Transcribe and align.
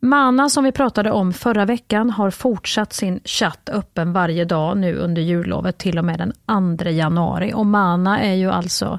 Mana 0.00 0.48
som 0.48 0.64
vi 0.64 0.72
pratade 0.72 1.10
om 1.10 1.32
förra 1.32 1.64
veckan 1.64 2.10
har 2.10 2.30
fortsatt 2.30 2.92
sin 2.92 3.20
chatt 3.24 3.68
öppen 3.68 4.12
varje 4.12 4.44
dag 4.44 4.76
nu 4.76 4.96
under 4.96 5.22
jullovet 5.22 5.78
till 5.78 5.98
och 5.98 6.04
med 6.04 6.18
den 6.18 6.78
2 6.78 6.90
januari. 6.90 7.52
Och 7.54 7.66
Mana 7.66 8.20
är 8.20 8.34
ju 8.34 8.50
alltså 8.50 8.98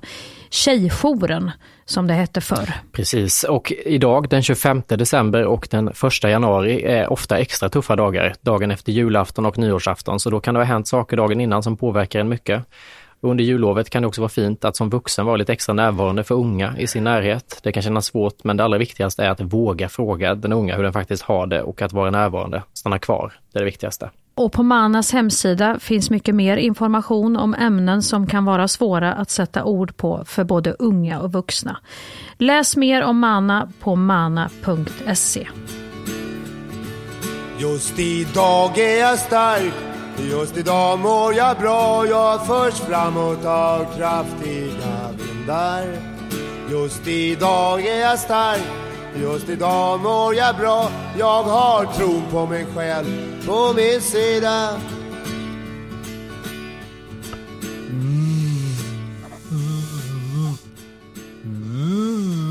tjejjouren 0.50 1.52
som 1.86 2.08
det 2.08 2.14
hette 2.14 2.42
förr. 2.42 2.74
Precis, 2.92 3.44
och 3.44 3.74
idag 3.86 4.30
den 4.30 4.44
25 4.44 4.82
december 4.88 5.46
och 5.46 5.68
den 5.72 5.88
1 5.88 5.96
januari 6.24 6.84
är 6.84 7.12
ofta 7.12 7.38
extra 7.38 7.70
tuffa 7.70 7.96
dagar, 7.96 8.34
dagen 8.42 8.72
efter 8.72 8.92
julafton 8.92 9.46
och 9.46 9.58
nyårsafton, 9.58 10.20
så 10.20 10.30
då 10.30 10.40
kan 10.40 10.54
det 10.54 10.60
ha 10.60 10.66
hänt 10.66 10.88
saker 10.88 11.18
dagen 11.18 11.42
innan 11.42 11.64
som 11.64 11.78
påverkar 11.78 12.20
en 12.20 12.30
mycket. 12.30 12.64
Under 13.22 13.44
jullovet 13.44 13.90
kan 13.90 14.02
det 14.02 14.08
också 14.08 14.22
vara 14.22 14.30
fint 14.30 14.66
att 14.66 14.76
som 14.76 14.90
vuxen 14.90 15.26
vara 15.26 15.36
lite 15.36 15.54
extra 15.54 15.74
närvarande 15.74 16.24
för 16.24 16.36
unga 16.36 16.78
i 16.78 16.88
sin 16.88 17.04
närhet. 17.04 17.60
Det 17.64 17.72
kan 17.72 17.84
kännas 17.84 18.06
svårt, 18.06 18.44
men 18.44 18.58
det 18.58 18.64
allra 18.64 18.78
viktigaste 18.78 19.24
är 19.24 19.30
att 19.30 19.42
våga 19.42 19.90
fråga 19.90 20.36
den 20.36 20.54
unga 20.54 20.76
hur 20.76 20.84
den 20.84 20.94
faktiskt 20.94 21.24
har 21.24 21.48
det 21.48 21.62
och 21.62 21.82
att 21.82 21.94
vara 21.94 22.12
närvarande, 22.12 22.64
stanna 22.74 23.00
kvar. 23.00 23.34
Det 23.52 23.60
är 23.60 23.62
det 23.62 23.66
viktigaste. 23.66 24.10
Och 24.36 24.52
på 24.52 24.64
Manas 24.64 25.14
hemsida 25.14 25.80
finns 25.80 26.10
mycket 26.10 26.36
mer 26.36 26.58
information 26.58 27.38
om 27.38 27.54
ämnen 27.54 28.02
som 28.04 28.28
kan 28.28 28.46
vara 28.46 28.68
svåra 28.68 29.14
att 29.14 29.30
sätta 29.30 29.64
ord 29.64 29.98
på 29.98 30.24
för 30.26 30.44
både 30.44 30.76
unga 30.80 31.20
och 31.20 31.32
vuxna. 31.32 31.78
Läs 32.38 32.76
mer 32.76 33.04
om 33.04 33.20
Mana 33.20 33.72
på 33.80 33.96
mana.se. 33.96 35.48
Just 37.58 38.00
idag 38.00 38.78
är 38.78 39.00
jag 39.00 39.20
stark, 39.20 39.74
just 40.28 40.58
idag 40.58 41.00
mår 41.00 41.34
jag 41.34 41.58
bra. 41.58 42.06
Jag 42.08 42.48
förs 42.48 42.74
framåt 42.74 43.46
av 43.46 43.98
kraftiga 43.98 45.12
vindar. 45.18 45.86
Just 46.72 47.08
idag 47.08 47.86
är 47.86 48.00
jag 48.00 48.20
stark, 48.20 48.62
just 49.16 49.50
idag 49.50 50.00
mår 50.00 50.36
jag 50.36 50.58
bra. 50.58 50.90
Jag 51.18 51.44
har 51.44 51.86
tron 51.86 52.24
på 52.32 52.46
mig 52.46 52.66
själv 52.76 53.06
på 53.46 53.74
min 53.74 54.02
sida. 54.02 54.70
Mm. 57.90 58.76
Mm. 59.52 60.58
Mm. 61.44 62.49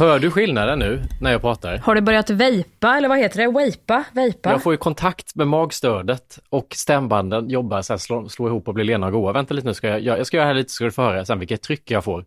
Hör 0.00 0.18
du 0.18 0.30
skillnaden 0.30 0.78
nu 0.78 1.02
när 1.20 1.32
jag 1.32 1.40
pratar? 1.40 1.78
Har 1.78 1.94
du 1.94 2.00
börjat 2.00 2.30
vejpa 2.30 2.96
eller 2.96 3.08
vad 3.08 3.18
heter 3.18 3.38
det? 3.38 3.52
Vejpa? 3.52 4.04
Vejpa? 4.12 4.50
Jag 4.50 4.62
får 4.62 4.72
ju 4.72 4.76
kontakt 4.76 5.34
med 5.34 5.48
magstödet 5.48 6.38
och 6.48 6.74
stämbanden 6.76 7.48
jobbar 7.48 7.82
så 7.82 7.92
här, 7.92 7.98
slå, 7.98 8.28
slå 8.28 8.46
ihop 8.46 8.68
och 8.68 8.74
bli 8.74 8.84
lena 8.84 9.06
och 9.06 9.12
goa. 9.12 9.32
Vänta 9.32 9.54
lite 9.54 9.66
nu, 9.66 9.74
ska 9.74 9.88
jag, 9.88 10.18
jag 10.18 10.26
ska 10.26 10.36
göra 10.36 10.46
här 10.46 10.54
lite 10.54 10.70
så 10.70 10.74
ska 10.74 10.84
du 10.84 10.90
få 10.90 11.02
höra 11.02 11.24
sen 11.24 11.38
vilket 11.38 11.62
tryck 11.62 11.90
jag 11.90 12.04
får. 12.04 12.24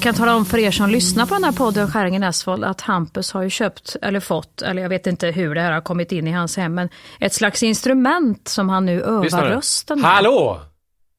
Jag 0.00 0.04
kan 0.04 0.14
tala 0.14 0.34
om 0.36 0.44
för 0.46 0.58
er 0.58 0.70
som 0.70 0.90
lyssnar 0.90 1.26
på 1.26 1.34
den 1.34 1.44
här 1.44 1.52
podden 1.52 1.90
Skäringen 1.90 2.22
Esvold 2.22 2.64
att 2.64 2.80
Hampus 2.80 3.32
har 3.32 3.42
ju 3.42 3.50
köpt, 3.50 3.96
eller 4.02 4.20
fått, 4.20 4.62
eller 4.62 4.82
jag 4.82 4.88
vet 4.88 5.06
inte 5.06 5.26
hur 5.26 5.54
det 5.54 5.60
här 5.60 5.72
har 5.72 5.80
kommit 5.80 6.12
in 6.12 6.26
i 6.26 6.30
hans 6.30 6.56
hem, 6.56 6.74
men 6.74 6.88
ett 7.18 7.32
slags 7.32 7.62
instrument 7.62 8.48
som 8.48 8.68
han 8.68 8.86
nu 8.86 9.02
övar 9.02 9.24
Lyssna 9.24 9.44
nu. 9.44 9.48
rösten 9.48 10.00
med. 10.00 10.10
Hallå! 10.10 10.60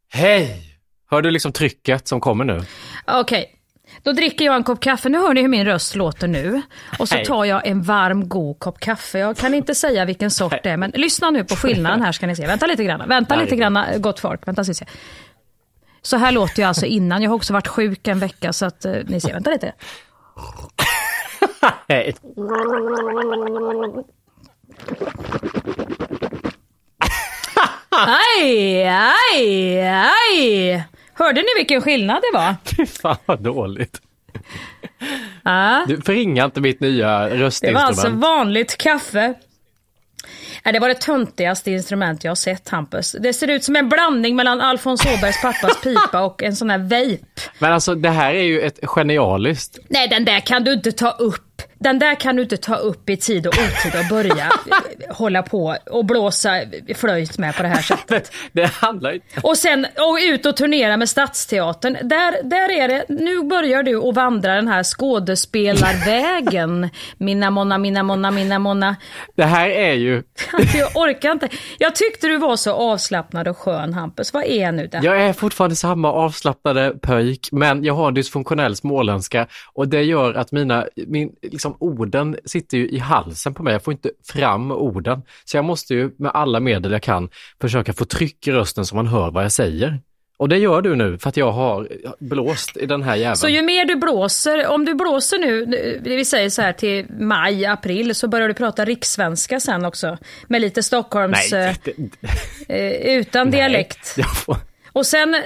Hej! 0.09 0.77
Hör 1.11 1.21
du 1.21 1.31
liksom 1.31 1.51
trycket 1.51 2.07
som 2.07 2.19
kommer 2.19 2.45
nu? 2.45 2.61
Okej, 3.07 3.55
då 4.03 4.11
dricker 4.11 4.45
jag 4.45 4.55
en 4.55 4.63
kopp 4.63 4.79
kaffe. 4.79 5.09
Nu 5.09 5.17
hör 5.17 5.33
ni 5.33 5.41
hur 5.41 5.47
min 5.47 5.65
röst 5.65 5.95
låter 5.95 6.27
nu. 6.27 6.61
Och 6.99 7.09
så 7.09 7.17
tar 7.25 7.45
jag 7.45 7.67
en 7.67 7.81
varm, 7.81 8.29
god 8.29 8.59
kopp 8.59 8.79
kaffe. 8.79 9.19
Jag 9.19 9.37
kan 9.37 9.53
inte 9.53 9.75
säga 9.75 10.05
vilken 10.05 10.31
sort 10.31 10.63
det 10.63 10.69
är, 10.69 10.77
men 10.77 10.91
lyssna 10.95 11.29
nu 11.29 11.43
på 11.43 11.55
skillnaden 11.55 12.01
här 12.01 12.11
ska 12.11 12.27
ni 12.27 12.35
se. 12.35 12.47
Vänta 12.47 12.67
lite 12.67 12.83
grann. 12.83 13.09
Vänta 13.09 13.35
lite 13.35 13.55
grann, 13.55 13.79
gott 13.97 14.19
folk. 14.19 14.47
Vänta 14.47 14.63
så. 14.63 14.85
Så 16.01 16.17
här 16.17 16.31
låter 16.31 16.61
jag 16.61 16.67
alltså 16.67 16.85
innan. 16.85 17.21
Jag 17.21 17.29
har 17.29 17.35
också 17.35 17.53
varit 17.53 17.67
sjuk 17.67 18.07
en 18.07 18.19
vecka, 18.19 18.53
så 18.53 18.65
att 18.65 18.85
eh, 18.85 18.93
ni 19.07 19.21
ser. 19.21 19.33
Vänta 19.33 19.51
lite. 19.51 19.73
Aj, 27.89 28.83
aj, 28.87 29.79
aj! 29.89 30.83
Hörde 31.13 31.41
ni 31.41 31.47
vilken 31.57 31.81
skillnad 31.81 32.21
det 32.21 32.37
var? 32.37 32.55
Fy 32.77 32.85
fan 32.85 33.17
vad 33.25 33.39
dåligt. 33.39 34.01
Ja. 35.43 35.85
Du 35.87 36.01
förringar 36.01 36.45
inte 36.45 36.61
mitt 36.61 36.79
nya 36.79 37.19
Det 37.19 37.29
var 37.29 37.37
röstinstrument. 37.37 37.85
alltså 37.87 38.09
vanligt 38.09 38.77
kaffe. 38.77 39.33
Nej, 40.63 40.73
det 40.73 40.79
var 40.79 40.87
det 40.89 41.01
töntigaste 41.01 41.71
instrument 41.71 42.23
jag 42.23 42.31
har 42.31 42.35
sett 42.35 42.69
Hampus. 42.69 43.15
Det 43.19 43.33
ser 43.33 43.47
ut 43.47 43.63
som 43.63 43.75
en 43.75 43.89
blandning 43.89 44.35
mellan 44.35 44.61
Alfons 44.61 45.05
Åbergs 45.05 45.41
pappas 45.41 45.81
pipa 45.83 46.21
och 46.21 46.43
en 46.43 46.55
sån 46.55 46.69
här 46.69 46.77
vape. 46.77 47.41
Men 47.59 47.73
alltså 47.73 47.95
det 47.95 48.09
här 48.09 48.33
är 48.33 48.43
ju 48.43 48.61
ett 48.61 48.79
genialiskt. 48.83 49.79
Nej, 49.89 50.07
den 50.07 50.25
där 50.25 50.39
kan 50.39 50.63
du 50.63 50.73
inte 50.73 50.91
ta 50.91 51.11
upp. 51.11 51.61
Den 51.83 51.99
där 51.99 52.15
kan 52.15 52.35
du 52.35 52.41
inte 52.41 52.57
ta 52.57 52.75
upp 52.75 53.09
i 53.09 53.17
tid 53.17 53.47
och 53.47 53.53
otid 53.53 53.99
och 53.99 54.05
börja 54.09 54.51
hålla 55.09 55.43
på 55.43 55.77
och 55.91 56.05
blåsa 56.05 56.61
flöjt 56.95 57.37
med 57.37 57.55
på 57.55 57.63
det 57.63 57.69
här 57.69 57.81
sättet. 57.81 58.31
Det 58.51 58.65
handlar 58.65 59.13
inte... 59.13 59.25
Och 59.43 59.57
sen 59.57 59.85
och 59.85 60.17
ut 60.21 60.45
och 60.45 60.57
turnera 60.57 60.97
med 60.97 61.09
Stadsteatern. 61.09 61.93
Där, 61.93 62.43
där 62.43 62.71
är 62.71 62.87
det, 62.87 63.05
nu 63.09 63.43
börjar 63.43 63.83
du 63.83 64.09
att 64.09 64.15
vandra 64.15 64.55
den 64.55 64.67
här 64.67 64.83
skådespelarvägen. 64.83 66.89
Mina 67.17 67.49
monna, 67.49 67.77
mina 67.77 68.03
monna, 68.03 68.31
mina 68.31 68.59
monna. 68.59 68.95
Det 69.35 69.43
här 69.43 69.69
är 69.69 69.93
ju... 69.93 70.23
Jag 70.73 70.95
orkar 70.95 71.31
inte. 71.31 71.49
Jag 71.77 71.95
tyckte 71.95 72.27
du 72.27 72.37
var 72.37 72.55
så 72.55 72.73
avslappnad 72.73 73.47
och 73.47 73.57
skön 73.57 73.93
Hampus. 73.93 74.33
Vad 74.33 74.43
är 74.43 74.71
nu 74.71 74.87
det? 74.87 74.99
Jag 75.03 75.21
är 75.21 75.33
fortfarande 75.33 75.75
samma 75.75 76.11
avslappnade 76.11 76.93
pöjk, 77.01 77.49
men 77.51 77.83
jag 77.83 77.93
har 77.93 78.11
dysfunktionell 78.11 78.75
småländska 78.75 79.47
och 79.73 79.87
det 79.87 80.03
gör 80.03 80.33
att 80.33 80.51
mina, 80.51 80.85
min, 81.07 81.31
liksom 81.41 81.70
orden 81.79 82.37
sitter 82.45 82.77
ju 82.77 82.89
i 82.89 82.97
halsen 82.97 83.53
på 83.53 83.63
mig. 83.63 83.73
Jag 83.73 83.83
får 83.83 83.91
inte 83.93 84.11
fram 84.27 84.71
orden. 84.71 85.21
Så 85.45 85.57
jag 85.57 85.65
måste 85.65 85.93
ju 85.93 86.11
med 86.17 86.31
alla 86.33 86.59
medel 86.59 86.91
jag 86.91 87.03
kan 87.03 87.29
försöka 87.61 87.93
få 87.93 88.05
tryck 88.05 88.47
i 88.47 88.51
rösten 88.51 88.85
så 88.85 88.95
man 88.95 89.07
hör 89.07 89.31
vad 89.31 89.43
jag 89.43 89.51
säger. 89.51 89.99
Och 90.37 90.49
det 90.49 90.57
gör 90.57 90.81
du 90.81 90.95
nu 90.95 91.17
för 91.17 91.29
att 91.29 91.37
jag 91.37 91.51
har 91.51 91.87
blåst 92.19 92.77
i 92.77 92.85
den 92.85 93.03
här 93.03 93.15
jäveln. 93.15 93.35
Så 93.35 93.47
ju 93.47 93.61
mer 93.61 93.85
du 93.85 93.95
blåser, 93.95 94.67
om 94.67 94.85
du 94.85 94.93
blåser 94.93 95.37
nu, 95.37 95.65
vi 96.03 96.25
säger 96.25 96.49
så 96.49 96.61
här 96.61 96.73
till 96.73 97.05
maj, 97.09 97.65
april, 97.65 98.15
så 98.15 98.27
börjar 98.27 98.47
du 98.47 98.53
prata 98.53 98.85
rikssvenska 98.85 99.59
sen 99.59 99.85
också. 99.85 100.17
Med 100.47 100.61
lite 100.61 100.83
Stockholms, 100.83 101.51
Nej, 101.51 101.75
det, 101.83 101.91
eh, 102.67 102.77
eh, 102.77 103.17
utan 103.17 103.51
dialekt. 103.51 104.15
Får, 104.35 104.57
Och 104.91 105.05
sen, 105.05 105.35
eh, 105.35 105.41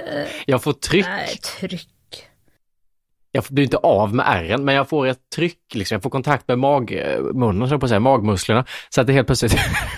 jag 0.46 0.62
får 0.62 0.72
tryck. 0.72 1.06
nej, 1.06 1.38
tryck. 1.60 1.88
Jag 3.36 3.44
blir 3.50 3.64
inte 3.64 3.76
av 3.76 4.14
med 4.14 4.26
ärren, 4.28 4.64
men 4.64 4.74
jag 4.74 4.88
får 4.88 5.06
ett 5.06 5.30
tryck, 5.34 5.74
liksom. 5.74 5.94
jag 5.94 6.02
får 6.02 6.10
kontakt 6.10 6.48
med 6.48 6.58
magmunnen, 6.58 7.68
så 7.68 7.74
jag 7.74 7.80
på 7.80 7.88
säga, 7.88 8.00
magmusklerna. 8.00 8.64
Så 8.88 9.00
att 9.00 9.06
det 9.06 9.12
helt 9.12 9.26
plötsligt... 9.26 9.56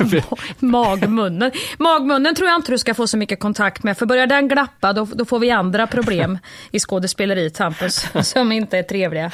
Magmunnen. 0.58 1.50
Magmunnen 1.78 2.34
tror 2.34 2.48
jag 2.48 2.58
inte 2.58 2.72
du 2.72 2.78
ska 2.78 2.94
få 2.94 3.06
så 3.06 3.16
mycket 3.16 3.40
kontakt 3.40 3.82
med, 3.82 3.98
för 3.98 4.06
börjar 4.06 4.26
den 4.26 4.48
glappa 4.48 4.92
då, 4.92 5.04
då 5.04 5.24
får 5.24 5.38
vi 5.38 5.50
andra 5.50 5.86
problem 5.86 6.38
i 6.70 6.78
skådespeleriet, 6.78 7.58
Hampus, 7.58 8.06
som 8.22 8.52
inte 8.52 8.78
är 8.78 8.82
trevliga. 8.82 9.30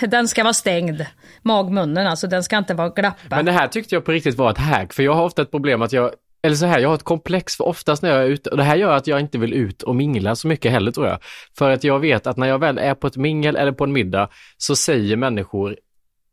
Den 0.00 0.28
ska 0.28 0.42
vara 0.42 0.54
stängd. 0.54 1.06
Magmunnen, 1.42 2.06
alltså 2.06 2.26
den 2.26 2.44
ska 2.44 2.58
inte 2.58 2.74
vara 2.74 2.88
glappa. 2.88 3.36
men 3.36 3.44
det 3.44 3.52
här 3.52 3.68
tyckte 3.68 3.94
jag 3.94 4.04
på 4.04 4.12
riktigt 4.12 4.36
var 4.36 4.50
ett 4.50 4.58
hack, 4.58 4.92
för 4.92 5.02
jag 5.02 5.14
har 5.14 5.24
ofta 5.24 5.42
ett 5.42 5.50
problem 5.50 5.82
att 5.82 5.92
jag 5.92 6.10
eller 6.42 6.56
så 6.56 6.66
här, 6.66 6.78
jag 6.78 6.88
har 6.88 6.94
ett 6.94 7.02
komplex 7.02 7.56
för 7.56 7.64
oftast 7.64 8.02
när 8.02 8.10
jag 8.10 8.22
är 8.22 8.26
ute, 8.26 8.50
och 8.50 8.56
det 8.56 8.62
här 8.62 8.76
gör 8.76 8.96
att 8.96 9.06
jag 9.06 9.20
inte 9.20 9.38
vill 9.38 9.52
ut 9.52 9.82
och 9.82 9.96
mingla 9.96 10.36
så 10.36 10.48
mycket 10.48 10.72
heller 10.72 10.92
tror 10.92 11.06
jag. 11.06 11.18
För 11.58 11.70
att 11.70 11.84
jag 11.84 11.98
vet 12.00 12.26
att 12.26 12.36
när 12.36 12.46
jag 12.48 12.58
väl 12.58 12.78
är 12.78 12.94
på 12.94 13.06
ett 13.06 13.16
mingel 13.16 13.56
eller 13.56 13.72
på 13.72 13.84
en 13.84 13.92
middag 13.92 14.28
så 14.56 14.76
säger 14.76 15.16
människor 15.16 15.76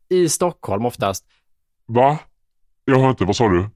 i 0.08 0.28
Stockholm 0.28 0.86
oftast, 0.86 1.24
Va? 1.86 2.18
Jag 2.84 2.98
hör 3.00 3.10
inte, 3.10 3.24
vad 3.24 3.36
sa 3.36 3.48
du? 3.48 3.68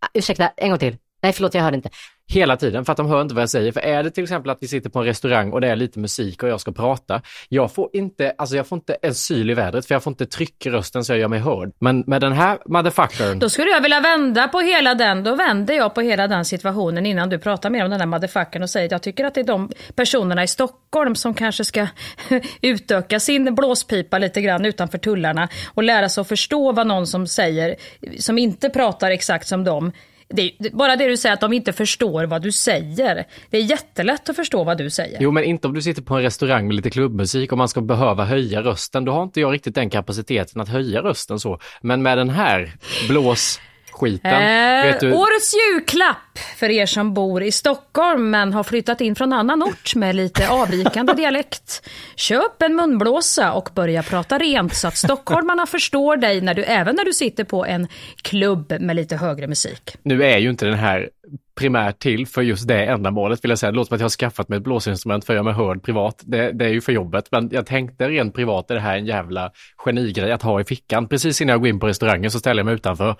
Ah, 0.00 0.08
Ursäkta, 0.14 0.48
en 0.56 0.68
gång 0.68 0.78
till. 0.78 0.96
Nej, 1.26 1.32
förlåt, 1.32 1.54
jag 1.54 1.62
hörde 1.62 1.76
inte. 1.76 1.88
hela 2.28 2.56
tiden 2.56 2.84
för 2.84 2.92
att 2.92 2.96
de 2.96 3.06
hör 3.06 3.22
inte 3.22 3.34
vad 3.34 3.42
jag 3.42 3.50
säger. 3.50 3.72
För 3.72 3.80
är 3.80 4.02
det 4.02 4.10
till 4.10 4.24
exempel 4.24 4.50
att 4.50 4.58
vi 4.60 4.68
sitter 4.68 4.90
på 4.90 4.98
en 4.98 5.04
restaurang 5.04 5.52
och 5.52 5.60
det 5.60 5.68
är 5.68 5.76
lite 5.76 5.98
musik 5.98 6.42
och 6.42 6.48
jag 6.48 6.60
ska 6.60 6.72
prata, 6.72 7.22
jag 7.48 7.72
får 7.74 7.90
inte, 7.92 8.34
alltså 8.38 8.56
jag 8.56 8.66
får 8.66 8.76
inte 8.76 8.96
en 9.02 9.14
syl 9.14 9.50
i 9.50 9.54
vädret 9.54 9.86
för 9.86 9.94
jag 9.94 10.02
får 10.02 10.10
inte 10.10 10.26
tryck 10.26 10.66
i 10.66 10.70
rösten 10.70 11.04
så 11.04 11.12
jag 11.12 11.18
gör 11.18 11.28
mig 11.28 11.38
hörd. 11.38 11.72
Men 11.80 12.04
med 12.06 12.20
den 12.20 12.32
här 12.32 12.58
motherfuckern, 12.66 13.38
Då 13.38 13.48
skulle 13.48 13.70
jag 13.70 13.80
vilja 13.80 14.00
vända 14.00 14.48
på 14.48 14.60
hela 14.60 14.94
den, 14.94 15.24
då 15.24 15.34
vänder 15.34 15.74
jag 15.74 15.94
på 15.94 16.00
hela 16.00 16.28
den 16.28 16.44
situationen 16.44 17.06
innan 17.06 17.28
du 17.28 17.38
pratar 17.38 17.70
mer 17.70 17.84
om 17.84 17.90
den 17.90 17.98
där 17.98 18.06
motherfuckern 18.06 18.62
och 18.62 18.70
säger 18.70 18.86
att 18.86 18.92
jag 18.92 19.02
tycker 19.02 19.24
att 19.24 19.34
det 19.34 19.40
är 19.40 19.44
de 19.44 19.70
personerna 19.94 20.44
i 20.44 20.48
Stockholm 20.48 21.14
som 21.14 21.34
kanske 21.34 21.64
ska 21.64 21.86
utöka 22.62 23.20
sin 23.20 23.54
blåspipa 23.54 24.18
lite 24.18 24.40
grann 24.40 24.64
utanför 24.64 24.98
tullarna 24.98 25.48
och 25.74 25.82
lära 25.82 26.08
sig 26.08 26.20
att 26.20 26.28
förstå 26.28 26.72
vad 26.72 26.86
någon 26.86 27.06
som 27.06 27.26
säger, 27.26 27.76
som 28.18 28.38
inte 28.38 28.70
pratar 28.70 29.10
exakt 29.10 29.48
som 29.48 29.64
dem, 29.64 29.92
det 30.28 30.42
är 30.42 30.70
bara 30.70 30.96
det 30.96 31.08
du 31.08 31.16
säger 31.16 31.32
att 31.32 31.40
de 31.40 31.52
inte 31.52 31.72
förstår 31.72 32.24
vad 32.24 32.42
du 32.42 32.52
säger. 32.52 33.26
Det 33.50 33.56
är 33.56 33.62
jättelätt 33.62 34.28
att 34.28 34.36
förstå 34.36 34.64
vad 34.64 34.78
du 34.78 34.90
säger. 34.90 35.18
Jo, 35.20 35.30
men 35.30 35.44
inte 35.44 35.66
om 35.68 35.74
du 35.74 35.82
sitter 35.82 36.02
på 36.02 36.14
en 36.14 36.22
restaurang 36.22 36.66
med 36.66 36.76
lite 36.76 36.90
klubbmusik 36.90 37.52
och 37.52 37.58
man 37.58 37.68
ska 37.68 37.80
behöva 37.80 38.24
höja 38.24 38.62
rösten. 38.62 39.04
Då 39.04 39.12
har 39.12 39.22
inte 39.22 39.40
jag 39.40 39.52
riktigt 39.52 39.74
den 39.74 39.90
kapaciteten 39.90 40.60
att 40.60 40.68
höja 40.68 41.02
rösten 41.02 41.40
så. 41.40 41.58
Men 41.80 42.02
med 42.02 42.18
den 42.18 42.30
här 42.30 42.72
blås 43.08 43.60
skiten. 43.96 44.32
Eh, 44.32 44.96
du, 45.00 45.12
Årets 45.12 45.54
julklapp 45.54 46.38
för 46.56 46.70
er 46.70 46.86
som 46.86 47.14
bor 47.14 47.42
i 47.42 47.52
Stockholm 47.52 48.30
men 48.30 48.52
har 48.52 48.64
flyttat 48.64 49.00
in 49.00 49.14
från 49.14 49.32
annan 49.32 49.62
ort 49.62 49.94
med 49.94 50.14
lite 50.14 50.48
avvikande 50.48 51.12
dialekt. 51.16 51.88
Köp 52.16 52.62
en 52.62 52.74
munblåsa 52.76 53.52
och 53.52 53.70
börja 53.74 54.02
prata 54.02 54.38
rent 54.38 54.74
så 54.74 54.88
att 54.88 54.96
stockholmarna 54.96 55.66
förstår 55.76 56.16
dig 56.16 56.40
när 56.40 56.54
du, 56.54 56.62
även 56.62 56.96
när 56.96 57.04
du 57.04 57.12
sitter 57.12 57.44
på 57.44 57.66
en 57.66 57.88
klubb 58.22 58.72
med 58.80 58.96
lite 58.96 59.16
högre 59.16 59.46
musik. 59.46 59.96
nu 60.02 60.24
är 60.24 60.38
ju 60.38 60.50
inte 60.50 60.66
den 60.66 60.78
här 60.78 61.08
primärt 61.56 61.98
till 61.98 62.26
för 62.26 62.42
just 62.42 62.68
det 62.68 62.84
ändamålet 62.84 63.44
vill 63.44 63.50
jag 63.50 63.58
säga. 63.58 63.72
Det 63.72 63.76
låter 63.76 63.88
som 63.88 63.94
att 63.94 64.00
jag 64.00 64.04
har 64.04 64.10
skaffat 64.10 64.48
mig 64.48 64.56
ett 64.56 64.64
blåsinstrument 64.64 65.24
för 65.24 65.32
att 65.32 65.34
göra 65.34 65.44
mig 65.44 65.54
hörd 65.54 65.82
privat. 65.82 66.22
Det, 66.24 66.52
det 66.52 66.64
är 66.64 66.68
ju 66.68 66.80
för 66.80 66.92
jobbet, 66.92 67.28
men 67.30 67.48
jag 67.52 67.66
tänkte 67.66 68.08
rent 68.08 68.34
privat 68.34 68.70
är 68.70 68.74
det 68.74 68.80
här 68.80 68.96
en 68.96 69.06
jävla 69.06 69.50
genigrej 69.76 70.32
att 70.32 70.42
ha 70.42 70.60
i 70.60 70.64
fickan. 70.64 71.08
Precis 71.08 71.40
innan 71.40 71.52
jag 71.52 71.60
går 71.60 71.68
in 71.68 71.80
på 71.80 71.86
restaurangen 71.86 72.30
så 72.30 72.38
ställer 72.38 72.60
jag 72.60 72.66
mig 72.66 72.74
utanför. 72.74 73.16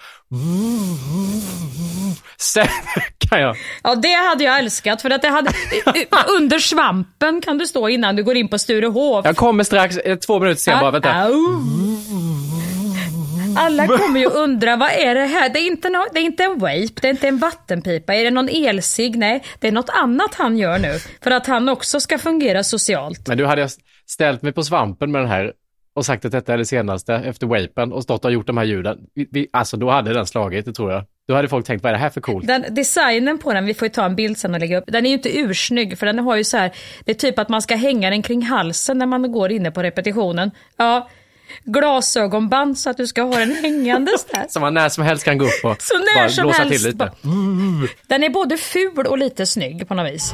Sen 2.39 2.67
kan 3.19 3.41
jag 3.41 3.57
Ja, 3.83 3.95
det 3.95 4.29
hade 4.29 4.45
jag 4.45 4.59
älskat 4.59 5.03
för 5.03 5.11
att 5.11 5.23
det 5.23 5.29
hade... 5.29 5.51
under 6.39 6.59
svampen 6.59 7.41
kan 7.41 7.59
du 7.59 7.67
stå 7.67 7.89
innan 7.89 8.17
du 8.17 8.25
går 8.25 8.37
in 8.37 8.49
på 8.49 8.59
Sturehof. 8.59 9.25
Jag 9.25 9.37
kommer 9.37 9.65
strax, 9.65 9.97
eh, 9.97 10.17
två 10.17 10.41
minuter 10.41 10.61
sen 10.61 10.81
bara, 10.81 10.91
vänta. 10.91 11.29
Alla 13.57 13.87
kommer 13.99 14.21
ju 14.21 14.27
undra, 14.27 14.77
vad 14.77 14.91
är 14.91 15.15
det 15.15 15.27
här? 15.27 15.49
Det 15.49 15.59
är 15.59 15.67
inte, 15.67 15.89
no, 15.89 16.05
det 16.13 16.19
är 16.19 16.25
inte 16.25 16.45
en 16.45 16.59
vape, 16.59 17.01
det 17.01 17.09
är 17.09 17.11
inte 17.11 17.29
en 17.29 17.39
vattenpipa, 17.39 18.15
är 18.15 18.25
det 18.25 18.31
någon 18.31 18.49
elsig? 18.49 19.17
Nej, 19.17 19.43
det 19.61 19.69
är 19.69 19.73
något 19.73 19.91
annat 19.91 20.35
han 20.35 20.59
gör 20.59 20.79
nu. 20.79 20.99
För 21.23 21.31
att 21.31 21.47
han 21.47 21.69
också 21.69 22.01
ska 22.01 22.19
fungera 22.19 22.65
socialt. 22.65 23.29
Men 23.29 23.39
du 23.39 23.47
hade 23.47 23.61
jag 23.61 23.71
ställt 24.07 24.43
mig 24.43 24.53
på 24.53 24.63
svampen 24.63 25.13
med 25.13 25.21
den 25.21 25.29
här 25.29 25.53
och 25.97 26.07
sagt 26.07 26.25
att 26.25 26.33
detta 26.33 26.55
är 26.55 26.59
det 26.59 26.65
senaste 26.65 27.15
efter 27.15 27.47
wapen 27.47 27.93
och 27.93 28.03
stått 28.03 28.25
och 28.25 28.33
gjort 28.33 28.47
de 28.47 28.57
här 28.57 28.65
ljuden. 28.65 28.99
Vi, 29.15 29.29
vi, 29.31 29.49
alltså 29.53 29.77
då 29.77 29.91
hade 29.91 30.13
den 30.13 30.27
slagit, 30.27 30.65
det 30.65 30.73
tror 30.73 30.93
jag. 30.93 31.05
Då 31.29 31.35
hade 31.35 31.49
folk 31.49 31.67
tänkt, 31.67 31.83
vad 31.83 31.91
är 31.91 31.95
det 31.95 32.01
här 32.01 32.11
för 32.11 32.21
coolt? 32.21 32.47
Den, 32.47 32.65
designen 32.75 33.39
på 33.39 33.53
den, 33.53 33.67
vi 33.67 33.75
får 33.75 33.87
ju 33.87 33.93
ta 33.93 34.05
en 34.05 34.17
bild 34.17 34.39
sen 34.39 34.55
och 34.55 34.61
lägga 34.61 34.79
upp, 34.79 34.85
den 34.87 35.07
är 35.07 35.11
ju 35.11 35.17
inte 35.17 35.39
ursnygg 35.39 35.99
för 35.99 36.07
den 36.07 36.19
har 36.19 36.37
ju 36.37 36.45
så 36.45 36.57
här, 36.57 36.73
det 37.05 37.13
är 37.13 37.15
typ 37.15 37.39
att 37.39 37.49
man 37.49 37.63
ska 37.63 37.77
hänga 37.77 38.11
den 38.11 38.23
kring 38.23 38.43
halsen 38.43 38.99
när 38.99 39.07
man 39.07 39.33
går 39.33 39.53
inne 39.53 39.71
på 39.71 39.83
repetitionen. 39.83 40.51
Ja, 40.77 41.09
glasögonband 41.65 42.79
så 42.79 42.91
att 42.91 42.97
du 42.97 43.07
ska 43.07 43.23
ha 43.23 43.39
den 43.39 43.55
hängandes 43.55 44.25
där. 44.33 44.47
Som 44.49 44.63
man 44.63 44.75
när 44.75 44.89
som 44.89 45.05
helst 45.05 45.25
kan 45.25 45.39
gå 45.39 45.45
upp 45.45 45.65
och 45.65 45.83
Så 45.83 45.95
bara 45.99 46.23
när 46.23 46.29
som 46.29 46.43
blåsa 46.43 46.63
helst. 46.63 46.75
till 46.79 46.87
lite. 46.87 46.97
bara- 46.97 47.13
Den 48.07 48.23
är 48.23 48.31
både 48.31 48.57
ful 48.57 49.07
och 49.07 49.19
lite 49.19 49.47
snygg 49.47 49.89
på 49.89 49.95
något 49.95 50.13
vis. 50.13 50.33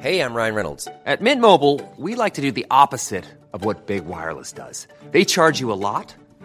Hey, 0.00 0.20
I'm 0.20 0.34
Ryan 0.34 0.54
Reynolds. 0.54 0.86
At 1.06 1.20
Mint 1.20 1.40
Mobile, 1.40 1.80
we 1.96 2.14
like 2.14 2.34
to 2.34 2.40
do 2.42 2.52
the 2.52 2.66
opposite 2.70 3.24
of 3.52 3.64
what 3.64 3.86
Big 3.86 4.06
Wireless 4.06 4.52
does. 4.52 4.86
They 5.10 5.24
charge 5.24 5.60
you 5.60 5.72
a 5.72 5.80
lot, 5.92 6.14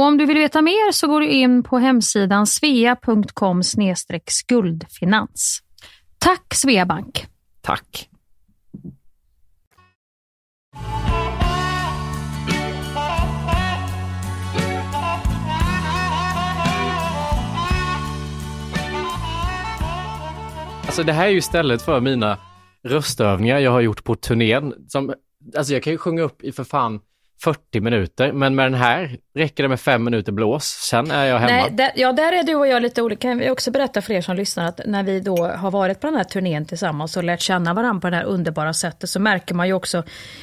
Och 0.00 0.06
om 0.06 0.18
du 0.18 0.26
vill 0.26 0.38
veta 0.38 0.62
mer 0.62 0.92
så 0.92 1.06
går 1.06 1.20
du 1.20 1.28
in 1.28 1.62
på 1.62 1.78
hemsidan 1.78 2.46
svea.com 2.46 3.62
skuldfinans. 4.26 5.62
Tack 6.18 6.54
Sveabank! 6.54 7.26
Tack! 7.60 8.08
Alltså 20.86 21.02
det 21.02 21.12
här 21.12 21.26
är 21.26 21.30
ju 21.30 21.38
istället 21.38 21.82
för 21.82 22.00
mina 22.00 22.38
röstövningar 22.82 23.58
jag 23.58 23.70
har 23.70 23.80
gjort 23.80 24.04
på 24.04 24.14
turnén. 24.14 24.74
Som, 24.88 25.14
alltså 25.56 25.72
jag 25.72 25.82
kan 25.82 25.92
ju 25.92 25.98
sjunga 25.98 26.22
upp 26.22 26.42
i 26.42 26.52
för 26.52 26.64
fan 26.64 27.00
40 27.42 27.80
minuter, 27.80 28.32
men 28.32 28.54
med 28.54 28.66
den 28.66 28.74
här 28.74 29.18
räcker 29.34 29.62
det 29.62 29.68
med 29.68 29.80
fem 29.80 30.04
minuter 30.04 30.32
blås, 30.32 30.64
sen 30.64 31.10
är 31.10 31.24
jag 31.24 31.38
hemma. 31.38 31.52
Nej, 31.52 31.70
där, 31.70 31.92
ja, 31.94 32.12
där 32.12 32.32
är 32.32 32.42
du 32.42 32.54
och 32.54 32.66
jag 32.66 32.82
lite 32.82 33.02
olika. 33.02 33.20
Kan 33.20 33.38
vi 33.38 33.50
också 33.50 33.70
berätta 33.70 34.02
för 34.02 34.12
er 34.12 34.20
som 34.20 34.36
lyssnar 34.36 34.68
att 34.68 34.80
när 34.86 35.02
vi 35.02 35.20
då 35.20 35.46
har 35.46 35.70
varit 35.70 36.00
på 36.00 36.06
den 36.06 36.16
här 36.16 36.24
turnén 36.24 36.66
tillsammans 36.66 37.16
och 37.16 37.24
lärt 37.24 37.40
känna 37.40 37.74
varandra 37.74 38.00
på 38.00 38.10
det 38.10 38.16
här 38.16 38.24
underbara 38.24 38.72
sättet 38.72 39.10
så 39.10 39.20
märker 39.20 39.54
man 39.54 39.66
ju 39.66 39.72
också, 39.72 40.02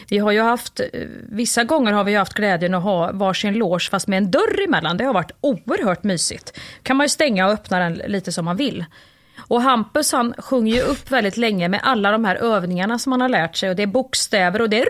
vi 0.10 0.18
har 0.18 0.32
ju 0.32 0.42
haft, 0.42 0.82
vissa 1.30 1.64
gånger 1.64 1.94
har 1.94 2.04
vi 2.04 2.16
haft 2.16 2.34
glädjen 2.34 2.74
att 2.74 2.84
ha 2.84 3.12
varsin 3.12 3.54
loge 3.54 3.90
fast 3.92 4.08
med 4.08 4.18
en 4.18 4.32
dörr 4.32 4.64
emellan. 4.66 4.98
Det 4.98 5.04
har 5.04 5.14
varit 5.14 5.32
oerhört 5.42 6.04
mysigt. 6.04 6.60
kan 6.84 6.98
man 6.98 7.06
ju 7.06 7.10
stänga 7.10 7.48
och 7.48 7.54
öppna 7.54 7.80
den 7.80 7.94
lite 7.94 8.32
som 8.32 8.46
man 8.46 8.58
vill. 8.58 8.86
Och 9.48 9.62
Hampus 9.62 10.12
han 10.12 10.34
sjunger 10.38 10.76
ju 10.76 10.82
upp 10.82 11.12
väldigt 11.12 11.38
länge 11.38 11.68
med 11.68 11.80
alla 11.84 12.12
de 12.12 12.26
här 12.26 12.36
övningarna 12.36 13.00
som 13.00 13.12
han 13.12 13.22
har 13.22 13.30
lärt 13.30 13.56
sig 13.56 13.70
och 13.70 13.76
det 13.76 13.84
är 13.84 13.88
bokstäver 13.88 14.62
och 14.62 14.70
det 14.70 14.80
är 14.80 14.86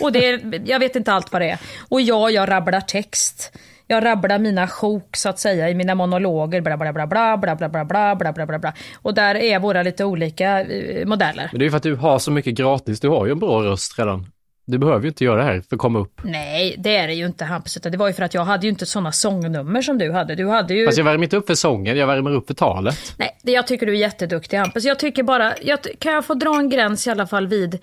och 0.00 0.12
det 0.12 0.28
är, 0.28 0.62
jag 0.64 0.78
vet 0.78 0.96
inte 0.96 1.12
allt 1.12 1.32
vad 1.32 1.42
det 1.42 1.50
är. 1.50 1.58
Och 1.88 2.00
ja, 2.00 2.30
jag 2.30 2.48
rabblar 2.48 2.80
text. 2.80 3.52
Jag 3.86 4.04
rabblar 4.04 4.38
mina 4.38 4.68
sjok 4.68 5.16
så 5.16 5.28
att 5.28 5.38
säga 5.38 5.70
i 5.70 5.74
mina 5.74 5.94
monologer. 5.94 6.60
Bla, 6.60 6.76
bla, 6.76 6.92
bla, 6.92 7.06
bla, 7.06 7.36
bla, 7.36 7.56
bla, 7.56 7.68
bla, 7.68 7.84
bla, 7.84 8.16
bla, 8.16 8.32
bla, 8.32 8.46
bla, 8.46 8.58
bla. 8.58 8.72
Och 9.02 9.14
där 9.14 9.34
är 9.34 9.58
våra 9.58 9.82
lite 9.82 10.04
olika 10.04 10.60
eh, 10.60 11.06
modeller. 11.06 11.48
Men 11.52 11.58
det 11.58 11.62
är 11.62 11.66
ju 11.66 11.70
för 11.70 11.76
att 11.76 11.82
du 11.82 11.94
har 11.94 12.18
så 12.18 12.30
mycket 12.30 12.54
gratis, 12.54 13.00
du 13.00 13.08
har 13.08 13.26
ju 13.26 13.32
en 13.32 13.38
bra 13.38 13.62
röst 13.62 13.98
redan. 13.98 14.26
Du 14.66 14.78
behöver 14.78 15.02
ju 15.02 15.08
inte 15.08 15.24
göra 15.24 15.36
det 15.36 15.42
här 15.42 15.60
för 15.68 15.76
att 15.76 15.80
komma 15.80 15.98
upp. 15.98 16.20
Nej, 16.24 16.74
det 16.78 16.96
är 16.96 17.06
det 17.06 17.14
ju 17.14 17.26
inte 17.26 17.44
Hampus. 17.44 17.74
Det 17.74 17.96
var 17.96 18.06
ju 18.06 18.12
för 18.12 18.22
att 18.22 18.34
jag 18.34 18.44
hade 18.44 18.66
ju 18.66 18.70
inte 18.70 18.86
sådana 18.86 19.12
sångnummer 19.12 19.82
som 19.82 19.98
du 19.98 20.12
hade. 20.12 20.34
Du 20.34 20.48
hade 20.48 20.74
ju... 20.74 20.86
Fast 20.86 20.98
jag 20.98 21.04
värmer 21.04 21.24
inte 21.24 21.36
upp 21.36 21.46
för 21.46 21.54
sången, 21.54 21.96
jag 21.96 22.06
värmer 22.06 22.30
upp 22.34 22.46
för 22.46 22.54
talet. 22.54 23.14
Nej, 23.16 23.38
jag 23.42 23.66
tycker 23.66 23.86
du 23.86 23.92
är 23.92 23.96
jätteduktig 23.96 24.56
Hampus. 24.56 24.84
Jag 24.84 24.98
tycker 24.98 25.22
bara, 25.22 25.52
jag, 25.62 25.78
kan 25.98 26.12
jag 26.12 26.24
få 26.24 26.34
dra 26.34 26.58
en 26.58 26.68
gräns 26.70 27.06
i 27.06 27.10
alla 27.10 27.26
fall 27.26 27.46
vid 27.46 27.78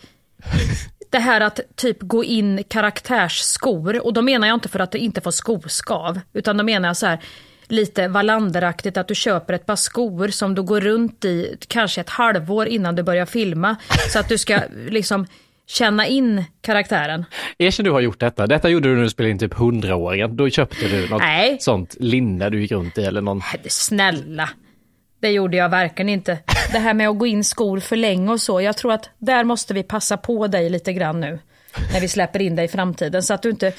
det 1.11 1.19
här 1.19 1.41
att 1.41 1.59
typ 1.75 1.97
gå 2.01 2.23
in 2.23 2.63
karaktärsskor. 2.67 4.05
Och 4.05 4.13
då 4.13 4.21
menar 4.21 4.47
jag 4.47 4.55
inte 4.55 4.69
för 4.69 4.79
att 4.79 4.91
du 4.91 4.97
inte 4.97 5.21
får 5.21 5.31
skoskav. 5.31 6.19
Utan 6.33 6.57
då 6.57 6.63
menar 6.63 6.89
jag 6.89 6.97
så 6.97 7.05
här 7.05 7.19
lite 7.67 8.07
Wallander-aktigt 8.07 8.97
att 8.97 9.07
du 9.07 9.15
köper 9.15 9.53
ett 9.53 9.65
par 9.65 9.75
skor 9.75 10.27
som 10.27 10.55
du 10.55 10.63
går 10.63 10.81
runt 10.81 11.25
i 11.25 11.57
kanske 11.67 12.01
ett 12.01 12.09
halvår 12.09 12.67
innan 12.67 12.95
du 12.95 13.03
börjar 13.03 13.25
filma. 13.25 13.75
Så 14.13 14.19
att 14.19 14.29
du 14.29 14.37
ska 14.37 14.59
liksom 14.89 15.27
känna 15.67 16.07
in 16.07 16.43
karaktären. 16.61 17.25
Erkänn 17.57 17.83
du 17.83 17.91
har 17.91 18.01
gjort 18.01 18.19
detta. 18.19 18.47
Detta 18.47 18.69
gjorde 18.69 18.89
du 18.89 18.95
när 18.95 19.03
du 19.03 19.09
spelade 19.09 19.31
in 19.31 19.39
typ 19.39 19.53
100-åringen. 19.53 20.35
Då 20.35 20.49
köpte 20.49 20.87
du 20.87 21.09
något 21.09 21.21
Nej. 21.21 21.57
sånt 21.59 21.95
linne 21.99 22.49
du 22.49 22.61
gick 22.61 22.71
runt 22.71 22.97
i 22.97 23.03
eller 23.03 23.21
någon... 23.21 23.41
Snälla. 23.67 24.49
Det 25.25 25.31
gjorde 25.31 25.57
jag 25.57 25.69
verkligen 25.69 26.09
inte. 26.09 26.37
Det 26.71 26.79
här 26.79 26.93
med 26.93 27.09
att 27.09 27.17
gå 27.17 27.27
in 27.27 27.43
skor 27.43 27.79
för 27.79 27.95
länge 27.95 28.31
och 28.31 28.41
så. 28.41 28.61
Jag 28.61 28.77
tror 28.77 28.91
att 28.91 29.09
där 29.17 29.43
måste 29.43 29.73
vi 29.73 29.83
passa 29.83 30.17
på 30.17 30.47
dig 30.47 30.69
lite 30.69 30.93
grann 30.93 31.19
nu. 31.19 31.39
När 31.93 31.99
vi 32.01 32.07
släpper 32.07 32.41
in 32.41 32.55
dig 32.55 32.65
i 32.65 32.67
framtiden. 32.67 33.23
Så 33.23 33.33
att 33.33 33.41
du 33.41 33.49
inte, 33.49 33.73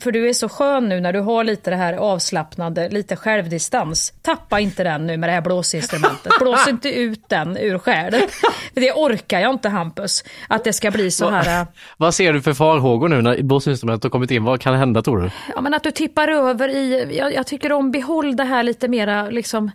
för 0.00 0.12
du 0.12 0.28
är 0.28 0.32
så 0.32 0.48
skön 0.48 0.88
nu 0.88 1.00
när 1.00 1.12
du 1.12 1.20
har 1.20 1.44
lite 1.44 1.70
det 1.70 1.76
här 1.76 1.94
avslappnade, 1.94 2.88
lite 2.88 3.16
självdistans. 3.16 4.12
Tappa 4.22 4.60
inte 4.60 4.84
den 4.84 5.06
nu 5.06 5.16
med 5.16 5.28
det 5.28 5.32
här 5.32 5.40
blåsinstrumentet. 5.40 6.32
Blås 6.40 6.68
inte 6.68 6.88
ut 6.88 7.28
den 7.28 7.56
ur. 7.56 7.78
För 7.78 8.80
det 8.80 8.92
orkar 8.92 9.40
jag 9.40 9.50
inte 9.50 9.68
Hampus. 9.68 10.24
Att 10.48 10.64
det 10.64 10.72
ska 10.72 10.90
bli 10.90 11.10
så 11.10 11.30
här... 11.30 11.60
äh, 11.60 11.66
Vad 11.96 12.14
ser 12.14 12.32
du 12.32 12.42
för 12.42 12.54
farhågor 12.54 13.08
nu 13.08 13.22
när 13.22 13.42
blåsinstrumentet 13.42 14.02
har 14.04 14.10
kommit 14.10 14.30
in? 14.30 14.44
Vad 14.44 14.60
kan 14.60 14.74
hända 14.74 15.02
tror 15.02 15.20
du? 15.20 15.30
Ja 15.54 15.60
men 15.60 15.74
att 15.74 15.82
du 15.82 15.90
tippar 15.90 16.28
över 16.28 16.68
i, 16.68 17.16
jag, 17.18 17.34
jag 17.34 17.46
tycker 17.46 17.72
om 17.72 17.90
behåll 17.90 18.36
det 18.36 18.44
här 18.44 18.62
lite 18.62 18.88
mera 18.88 19.30
liksom 19.30 19.70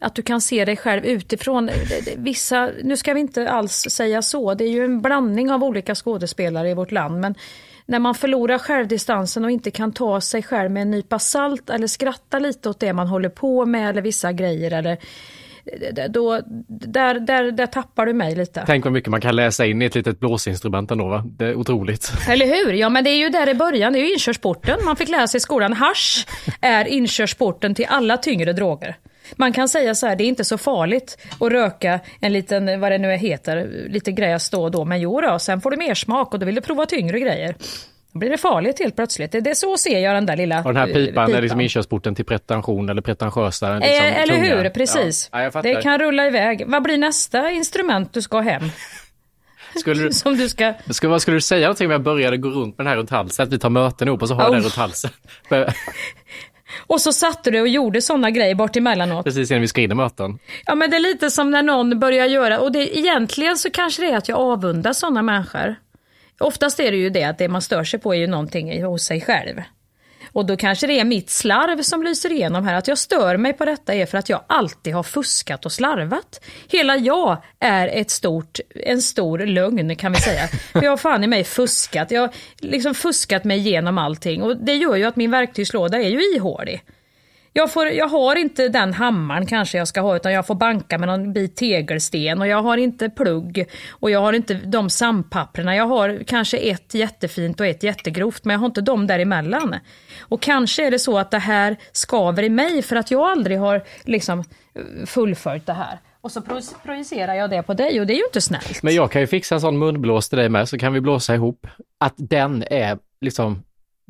att 0.00 0.14
du 0.14 0.22
kan 0.22 0.40
se 0.40 0.64
dig 0.64 0.76
själv 0.76 1.04
utifrån. 1.04 1.70
Vissa, 2.16 2.70
nu 2.82 2.96
ska 2.96 3.14
vi 3.14 3.20
inte 3.20 3.50
alls 3.50 3.86
säga 3.90 4.22
så, 4.22 4.54
det 4.54 4.64
är 4.64 4.70
ju 4.70 4.84
en 4.84 5.00
blandning 5.00 5.50
av 5.50 5.64
olika 5.64 5.94
skådespelare 5.94 6.70
i 6.70 6.74
vårt 6.74 6.92
land. 6.92 7.20
Men 7.20 7.34
när 7.86 7.98
man 7.98 8.14
förlorar 8.14 8.58
självdistansen 8.58 9.44
och 9.44 9.50
inte 9.50 9.70
kan 9.70 9.92
ta 9.92 10.20
sig 10.20 10.42
själv 10.42 10.70
med 10.70 10.82
en 10.82 10.90
nypa 10.90 11.18
salt 11.18 11.70
eller 11.70 11.86
skratta 11.86 12.38
lite 12.38 12.68
åt 12.68 12.80
det 12.80 12.92
man 12.92 13.06
håller 13.06 13.28
på 13.28 13.66
med 13.66 13.90
eller 13.90 14.02
vissa 14.02 14.32
grejer. 14.32 14.70
Eller, 14.70 14.98
då, 16.08 16.40
där, 16.68 17.20
där, 17.20 17.50
där 17.50 17.66
tappar 17.66 18.06
du 18.06 18.12
mig 18.12 18.34
lite. 18.34 18.62
Tänk 18.66 18.84
vad 18.84 18.92
mycket 18.92 19.10
man 19.10 19.20
kan 19.20 19.36
läsa 19.36 19.66
in 19.66 19.82
i 19.82 19.84
ett 19.84 19.94
litet 19.94 20.20
blåsinstrument 20.20 20.90
ändå 20.90 21.08
va? 21.08 21.24
Det 21.26 21.44
är 21.44 21.54
otroligt. 21.54 22.12
Eller 22.28 22.46
hur? 22.46 22.72
Ja 22.72 22.88
men 22.88 23.04
det 23.04 23.10
är 23.10 23.18
ju 23.18 23.28
där 23.28 23.48
i 23.48 23.54
början, 23.54 23.92
det 23.92 23.98
är 23.98 24.00
ju 24.00 24.12
inkörsporten. 24.12 24.84
Man 24.84 24.96
fick 24.96 25.08
lära 25.08 25.26
sig 25.26 25.38
i 25.38 25.40
skolan, 25.40 25.72
hasch 25.72 26.26
är 26.60 26.84
inkörsporten 26.84 27.74
till 27.74 27.86
alla 27.88 28.16
tyngre 28.16 28.52
droger. 28.52 28.96
Man 29.36 29.52
kan 29.52 29.68
säga 29.68 29.94
så 29.94 30.06
här, 30.06 30.16
det 30.16 30.24
är 30.24 30.28
inte 30.28 30.44
så 30.44 30.58
farligt 30.58 31.18
att 31.40 31.52
röka 31.52 32.00
en 32.20 32.32
liten, 32.32 32.80
vad 32.80 32.92
det 32.92 32.98
nu 32.98 33.12
heter, 33.16 33.86
lite 33.88 34.12
gräs 34.12 34.50
då 34.50 34.62
och 34.62 34.70
då. 34.70 34.84
Men 34.84 35.00
jo 35.00 35.20
då, 35.20 35.38
sen 35.38 35.60
får 35.60 35.70
du 35.70 35.76
mer 35.76 35.94
smak 35.94 36.32
och 36.34 36.38
då 36.40 36.46
vill 36.46 36.54
du 36.54 36.60
prova 36.60 36.86
tyngre 36.86 37.20
grejer. 37.20 37.54
Då 38.12 38.18
blir 38.18 38.30
det 38.30 38.38
farligt 38.38 38.78
helt 38.78 38.96
plötsligt. 38.96 39.32
Det 39.32 39.40
det 39.40 39.50
är 39.50 39.54
så 39.54 39.76
ser 39.76 39.98
jag 39.98 40.14
den 40.14 40.26
där 40.26 40.36
lilla 40.36 40.58
Och 40.58 40.64
den 40.64 40.76
här 40.76 40.88
eh, 40.88 40.94
pipan, 40.94 41.34
är 41.34 41.42
liksom 41.42 41.60
inkörsporten 41.60 42.14
till 42.14 42.24
pretension 42.24 42.88
eller 42.88 43.02
pretentiösa 43.02 43.74
liksom, 43.74 44.06
Eh, 44.06 44.22
Eller 44.22 44.34
tunga. 44.34 44.56
hur, 44.62 44.70
precis. 44.70 45.28
Ja. 45.32 45.50
Ja, 45.54 45.62
det 45.62 45.82
kan 45.82 45.98
rulla 45.98 46.26
iväg. 46.26 46.64
Vad 46.66 46.82
blir 46.82 46.98
nästa 46.98 47.50
instrument 47.50 48.12
du 48.12 48.22
ska 48.22 48.36
ha 48.36 48.42
hem? 48.42 48.62
Skulle 49.80 50.02
du, 50.02 50.12
Som 50.12 50.36
du 50.36 50.48
ska... 50.48 50.74
skulle, 50.90 51.10
vad 51.10 51.22
skulle 51.22 51.36
du 51.36 51.40
säga 51.40 51.66
någonting 51.66 51.86
om 51.86 51.90
jag 51.90 52.02
började 52.02 52.36
gå 52.36 52.48
runt 52.48 52.78
med 52.78 52.86
den 52.86 52.90
här 52.90 52.96
runt 52.96 53.10
halsen? 53.10 53.42
Att 53.46 53.52
vi 53.52 53.58
tar 53.58 53.70
möten 53.70 54.08
ihop 54.08 54.22
och 54.22 54.28
så 54.28 54.34
har 54.34 54.42
jag 54.42 54.52
den 54.52 54.60
Oh. 54.60 54.64
runt 54.64 54.74
halsen. 54.74 55.10
Och 56.78 57.00
så 57.00 57.12
satte 57.12 57.50
du 57.50 57.60
och 57.60 57.68
gjorde 57.68 58.02
sådana 58.02 58.30
grejer 58.30 58.54
bort 58.54 58.76
emellanåt. 58.76 59.24
Precis 59.24 59.50
innan 59.50 59.60
vi 59.60 59.68
ska 59.68 59.80
in 59.80 59.92
i 59.92 59.94
möten. 59.94 60.38
Ja 60.66 60.74
men 60.74 60.90
det 60.90 60.96
är 60.96 61.00
lite 61.00 61.30
som 61.30 61.50
när 61.50 61.62
någon 61.62 61.98
börjar 62.00 62.26
göra, 62.26 62.60
och 62.60 62.72
det, 62.72 62.98
egentligen 62.98 63.56
så 63.56 63.70
kanske 63.70 64.02
det 64.02 64.10
är 64.10 64.16
att 64.16 64.28
jag 64.28 64.38
avundar 64.38 64.92
sådana 64.92 65.22
människor. 65.22 65.76
Oftast 66.40 66.80
är 66.80 66.90
det 66.90 66.96
ju 66.96 67.10
det 67.10 67.24
att 67.24 67.38
det 67.38 67.48
man 67.48 67.62
stör 67.62 67.84
sig 67.84 68.00
på 68.00 68.14
är 68.14 68.18
ju 68.18 68.26
någonting 68.26 68.84
hos 68.84 69.02
sig 69.02 69.20
själv. 69.20 69.62
Och 70.32 70.46
då 70.46 70.56
kanske 70.56 70.86
det 70.86 71.00
är 71.00 71.04
mitt 71.04 71.30
slarv 71.30 71.82
som 71.82 72.02
lyser 72.02 72.32
igenom 72.32 72.64
här. 72.64 72.74
Att 72.74 72.88
jag 72.88 72.98
stör 72.98 73.36
mig 73.36 73.52
på 73.52 73.64
detta 73.64 73.94
är 73.94 74.06
för 74.06 74.18
att 74.18 74.28
jag 74.28 74.44
alltid 74.46 74.94
har 74.94 75.02
fuskat 75.02 75.66
och 75.66 75.72
slarvat. 75.72 76.44
Hela 76.68 76.96
jag 76.96 77.42
är 77.58 77.88
ett 77.88 78.10
stort, 78.10 78.60
en 78.74 79.02
stor 79.02 79.38
lögn 79.38 79.96
kan 79.96 80.12
vi 80.12 80.20
säga. 80.20 80.48
För 80.72 80.82
jag 80.82 80.90
har 80.90 80.96
fan 80.96 81.24
i 81.24 81.26
mig 81.26 81.44
fuskat. 81.44 82.10
Jag 82.10 82.20
har 82.20 82.30
liksom 82.58 82.94
fuskat 82.94 83.44
mig 83.44 83.58
igenom 83.58 83.98
allting. 83.98 84.42
Och 84.42 84.56
det 84.56 84.74
gör 84.74 84.96
ju 84.96 85.04
att 85.04 85.16
min 85.16 85.30
verktygslåda 85.30 85.98
är 85.98 86.08
ju 86.08 86.36
ihålig. 86.36 86.82
Jag, 87.52 87.72
får, 87.72 87.86
jag 87.88 88.08
har 88.08 88.36
inte 88.36 88.68
den 88.68 88.92
hammaren 88.92 89.46
kanske 89.46 89.78
jag 89.78 89.88
ska 89.88 90.00
ha 90.00 90.16
utan 90.16 90.32
jag 90.32 90.46
får 90.46 90.54
banka 90.54 90.98
med 90.98 91.08
någon 91.08 91.32
bit 91.32 91.56
tegelsten 91.56 92.40
och 92.40 92.46
jag 92.46 92.62
har 92.62 92.76
inte 92.76 93.10
plugg 93.10 93.66
och 93.90 94.10
jag 94.10 94.20
har 94.20 94.32
inte 94.32 94.54
de 94.54 94.90
sandpapperna. 94.90 95.76
Jag 95.76 95.86
har 95.86 96.22
kanske 96.26 96.56
ett 96.56 96.94
jättefint 96.94 97.60
och 97.60 97.66
ett 97.66 97.82
jättegrovt 97.82 98.44
men 98.44 98.54
jag 98.54 98.60
har 98.60 98.66
inte 98.66 98.80
dem 98.80 99.06
däremellan. 99.06 99.76
Och 100.20 100.42
kanske 100.42 100.86
är 100.86 100.90
det 100.90 100.98
så 100.98 101.18
att 101.18 101.30
det 101.30 101.38
här 101.38 101.76
skaver 101.92 102.42
i 102.42 102.50
mig 102.50 102.82
för 102.82 102.96
att 102.96 103.10
jag 103.10 103.30
aldrig 103.30 103.58
har 103.58 103.82
liksom 104.04 104.44
fullföljt 105.06 105.66
det 105.66 105.72
här. 105.72 105.98
Och 106.20 106.32
så 106.32 106.42
projicerar 106.84 107.34
jag 107.34 107.50
det 107.50 107.62
på 107.62 107.74
dig 107.74 108.00
och 108.00 108.06
det 108.06 108.12
är 108.12 108.18
ju 108.18 108.24
inte 108.24 108.40
snällt. 108.40 108.82
Men 108.82 108.94
jag 108.94 109.10
kan 109.10 109.20
ju 109.20 109.26
fixa 109.26 109.54
en 109.54 109.60
sån 109.60 109.78
munblås 109.78 110.28
till 110.28 110.38
dig 110.38 110.48
med 110.48 110.68
så 110.68 110.78
kan 110.78 110.92
vi 110.92 111.00
blåsa 111.00 111.34
ihop. 111.34 111.66
Att 111.98 112.14
den 112.16 112.64
är 112.70 112.98
liksom 113.20 113.62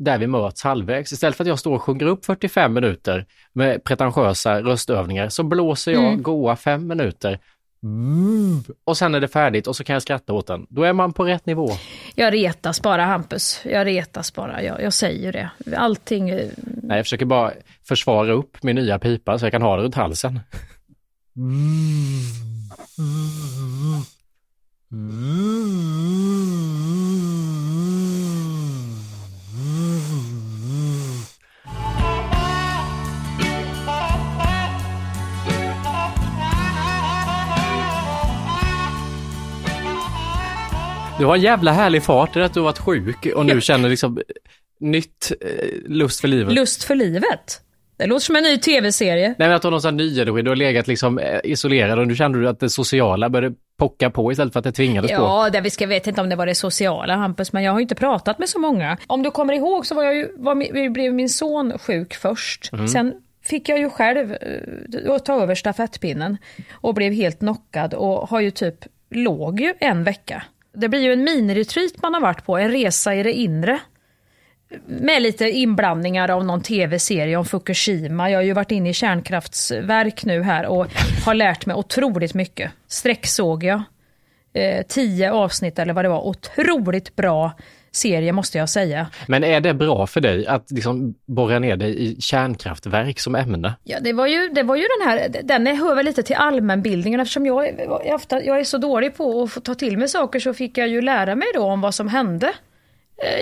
där 0.05 0.19
vi 0.19 0.27
möts 0.27 0.63
halvvägs. 0.63 1.13
Istället 1.13 1.37
för 1.37 1.45
att 1.45 1.49
jag 1.49 1.59
står 1.59 1.75
och 1.75 1.83
sjunger 1.83 2.07
upp 2.07 2.25
45 2.25 2.73
minuter 2.75 3.27
med 3.53 3.85
pretentiösa 3.85 4.61
röstövningar 4.63 5.29
så 5.29 5.43
blåser 5.43 5.93
jag 5.93 6.05
Mm. 6.05 6.23
goa 6.23 6.57
fem 6.57 6.87
minuter. 6.87 7.39
Och 8.85 8.97
sen 8.97 9.15
är 9.15 9.21
det 9.21 9.29
färdigt 9.29 9.67
och 9.67 9.77
så 9.77 9.85
kan 9.85 9.93
jag 9.93 10.03
skratta 10.03 10.33
åt 10.33 10.47
den. 10.47 10.67
Då 10.69 10.83
är 10.83 10.93
man 10.93 11.13
på 11.13 11.25
rätt 11.25 11.47
nivå. 11.47 11.69
Jag 12.15 12.35
retas 12.35 12.83
bara 12.83 13.05
Hampus. 13.05 13.61
Jag 13.65 13.87
retas 13.87 14.35
bara. 14.35 14.63
Jag, 14.63 14.83
jag 14.83 14.93
säger 14.93 15.33
det. 15.33 15.51
Allting 15.77 16.31
eh, 16.31 16.49
Nej, 16.83 16.97
jag 16.97 17.07
försöker 17.07 17.27
bara 17.27 17.53
försvara 17.89 18.33
upp 18.33 18.63
min 18.63 18.77
nya 18.77 18.99
pipa 18.99 19.39
så 19.39 19.45
jag 19.45 19.53
kan 19.53 19.63
ha 19.63 19.77
den 19.77 19.83
runt 19.85 19.95
halsen. 19.95 20.41
Du 41.21 41.27
har 41.27 41.35
en 41.35 41.43
jävla 41.43 41.73
härlig 41.73 42.03
fart 42.03 42.37
i 42.37 42.43
att 42.43 42.55
du 42.55 42.61
har 42.61 42.65
varit 42.65 42.79
sjuk 42.79 43.27
och 43.37 43.47
nu 43.47 43.61
känner 43.61 43.89
liksom 43.89 44.19
eh, 44.19 44.23
nytt 44.81 45.33
eh, 45.41 45.49
lust 45.87 46.21
för 46.21 46.29
livet. 46.29 46.55
Lust 46.55 46.85
för 46.85 46.95
livet. 46.95 47.61
Det 47.97 48.07
låter 48.07 48.25
som 48.25 48.37
en 48.37 48.43
ny 48.43 48.59
tv-serie. 48.59 49.29
Nej 49.39 49.49
men 49.49 49.53
att 49.53 49.63
du 49.63 49.67
har 49.67 49.71
någon 49.71 49.83
sån 49.83 49.97
ny 49.97 50.21
energi, 50.21 50.43
du 50.43 50.51
har 50.51 50.57
legat 50.57 50.87
liksom 50.87 51.19
eh, 51.19 51.41
isolerad 51.45 51.99
och 51.99 52.07
nu 52.07 52.17
kände 52.17 52.41
du 52.41 52.49
att 52.49 52.61
det 52.61 52.71
sociala 52.71 53.31
började 53.31 53.55
pocka 53.79 54.11
på 54.11 54.33
istället 54.33 54.53
för 54.53 54.59
att 54.59 54.65
det 54.65 54.73
tvingades 54.73 55.11
på. 55.11 55.17
Ja, 55.17 55.51
det 55.51 55.61
vi 55.61 55.71
ska 55.71 55.87
vet 55.87 56.07
inte 56.07 56.21
om 56.21 56.29
det 56.29 56.37
var 56.37 56.47
det 56.47 56.55
sociala 56.55 57.17
Hampus, 57.17 57.53
men 57.53 57.63
jag 57.63 57.73
har 57.73 57.79
ju 57.79 57.83
inte 57.83 57.95
pratat 57.95 58.39
med 58.39 58.49
så 58.49 58.59
många. 58.59 58.99
Om 59.07 59.23
du 59.23 59.31
kommer 59.31 59.55
ihåg 59.55 59.87
så 59.87 59.95
var 59.95 60.03
jag 60.03 60.17
ju, 60.17 60.29
var, 60.37 60.91
blev 60.91 61.15
min 61.15 61.29
son 61.29 61.79
sjuk 61.79 62.15
först. 62.15 62.71
Sen 62.93 63.15
fick 63.45 63.69
jag 63.69 63.79
ju 63.79 63.91
själv 63.91 64.33
eh, 64.33 65.19
ta 65.19 65.43
över 65.43 65.55
stafettpinnen 65.55 66.37
och 66.73 66.95
blev 66.95 67.13
helt 67.13 67.39
knockad 67.39 67.95
och 67.95 68.29
har 68.29 68.41
ju 68.41 68.51
typ 68.51 68.77
låg 69.11 69.61
ju 69.61 69.75
en 69.81 70.05
vecka. 70.05 70.43
Det 70.73 70.89
blir 70.89 71.01
ju 71.01 71.13
en 71.13 71.25
miniretreat 71.25 72.03
man 72.03 72.15
har 72.15 72.21
varit 72.21 72.45
på, 72.45 72.59
en 72.59 72.71
resa 72.71 73.15
i 73.15 73.23
det 73.23 73.33
inre. 73.33 73.81
Med 74.87 75.23
lite 75.23 75.51
inblandningar 75.51 76.29
av 76.29 76.45
någon 76.45 76.63
tv-serie 76.63 77.37
om 77.37 77.45
Fukushima. 77.45 78.31
Jag 78.31 78.39
har 78.39 78.43
ju 78.43 78.53
varit 78.53 78.71
inne 78.71 78.91
i 78.91 78.95
kärnkraftsverk 78.95 80.25
nu 80.25 80.43
här 80.43 80.67
och 80.67 80.87
har 81.25 81.35
lärt 81.35 81.67
mig 81.67 81.77
otroligt 81.77 82.35
mycket. 82.35 82.71
Sträcksåg 82.89 83.65
jag. 83.65 83.83
Eh, 84.53 84.83
tio 84.89 85.33
avsnitt 85.33 85.79
eller 85.79 85.93
vad 85.93 86.05
det 86.05 86.09
var. 86.09 86.27
Otroligt 86.27 87.17
bra 87.17 87.53
serie 87.93 88.33
måste 88.33 88.59
jag 88.59 88.69
säga. 88.69 89.07
Men 89.27 89.45
är 89.45 89.61
det 89.61 89.75
bra 89.75 90.07
för 90.07 90.21
dig 90.21 90.47
att 90.47 90.71
liksom 90.71 91.15
borra 91.27 91.59
ner 91.59 91.77
dig 91.77 92.03
i 92.03 92.21
kärnkraftverk 92.21 93.21
som 93.21 93.35
ämne? 93.35 93.75
Ja, 93.85 94.01
det 94.01 94.13
var 94.13 94.27
ju, 94.27 94.49
det 94.49 94.63
var 94.63 94.77
ju 94.77 94.85
den 94.99 95.09
här, 95.09 95.43
den 95.43 95.67
hör 95.67 95.95
väl 95.95 96.05
lite 96.05 96.23
till 96.23 96.37
allmänbildningen 96.37 97.21
eftersom 97.21 97.47
jag, 97.47 97.67
jag, 98.31 98.61
är 98.61 98.65
så 98.65 98.79
dålig 98.79 99.17
på 99.17 99.49
att 99.57 99.65
ta 99.65 99.75
till 99.75 99.99
mig 99.99 100.09
saker 100.09 100.41
så 100.41 100.55
fick 100.55 100.79
jag 100.79 100.89
ju 100.89 101.03
lära 101.03 101.35
mig 101.35 101.49
då 101.55 101.63
om 101.63 101.81
vad 101.81 101.95
som 101.95 102.09
hände 102.09 102.53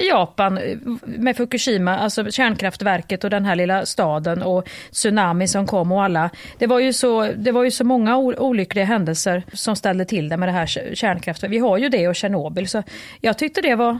i 0.00 0.08
Japan 0.08 0.60
med 1.02 1.36
Fukushima, 1.36 1.98
alltså 1.98 2.30
kärnkraftverket 2.30 3.24
och 3.24 3.30
den 3.30 3.44
här 3.44 3.56
lilla 3.56 3.86
staden 3.86 4.42
och 4.42 4.68
tsunami 4.92 5.48
som 5.48 5.66
kom 5.66 5.92
och 5.92 6.02
alla. 6.02 6.30
Det 6.58 6.66
var 6.66 6.78
ju 6.78 6.92
så, 6.92 7.32
det 7.36 7.52
var 7.52 7.64
ju 7.64 7.70
så 7.70 7.84
många 7.84 8.16
olyckliga 8.16 8.84
händelser 8.84 9.42
som 9.52 9.76
ställde 9.76 10.04
till 10.04 10.28
det 10.28 10.36
med 10.36 10.48
det 10.48 10.52
här 10.52 10.66
kärnkraftverket. 10.94 11.54
Vi 11.54 11.58
har 11.58 11.78
ju 11.78 11.88
det 11.88 12.08
och 12.08 12.16
Tjernobyl 12.16 12.68
så 12.68 12.82
jag 13.20 13.38
tyckte 13.38 13.60
det 13.60 13.74
var 13.74 13.98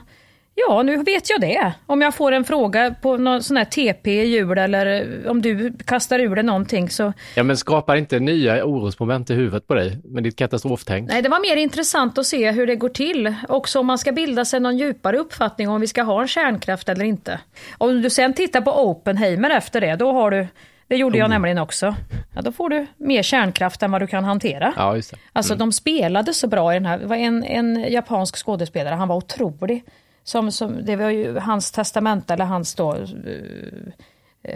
Ja, 0.67 0.83
nu 0.83 0.97
vet 0.97 1.31
jag 1.31 1.41
det. 1.41 1.73
Om 1.87 2.03
jag 2.03 2.15
får 2.15 2.33
en 2.33 2.45
fråga 2.45 2.95
på 3.03 3.17
någon 3.17 3.43
sån 3.43 3.57
här 3.57 3.65
TP 3.65 4.23
i 4.23 4.27
jul 4.27 4.59
eller 4.59 5.07
om 5.29 5.43
du 5.43 5.73
kastar 5.87 6.19
ur 6.19 6.35
dig 6.35 6.45
någonting 6.45 6.91
så... 6.91 7.13
Ja, 7.35 7.43
men 7.43 7.57
skapar 7.57 7.97
inte 7.97 8.19
nya 8.19 8.65
orosmoment 8.65 9.31
i 9.31 9.35
huvudet 9.35 9.67
på 9.67 9.75
dig 9.75 9.99
med 10.05 10.23
ditt 10.23 10.37
katastroftänk? 10.37 11.09
Nej, 11.09 11.23
det 11.23 11.29
var 11.29 11.41
mer 11.41 11.57
intressant 11.57 12.19
att 12.19 12.27
se 12.27 12.51
hur 12.51 12.67
det 12.67 12.77
går 12.77 12.89
till. 12.89 13.35
Också 13.49 13.81
om 13.81 13.87
man 13.87 13.99
ska 13.99 14.13
bilda 14.13 14.45
sig 14.45 14.61
någon 14.61 14.79
djupare 14.79 15.19
uppfattning 15.19 15.69
om 15.69 15.81
vi 15.81 15.87
ska 15.87 16.03
ha 16.03 16.23
en 16.23 16.29
kärnkraft 16.29 16.89
eller 16.89 17.05
inte. 17.05 17.41
Om 17.79 18.03
du 18.03 18.11
sen 18.11 18.35
tittar 18.35 18.61
på 18.61 18.91
Oppenheimer 18.91 19.51
efter 19.51 19.81
det, 19.81 19.97
då 19.97 20.13
har 20.13 20.31
du 20.31 20.47
det 20.89 20.97
gjorde 20.97 21.19
jag 21.19 21.25
oh. 21.25 21.31
nämligen 21.31 21.59
också. 21.59 21.95
Ja, 22.35 22.43
då 22.43 22.53
får 22.53 22.69
du 22.69 22.87
mer 22.97 23.23
kärnkraft 23.23 23.83
än 23.83 23.91
vad 23.93 24.03
du 24.03 24.07
kan 24.07 24.25
hantera. 24.25 24.75
Ja, 24.77 24.97
just 24.97 25.11
det. 25.11 25.17
Mm. 25.17 25.23
Alltså 25.33 25.55
de 25.55 25.73
spelade 25.73 26.35
så 26.35 26.47
bra 26.47 26.73
i 26.73 26.77
den 26.77 26.87
här, 26.87 26.99
det 26.99 27.07
var 27.07 27.17
en, 27.17 27.45
en 27.45 27.93
japansk 27.93 28.37
skådespelare, 28.37 28.95
han 28.95 29.09
var 29.09 29.17
otrolig. 29.17 29.85
Som, 30.29 30.53
som, 30.53 30.85
det 30.85 30.97
var 30.97 31.11
ju 31.11 31.39
hans 31.39 31.71
testament 31.71 32.31
eller 32.31 32.45
hans 32.45 32.75
då, 32.75 32.95
uh, 32.95 33.07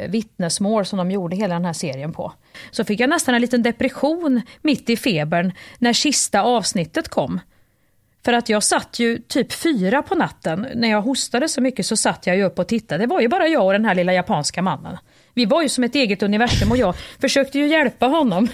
vittnesmål 0.09 0.85
som 0.85 0.99
de 0.99 1.11
gjorde 1.11 1.37
hela 1.37 1.55
den 1.55 1.65
här 1.65 1.73
serien 1.73 2.13
på. 2.13 2.33
Så 2.71 2.85
fick 2.85 3.01
jag 3.01 3.11
nästan 3.11 3.35
en 3.35 3.41
liten 3.41 3.63
depression 3.63 4.43
mitt 4.63 4.91
i 4.91 4.97
febern 4.97 5.53
när 5.79 5.93
sista 5.93 6.43
avsnittet 6.43 7.09
kom. 7.09 7.41
För 8.25 8.33
att 8.33 8.49
jag 8.49 8.63
satt 8.63 8.99
ju 8.99 9.19
typ 9.19 9.53
fyra 9.53 10.03
på 10.03 10.15
natten. 10.15 10.67
När 10.75 10.91
jag 10.91 11.03
hostade 11.03 11.49
så 11.49 11.61
mycket 11.61 11.87
så 11.87 11.97
satt 11.97 12.27
jag 12.27 12.37
ju 12.37 12.45
upp 12.45 12.59
och 12.59 12.69
tittade. 12.69 13.03
Det 13.03 13.07
var 13.07 13.21
ju 13.21 13.29
bara 13.29 13.49
jag 13.49 13.67
och 13.67 13.73
den 13.73 13.85
här 13.85 13.95
lilla 13.95 14.13
japanska 14.13 14.63
mannen. 14.63 14.99
Vi 15.35 15.45
var 15.45 15.63
ju 15.63 15.69
som 15.69 15.85
ett 15.85 15.95
eget 15.95 16.23
universum 16.23 16.71
och 16.71 16.77
jag 16.77 16.95
försökte 17.21 17.59
ju 17.59 17.67
hjälpa 17.67 18.07
honom 18.07 18.49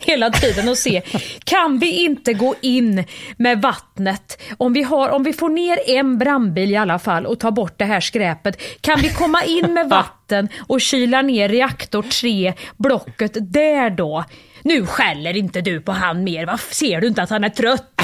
hela 0.00 0.30
tiden 0.30 0.68
och 0.68 0.78
se, 0.78 1.02
kan 1.44 1.78
vi 1.78 2.04
inte 2.04 2.32
gå 2.32 2.54
in 2.60 3.04
med 3.36 3.62
vattnet? 3.62 4.42
Om 4.56 4.72
vi, 4.72 4.82
har, 4.82 5.08
om 5.08 5.22
vi 5.22 5.32
får 5.32 5.48
ner 5.48 5.78
en 5.90 6.18
brandbil 6.18 6.70
i 6.70 6.76
alla 6.76 6.98
fall 6.98 7.26
och 7.26 7.38
tar 7.38 7.50
bort 7.50 7.78
det 7.78 7.84
här 7.84 8.00
skräpet, 8.00 8.62
kan 8.80 9.00
vi 9.00 9.08
komma 9.08 9.44
in 9.44 9.74
med 9.74 9.88
vatten 9.90 10.48
och 10.58 10.80
kyla 10.80 11.22
ner 11.22 11.48
reaktor 11.48 12.02
3, 12.02 12.54
blocket 12.76 13.36
där 13.52 13.90
då? 13.90 14.24
Nu 14.62 14.86
skäller 14.86 15.36
inte 15.36 15.60
du 15.60 15.80
på 15.80 15.92
han 15.92 16.24
mer, 16.24 16.46
va? 16.46 16.58
ser 16.58 17.00
du 17.00 17.06
inte 17.06 17.22
att 17.22 17.30
han 17.30 17.44
är 17.44 17.48
trött? 17.48 17.97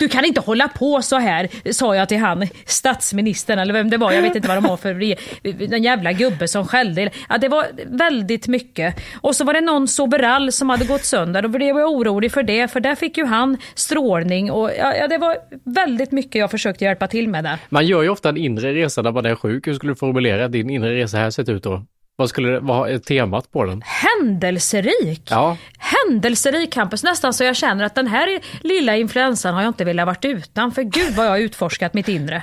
Du 0.00 0.08
kan 0.08 0.24
inte 0.24 0.40
hålla 0.40 0.68
på 0.68 1.02
så 1.02 1.18
här, 1.18 1.72
sa 1.72 1.96
jag 1.96 2.08
till 2.08 2.18
han, 2.18 2.46
statsministern 2.66 3.58
eller 3.58 3.72
vem 3.72 3.90
det 3.90 3.96
var, 3.96 4.12
jag 4.12 4.22
vet 4.22 4.36
inte 4.36 4.48
vad 4.48 4.56
de 4.56 4.64
har 4.64 4.76
för 4.76 4.94
den 5.68 5.82
jävla 5.82 6.12
gubbe 6.12 6.48
som 6.48 6.66
skällde. 6.66 7.10
Ja, 7.28 7.38
det 7.38 7.48
var 7.48 7.66
väldigt 7.86 8.48
mycket. 8.48 9.00
Och 9.20 9.36
så 9.36 9.44
var 9.44 9.54
det 9.54 9.60
någon 9.60 9.88
soberall 9.88 10.52
som 10.52 10.70
hade 10.70 10.84
gått 10.84 11.04
sönder 11.04 11.44
och 11.44 11.50
blev 11.50 11.78
jag 11.78 11.90
orolig 11.90 12.32
för 12.32 12.42
det, 12.42 12.68
för 12.68 12.80
där 12.80 12.94
fick 12.94 13.16
ju 13.16 13.24
han 13.24 13.56
strålning 13.74 14.50
och 14.50 14.70
ja, 14.78 15.08
det 15.08 15.18
var 15.18 15.36
väldigt 15.64 16.12
mycket 16.12 16.34
jag 16.34 16.50
försökte 16.50 16.84
hjälpa 16.84 17.06
till 17.06 17.28
med 17.28 17.44
där. 17.44 17.58
Man 17.68 17.86
gör 17.86 18.02
ju 18.02 18.08
ofta 18.08 18.28
en 18.28 18.36
inre 18.36 18.74
resa 18.74 19.02
när 19.02 19.12
man 19.12 19.26
är 19.26 19.34
sjuk. 19.34 19.66
Hur 19.66 19.74
skulle 19.74 19.92
du 19.92 19.96
formulera 19.96 20.48
din 20.48 20.70
inre 20.70 20.94
resa 20.94 21.18
här 21.18 21.30
sett 21.30 21.48
ut 21.48 21.62
då? 21.62 21.82
Vad 22.20 22.28
skulle 22.28 22.48
det 22.48 22.60
vara 22.60 22.98
temat 22.98 23.52
på 23.52 23.64
den? 23.64 23.82
Händelserik! 23.84 25.22
Ja. 25.30 25.56
Händelserik 25.78 26.72
campus, 26.72 27.02
nästan 27.02 27.34
så 27.34 27.44
jag 27.44 27.56
känner 27.56 27.84
att 27.84 27.94
den 27.94 28.06
här 28.06 28.40
lilla 28.60 28.96
influensan 28.96 29.54
har 29.54 29.62
jag 29.62 29.70
inte 29.70 29.84
velat 29.84 30.06
varit 30.06 30.24
utan. 30.24 30.72
För 30.72 30.82
gud 30.82 31.14
vad 31.16 31.26
jag 31.26 31.30
har 31.30 31.38
utforskat 31.38 31.94
mitt 31.94 32.08
inre. 32.08 32.42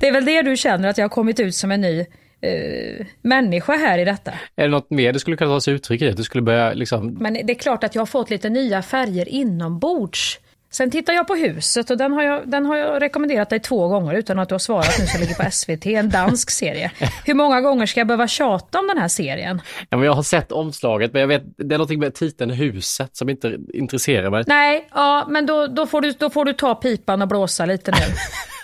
Det 0.00 0.08
är 0.08 0.12
väl 0.12 0.24
det 0.24 0.42
du 0.42 0.56
känner, 0.56 0.88
att 0.88 0.98
jag 0.98 1.04
har 1.04 1.08
kommit 1.08 1.40
ut 1.40 1.54
som 1.54 1.70
en 1.70 1.80
ny 1.80 2.00
uh, 2.00 3.06
människa 3.22 3.72
här 3.72 3.98
i 3.98 4.04
detta. 4.04 4.32
Är 4.56 4.62
det 4.62 4.68
något 4.68 4.90
mer 4.90 5.12
det 5.12 5.20
skulle 5.20 5.36
kunna 5.36 5.50
ta 5.50 5.60
sig 5.60 5.74
uttryck 5.74 6.02
i? 6.02 6.10
Du 6.10 6.22
skulle 6.22 6.42
börja 6.42 6.72
liksom... 6.72 7.14
Men 7.14 7.32
det 7.32 7.52
är 7.52 7.58
klart 7.58 7.84
att 7.84 7.94
jag 7.94 8.00
har 8.00 8.06
fått 8.06 8.30
lite 8.30 8.48
nya 8.48 8.82
färger 8.82 9.28
inombords. 9.28 10.38
Sen 10.76 10.90
tittar 10.90 11.12
jag 11.12 11.26
på 11.26 11.34
huset 11.34 11.90
och 11.90 11.96
den 11.96 12.12
har 12.12 12.22
jag, 12.22 12.48
den 12.50 12.66
har 12.66 12.76
jag 12.76 13.02
rekommenderat 13.02 13.50
dig 13.50 13.60
två 13.60 13.88
gånger 13.88 14.14
utan 14.14 14.38
att 14.38 14.48
du 14.48 14.54
har 14.54 14.58
svarat 14.58 14.98
nu 14.98 15.06
som 15.06 15.20
ligger 15.20 15.34
på 15.34 15.50
SVT, 15.50 15.86
en 15.86 16.10
dansk 16.10 16.50
serie. 16.50 16.90
Hur 17.24 17.34
många 17.34 17.60
gånger 17.60 17.86
ska 17.86 18.00
jag 18.00 18.06
behöva 18.06 18.28
tjata 18.28 18.78
om 18.78 18.86
den 18.86 18.98
här 18.98 19.08
serien? 19.08 19.60
Ja, 19.90 19.96
men 19.96 20.06
jag 20.06 20.12
har 20.12 20.22
sett 20.22 20.52
omslaget 20.52 21.12
men 21.12 21.20
jag 21.20 21.28
vet, 21.28 21.42
det 21.56 21.74
är 21.74 21.78
någonting 21.78 22.00
med 22.00 22.14
titeln 22.14 22.50
Huset 22.50 23.16
som 23.16 23.28
inte 23.28 23.56
intresserar 23.74 24.30
mig. 24.30 24.44
Nej, 24.46 24.88
ja 24.94 25.26
men 25.28 25.46
då, 25.46 25.66
då, 25.66 25.86
får, 25.86 26.00
du, 26.00 26.12
då 26.12 26.30
får 26.30 26.44
du 26.44 26.52
ta 26.52 26.74
pipan 26.74 27.22
och 27.22 27.28
blåsa 27.28 27.66
lite 27.66 27.90
nu. 27.90 28.14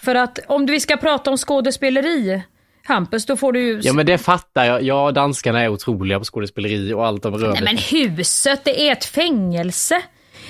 För 0.05 0.15
att 0.15 0.39
om 0.47 0.67
vi 0.67 0.81
ska 0.81 0.97
prata 0.97 1.31
om 1.31 1.37
skådespeleri 1.37 2.43
Hampus, 2.85 3.27
då 3.27 3.37
får 3.37 3.53
du 3.53 3.61
ju... 3.61 3.81
Ja 3.83 3.93
men 3.93 4.07
det 4.07 4.19
fattar 4.19 4.65
jag. 4.65 4.83
Ja, 4.83 5.13
danskarna 5.13 5.61
är 5.61 5.69
otroliga 5.69 6.19
på 6.19 6.25
skådespeleri 6.25 6.93
och 6.93 7.07
allt 7.07 7.23
de 7.23 7.39
rör 7.39 7.53
Nej 7.53 7.63
men 7.63 7.77
huset, 7.77 8.65
det 8.65 8.89
är 8.89 8.93
ett 8.93 9.05
fängelse. 9.05 10.03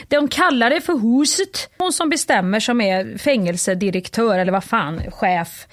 De 0.09 0.29
kallar 0.29 0.71
det 0.71 0.81
för 0.81 1.19
huset. 1.19 1.71
Hon 1.79 1.93
som 1.93 2.11
bestämmer 2.11 2.61
som 2.61 2.81
är 2.81 3.19
fängelsedirektör 3.19 4.39
eller 4.39 4.53
vad 4.53 4.65
fan, 4.65 5.11
chef. 5.11 5.67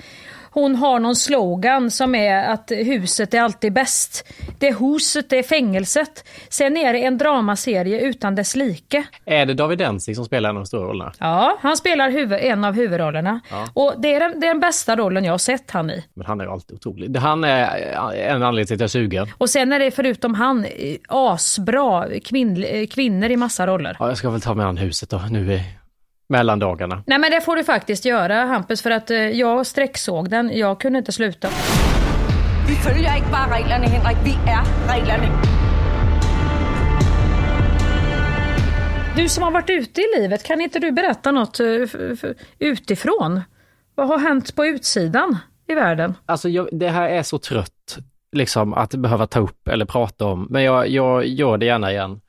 Hon 0.52 0.76
har 0.76 1.00
någon 1.00 1.16
slogan 1.16 1.92
som 1.92 2.16
är 2.16 2.50
att 2.50 2.72
huset 2.72 3.34
är 3.34 3.42
alltid 3.42 3.74
bäst. 3.74 4.28
Det 4.60 4.68
är 4.68 4.76
huset, 4.80 5.30
det 5.30 5.38
är 5.40 5.44
fängelset. 5.44 6.28
Sen 6.50 6.78
är 6.78 6.94
det 6.94 7.00
en 7.00 7.18
dramaserie 7.18 8.02
utan 8.02 8.36
dess 8.36 8.56
like. 8.56 9.04
Är 9.26 9.46
det 9.46 9.54
David 9.54 9.82
Ensing 9.82 10.16
som 10.16 10.26
spelar 10.26 10.50
en 10.50 10.56
av 10.58 10.64
de 10.64 10.68
stora 10.68 10.88
rollerna? 10.88 11.14
Ja, 11.20 11.58
han 11.62 11.78
spelar 11.78 12.10
huvud, 12.10 12.40
en 12.42 12.64
av 12.64 12.74
huvudrollerna. 12.74 13.40
Ja. 13.50 13.68
Och 13.74 13.94
det 13.98 14.14
är, 14.14 14.20
den, 14.20 14.40
det 14.40 14.48
är 14.48 14.50
den 14.50 14.60
bästa 14.60 14.96
rollen 14.96 15.24
jag 15.26 15.34
har 15.34 15.38
sett 15.38 15.72
han 15.72 15.90
i. 15.92 16.04
Men 16.14 16.26
han 16.26 16.42
är 16.42 16.46
ju 16.46 16.52
alltid 16.52 16.76
otrolig. 16.76 17.18
Han 17.18 17.44
är 17.44 17.68
en 18.14 18.44
anledning 18.44 18.68
till 18.68 18.74
att 18.74 18.80
jag 18.80 18.86
är 18.86 18.88
sugen. 18.88 19.28
Och 19.38 19.50
sen 19.50 19.72
är 19.74 19.80
det 19.80 19.92
förutom 19.92 20.34
han 20.34 20.66
asbra 21.08 22.08
kvinn, 22.26 22.88
kvinnor 22.88 23.30
i 23.30 23.38
massa 23.38 23.68
roller. 23.68 23.98
Ja, 24.00 24.08
jag 24.08 24.18
ska 24.18 24.30
väl 24.30 24.42
ta 24.42 24.54
med 24.54 24.66
han 24.66 24.78
huset 24.78 25.10
då. 25.10 25.22
Nu 25.30 25.54
är 25.54 25.62
mellandagarna. 26.30 27.04
Nej 27.08 27.20
men 27.20 27.32
det 27.32 27.42
får 27.42 27.56
du 27.56 27.64
faktiskt 27.64 28.06
göra 28.06 28.36
Hampus 28.46 28.82
för 28.82 28.92
att 28.92 29.12
eh, 29.12 29.18
jag 29.18 29.66
sträcksåg 29.66 30.30
den. 30.30 30.58
Jag 30.58 30.80
kunde 30.80 31.00
inte 31.00 31.12
sluta. 31.12 31.50
Vi 32.68 32.76
följer 32.76 33.18
inte 33.18 33.30
bara 33.32 33.58
reglerna 33.58 33.86
Henrik, 33.86 34.18
vi 34.24 34.52
är 34.52 34.94
reglerna. 34.94 35.42
Du 39.16 39.30
som 39.30 39.44
har 39.44 39.52
varit 39.52 39.70
ute 39.70 40.02
i 40.02 40.06
livet, 40.18 40.44
kan 40.44 40.62
inte 40.62 40.80
du 40.80 40.92
berätta 40.92 41.32
något 41.32 41.60
eh, 41.60 41.66
utifrån? 42.60 43.42
Vad 43.96 44.08
har 44.08 44.20
hänt 44.20 44.56
på 44.56 44.66
utsidan 44.66 45.38
i 45.68 45.74
världen? 45.74 46.14
Alltså 46.26 46.50
jag, 46.50 46.70
det 46.72 46.90
här 46.90 47.10
är 47.10 47.24
så 47.24 47.38
trött, 47.38 47.98
liksom 48.32 48.74
att 48.74 48.96
behöva 48.96 49.28
ta 49.28 49.40
upp 49.40 49.68
eller 49.68 49.86
prata 49.86 50.26
om, 50.26 50.48
men 50.50 50.64
jag, 50.64 50.90
jag 50.90 51.26
gör 51.26 51.58
det 51.58 51.66
gärna 51.66 51.92
igen. 51.92 52.22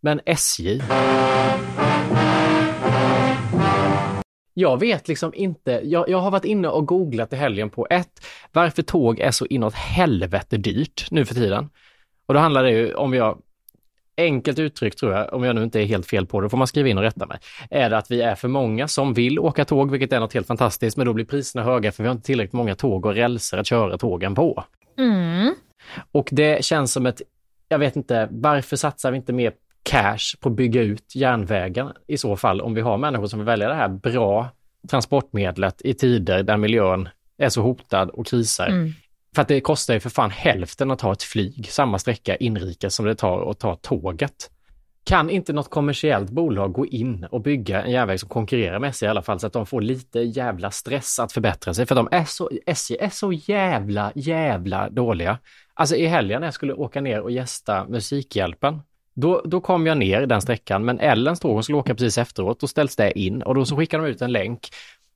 Men 0.00 0.20
SJ. 0.26 0.80
Jag 4.58 4.80
vet 4.80 5.08
liksom 5.08 5.34
inte, 5.34 5.80
jag, 5.84 6.08
jag 6.08 6.18
har 6.18 6.30
varit 6.30 6.44
inne 6.44 6.68
och 6.68 6.86
googlat 6.86 7.32
i 7.32 7.36
helgen 7.36 7.70
på 7.70 7.86
ett, 7.90 8.26
varför 8.52 8.82
tåg 8.82 9.20
är 9.20 9.30
så 9.30 9.46
inåt 9.46 9.74
helvete 9.74 10.56
dyrt 10.56 11.10
nu 11.10 11.24
för 11.24 11.34
tiden. 11.34 11.68
Och 12.26 12.34
då 12.34 12.40
handlar 12.40 12.62
det 12.62 12.70
ju 12.70 12.94
om 12.94 13.14
jag, 13.14 13.38
enkelt 14.16 14.58
uttryckt 14.58 14.98
tror 14.98 15.12
jag, 15.12 15.34
om 15.34 15.44
jag 15.44 15.54
nu 15.56 15.62
inte 15.62 15.80
är 15.80 15.84
helt 15.84 16.06
fel 16.06 16.26
på 16.26 16.40
det, 16.40 16.48
får 16.48 16.58
man 16.58 16.66
skriva 16.66 16.88
in 16.88 16.98
och 16.98 17.04
rätta 17.04 17.26
mig, 17.26 17.38
är 17.70 17.90
det 17.90 17.98
att 17.98 18.10
vi 18.10 18.22
är 18.22 18.34
för 18.34 18.48
många 18.48 18.88
som 18.88 19.14
vill 19.14 19.38
åka 19.38 19.64
tåg, 19.64 19.90
vilket 19.90 20.12
är 20.12 20.20
något 20.20 20.34
helt 20.34 20.46
fantastiskt, 20.46 20.96
men 20.96 21.06
då 21.06 21.12
blir 21.12 21.24
priserna 21.24 21.64
höga 21.64 21.92
för 21.92 22.02
vi 22.02 22.08
har 22.08 22.14
inte 22.14 22.26
tillräckligt 22.26 22.52
många 22.52 22.74
tåg 22.74 23.06
och 23.06 23.14
rälser 23.14 23.58
att 23.58 23.66
köra 23.66 23.98
tågen 23.98 24.34
på. 24.34 24.64
Mm. 24.98 25.54
Och 26.12 26.28
det 26.32 26.64
känns 26.64 26.92
som 26.92 27.06
ett, 27.06 27.22
jag 27.68 27.78
vet 27.78 27.96
inte, 27.96 28.28
varför 28.30 28.76
satsar 28.76 29.10
vi 29.10 29.16
inte 29.16 29.32
mer 29.32 29.52
cash 29.86 30.36
på 30.40 30.48
att 30.48 30.56
bygga 30.56 30.82
ut 30.82 31.14
järnvägen 31.14 31.92
i 32.06 32.18
så 32.18 32.36
fall, 32.36 32.60
om 32.60 32.74
vi 32.74 32.80
har 32.80 32.98
människor 32.98 33.26
som 33.26 33.38
vill 33.38 33.46
välja 33.46 33.68
det 33.68 33.74
här 33.74 33.88
bra 33.88 34.48
transportmedlet 34.90 35.82
i 35.84 35.94
tider 35.94 36.42
där 36.42 36.56
miljön 36.56 37.08
är 37.38 37.48
så 37.48 37.62
hotad 37.62 38.10
och 38.10 38.26
krisar. 38.26 38.68
Mm. 38.68 38.92
För 39.34 39.42
att 39.42 39.48
det 39.48 39.60
kostar 39.60 39.94
ju 39.94 40.00
för 40.00 40.10
fan 40.10 40.30
hälften 40.30 40.90
att 40.90 40.98
ta 40.98 41.12
ett 41.12 41.22
flyg, 41.22 41.68
samma 41.70 41.98
sträcka 41.98 42.36
inrikes 42.36 42.94
som 42.94 43.06
det 43.06 43.14
tar 43.14 43.50
att 43.50 43.58
ta 43.58 43.76
tåget. 43.76 44.50
kan 45.04 45.30
inte 45.30 45.52
något 45.52 45.70
kommersiellt 45.70 46.30
bolag 46.30 46.72
gå 46.72 46.86
in 46.86 47.26
och 47.30 47.40
bygga 47.40 47.82
en 47.82 47.90
järnväg 47.90 48.20
som 48.20 48.28
konkurrerar 48.28 48.78
med 48.78 48.90
SJ 48.90 49.04
i 49.04 49.08
alla 49.08 49.22
fall 49.22 49.40
så 49.40 49.46
att 49.46 49.52
de 49.52 49.66
får 49.66 49.80
lite 49.80 50.20
jävla 50.20 50.70
stress 50.70 51.18
att 51.18 51.32
förbättra 51.32 51.74
sig? 51.74 51.86
För 51.86 51.94
de 51.94 52.08
är 52.10 52.24
så, 52.24 52.50
SJ 52.66 52.96
är 53.00 53.10
så 53.10 53.32
jävla, 53.32 54.12
jävla 54.14 54.90
dåliga. 54.90 55.38
Alltså 55.74 55.96
i 55.96 56.06
helgen 56.06 56.40
när 56.40 56.46
jag 56.46 56.54
skulle 56.54 56.74
åka 56.74 57.00
ner 57.00 57.20
och 57.20 57.30
gästa 57.30 57.86
Musikhjälpen, 57.88 58.80
då, 59.16 59.42
då 59.44 59.60
kom 59.60 59.86
jag 59.86 59.98
ner 59.98 60.26
den 60.26 60.40
sträckan, 60.40 60.84
men 60.84 61.00
Ellens 61.00 61.40
tåg 61.40 61.64
skulle 61.64 61.78
åka 61.78 61.94
precis 61.94 62.18
efteråt, 62.18 62.60
då 62.60 62.66
ställs 62.66 62.96
det 62.96 63.18
in 63.18 63.42
och 63.42 63.54
då 63.54 63.64
så 63.64 63.76
skickar 63.76 63.98
de 63.98 64.06
ut 64.06 64.22
en 64.22 64.32
länk. 64.32 64.68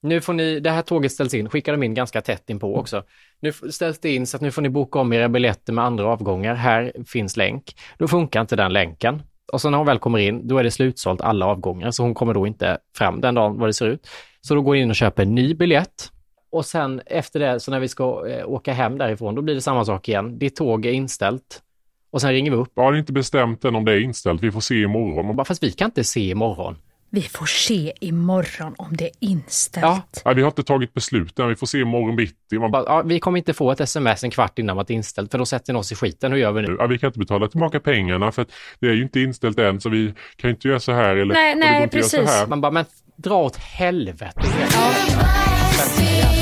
Nu 0.03 0.21
får 0.21 0.33
ni, 0.33 0.61
det 0.61 0.71
här 0.71 0.83
tåget 0.83 1.13
ställs 1.13 1.35
in, 1.35 1.49
skickar 1.49 1.73
de 1.73 1.83
in 1.83 1.95
ganska 1.95 2.21
tätt 2.21 2.51
in 2.51 2.59
på 2.59 2.77
också. 2.77 3.03
Nu 3.41 3.53
ställs 3.53 3.99
det 3.99 4.15
in 4.15 4.27
så 4.27 4.37
att 4.37 4.41
nu 4.41 4.51
får 4.51 4.63
ni 4.63 4.69
boka 4.69 4.99
om 4.99 5.13
era 5.13 5.29
biljetter 5.29 5.73
med 5.73 5.85
andra 5.85 6.07
avgångar. 6.07 6.55
Här 6.55 6.93
finns 7.07 7.37
länk. 7.37 7.77
Då 7.99 8.09
funkar 8.09 8.41
inte 8.41 8.57
den 8.57 8.73
länken. 8.73 9.23
Och 9.53 9.61
så 9.61 9.71
när 9.71 9.79
hon 9.79 9.87
väl 9.87 9.99
kommer 9.99 10.19
in, 10.19 10.49
då 10.49 10.59
är 10.59 10.65
det 10.65 10.71
slutsålt 10.71 11.21
alla 11.21 11.47
avgångar, 11.47 11.91
så 11.91 12.03
hon 12.03 12.15
kommer 12.15 12.35
då 12.35 12.47
inte 12.47 12.79
fram 12.97 13.21
den 13.21 13.35
dagen 13.35 13.59
vad 13.59 13.69
det 13.69 13.73
ser 13.73 13.87
ut. 13.87 14.09
Så 14.41 14.55
då 14.55 14.63
går 14.63 14.77
in 14.77 14.91
och 14.91 14.97
köper 14.97 15.23
en 15.23 15.35
ny 15.35 15.55
biljett. 15.55 16.11
Och 16.53 16.67
sen 16.67 17.01
efter 17.07 17.41
det, 17.41 17.61
så 17.61 17.71
när 17.71 17.81
vi 17.81 17.89
ska 17.89 18.29
eh, 18.29 18.49
åka 18.49 18.73
hem 18.73 18.99
därifrån, 18.99 19.35
då 19.35 19.43
blir 19.43 19.55
det 19.55 19.61
samma 19.61 19.85
sak 19.85 20.09
igen. 20.09 20.39
Ditt 20.39 20.57
tåg 20.57 20.87
är 20.87 20.93
inställt. 20.93 21.63
Och 22.11 22.21
sen 22.21 22.33
ringer 22.33 22.51
vi 22.51 22.57
upp 22.57 22.73
Jag 22.75 22.83
har 22.83 22.95
inte 22.97 23.13
bestämt 23.13 23.65
än 23.65 23.75
om 23.75 23.85
det 23.85 23.93
är 23.93 24.01
inställt. 24.01 24.43
Vi 24.43 24.53
får 24.53 24.61
se 24.61 24.83
imorgon. 24.83 25.29
och 25.29 25.35
bara, 25.35 25.45
fast 25.45 25.63
vi 25.63 25.73
kan 25.73 25.85
inte 25.87 26.05
se 26.05 26.21
imorgon. 26.21 26.77
Vi 27.13 27.23
får 27.23 27.47
se 27.47 27.93
imorgon 28.01 28.75
om 28.79 28.97
det 28.97 29.05
är 29.05 29.11
inställt. 29.21 29.85
Ja. 29.85 30.03
Nej, 30.25 30.35
vi 30.35 30.43
har 30.43 30.49
inte 30.49 30.63
tagit 30.63 30.95
beslut 30.95 31.39
än. 31.39 31.49
Vi 31.49 31.57
får 31.57 31.67
se 31.67 31.79
imorgon 31.79 32.17
bitti. 32.17 32.59
Man 32.59 32.71
Bara, 32.71 32.85
ja, 32.87 33.03
vi 33.03 33.21
kommer 33.21 33.39
inte 33.39 33.55
få 33.55 33.73
ett 33.73 33.81
sms 33.81 34.25
en 34.25 34.31
kvart 34.31 34.59
innan 34.59 34.79
att 34.79 34.87
det 34.89 34.95
är 34.95 34.97
inställt, 34.97 35.31
för 35.31 35.39
då 35.39 35.47
sätter 35.47 35.73
ni 35.73 35.79
oss 35.79 35.93
i 35.93 35.95
skiten. 35.95 36.33
Hur 36.33 36.39
gör 36.39 36.53
vi 36.53 36.63
nu? 36.63 36.77
Ja, 36.79 36.87
vi 36.87 36.99
kan 36.99 37.07
inte 37.07 37.19
betala 37.19 37.49
tillbaka 37.49 37.81
pengarna 37.81 38.33
för 38.33 38.43
att 38.43 38.49
det 38.81 38.87
är 38.87 38.95
ju 38.95 39.03
inte 39.03 39.21
inställt 39.21 39.59
än 39.59 39.81
så 39.81 39.89
vi 39.89 40.15
kan 40.37 40.49
ju 40.49 40.55
inte 40.55 40.69
göra 40.69 40.81
så 40.81 40.93
här 40.93 41.17
eller 41.17 41.35
Nej, 41.35 41.55
det 41.55 41.61
nej, 41.61 41.85
att 41.85 41.91
precis. 41.91 42.31
Man 42.49 42.61
bara, 42.61 42.73
men 42.73 42.85
dra 43.17 43.35
åt 43.43 43.57
helvete. 43.57 44.41
Jobba 44.43 46.40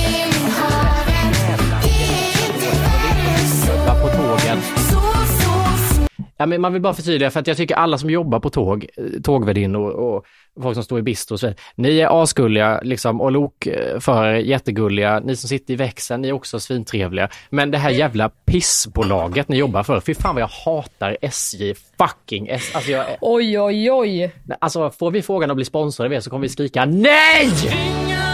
Ja, 6.40 6.46
men 6.46 6.61
man 6.61 6.72
vill 6.72 6.83
bara 6.83 6.94
förtydliga 6.94 7.31
för 7.31 7.40
att 7.40 7.46
jag 7.46 7.57
tycker 7.57 7.74
alla 7.74 7.98
som 7.98 8.11
jobbar 8.11 8.40
på 8.40 8.51
tåg, 8.51 8.87
eh, 8.96 9.20
tågvärdinnor 9.22 9.90
och, 9.90 10.16
och 10.16 10.62
folk 10.62 10.74
som 10.74 10.85
står 10.85 10.98
i 10.98 11.03
bistro 11.03 11.35
och 11.35 11.40
så 11.40 11.46
vidare, 11.46 11.61
ni 11.74 11.98
är 11.98 12.22
asgulliga 12.22 12.81
liksom 12.83 13.20
och 13.20 13.33
lokförare 13.33 14.40
jättegulliga, 14.40 15.20
ni 15.20 15.37
som 15.37 15.48
sitter 15.48 15.74
i 15.74 15.77
växeln, 15.77 16.22
ni 16.22 16.29
är 16.29 16.33
också 16.33 16.61
svintrevliga. 16.61 17.29
Men 17.51 17.70
det 17.70 17.79
här 17.79 17.90
jävla 17.90 18.29
pissbolaget 18.29 19.48
ni 19.48 19.57
jobbar 19.57 19.83
för, 19.83 20.01
fy 20.01 20.14
fan 20.14 20.35
vad 20.35 20.42
jag 20.42 20.51
hatar 20.64 21.16
SJ, 21.20 21.74
fucking 21.74 22.48
SJ. 22.48 22.74
Alltså, 22.74 22.90
jag, 22.90 23.05
Oj, 23.20 23.61
oj, 23.61 23.90
oj. 23.92 24.33
alltså 24.59 24.90
får 24.90 25.11
vi 25.11 25.22
frågan 25.22 25.51
att 25.51 25.57
bli 25.57 25.64
sponsrade 25.64 26.09
av 26.09 26.12
er 26.14 26.20
så 26.20 26.31
kommer 26.31 26.42
vi 26.42 26.48
skrika 26.48 26.85
NEJ! 26.85 28.28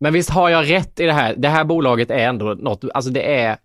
Men 0.00 0.12
visst 0.12 0.30
har 0.30 0.48
jag 0.48 0.70
rätt 0.70 1.00
i 1.00 1.04
det 1.04 1.12
här? 1.12 1.34
Det 1.36 1.48
här 1.48 1.64
bolaget 1.64 2.10
är 2.10 2.18
ändå 2.18 2.44
något, 2.44 2.84
alltså 2.94 3.10
det 3.10 3.36
är 3.40 3.56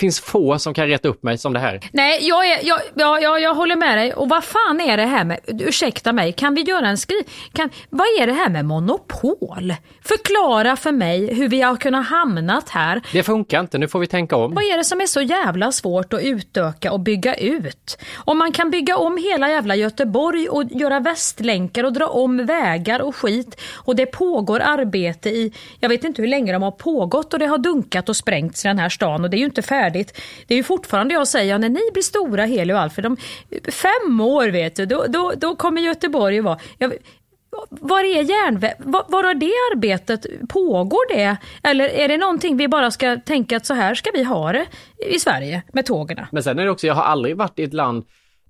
finns 0.00 0.20
få 0.20 0.58
som 0.58 0.74
kan 0.74 0.86
reta 0.86 1.08
upp 1.08 1.22
mig 1.22 1.38
som 1.38 1.52
det 1.52 1.58
här. 1.58 1.80
Nej, 1.92 2.28
jag, 2.28 2.46
är, 2.46 2.58
jag, 2.62 2.80
jag, 2.94 3.22
jag, 3.22 3.40
jag 3.40 3.54
håller 3.54 3.76
med 3.76 3.98
dig. 3.98 4.14
Och 4.14 4.28
vad 4.28 4.44
fan 4.44 4.80
är 4.80 4.96
det 4.96 5.06
här 5.06 5.24
med, 5.24 5.40
ursäkta 5.46 6.12
mig, 6.12 6.32
kan 6.32 6.54
vi 6.54 6.62
göra 6.62 6.88
en 6.88 6.98
skri... 6.98 7.22
Kan, 7.52 7.70
vad 7.90 8.06
är 8.20 8.26
det 8.26 8.32
här 8.32 8.48
med 8.48 8.64
monopol? 8.64 9.74
Förklara 10.04 10.76
för 10.76 10.92
mig 10.92 11.34
hur 11.34 11.48
vi 11.48 11.60
har 11.60 11.76
kunnat 11.76 12.06
hamnat 12.06 12.68
här. 12.68 13.02
Det 13.12 13.22
funkar 13.22 13.60
inte, 13.60 13.78
nu 13.78 13.88
får 13.88 13.98
vi 13.98 14.06
tänka 14.06 14.36
om. 14.36 14.54
Vad 14.54 14.64
är 14.64 14.76
det 14.76 14.84
som 14.84 15.00
är 15.00 15.06
så 15.06 15.20
jävla 15.20 15.72
svårt 15.72 16.12
att 16.12 16.22
utöka 16.22 16.92
och 16.92 17.00
bygga 17.00 17.34
ut? 17.34 17.98
Om 18.16 18.38
man 18.38 18.52
kan 18.52 18.70
bygga 18.70 18.96
om 18.96 19.16
hela 19.16 19.48
jävla 19.48 19.76
Göteborg 19.76 20.48
och 20.48 20.64
göra 20.70 21.00
västlänkar 21.00 21.84
och 21.84 21.92
dra 21.92 22.06
om 22.06 22.46
vägar 22.46 23.00
och 23.00 23.16
skit 23.16 23.60
och 23.74 23.96
det 23.96 24.06
pågår 24.06 24.60
arbete 24.60 25.30
i, 25.30 25.52
jag 25.80 25.88
vet 25.88 26.04
inte 26.04 26.22
hur 26.22 26.28
länge 26.28 26.52
de 26.52 26.62
har 26.62 26.70
pågått 26.70 27.32
och 27.32 27.38
det 27.38 27.46
har 27.46 27.58
dunkat 27.58 28.08
och 28.08 28.16
sprängts 28.16 28.64
i 28.64 28.68
den 28.68 28.78
här 28.78 28.88
stan 28.88 29.24
och 29.24 29.30
det 29.30 29.36
är 29.36 29.38
ju 29.38 29.44
inte 29.44 29.62
färdigt. 29.62 29.85
Det 29.90 30.54
är 30.54 30.56
ju 30.56 30.62
fortfarande 30.62 31.14
jag 31.14 31.28
säger, 31.28 31.58
när 31.58 31.68
ni 31.68 31.90
blir 31.92 32.02
stora 32.02 32.44
Heli 32.44 32.72
och 32.72 32.78
Alfred, 32.78 33.06
om 33.06 33.16
fem 33.68 34.20
år 34.20 34.48
vet 34.48 34.76
du, 34.76 34.86
då, 34.86 35.04
då, 35.08 35.32
då 35.36 35.56
kommer 35.56 35.80
Göteborg 35.80 36.38
att 36.38 36.44
vara 36.44 36.58
jag, 36.78 36.92
var 37.68 38.00
är 38.00 38.22
järnväg? 38.22 38.74
Var, 38.78 39.04
var 39.08 39.24
har 39.24 39.34
det 39.34 39.52
arbetet? 39.74 40.26
Pågår 40.48 41.14
det? 41.14 41.36
Eller 41.62 41.88
är 41.88 42.08
det 42.08 42.16
någonting 42.16 42.56
vi 42.56 42.68
bara 42.68 42.90
ska 42.90 43.16
tänka 43.16 43.56
att 43.56 43.66
så 43.66 43.74
här 43.74 43.94
ska 43.94 44.10
vi 44.14 44.22
ha 44.22 44.52
det 44.52 44.66
i 45.10 45.18
Sverige 45.18 45.62
med 45.72 45.86
tågen? 45.86 46.26
Men 46.32 46.42
sen 46.42 46.58
är 46.58 46.64
det 46.64 46.70
också, 46.70 46.86
jag 46.86 46.94
har 46.94 47.02
aldrig 47.02 47.36
varit 47.36 47.58
i 47.58 47.62
ett 47.62 47.74
land 47.74 48.04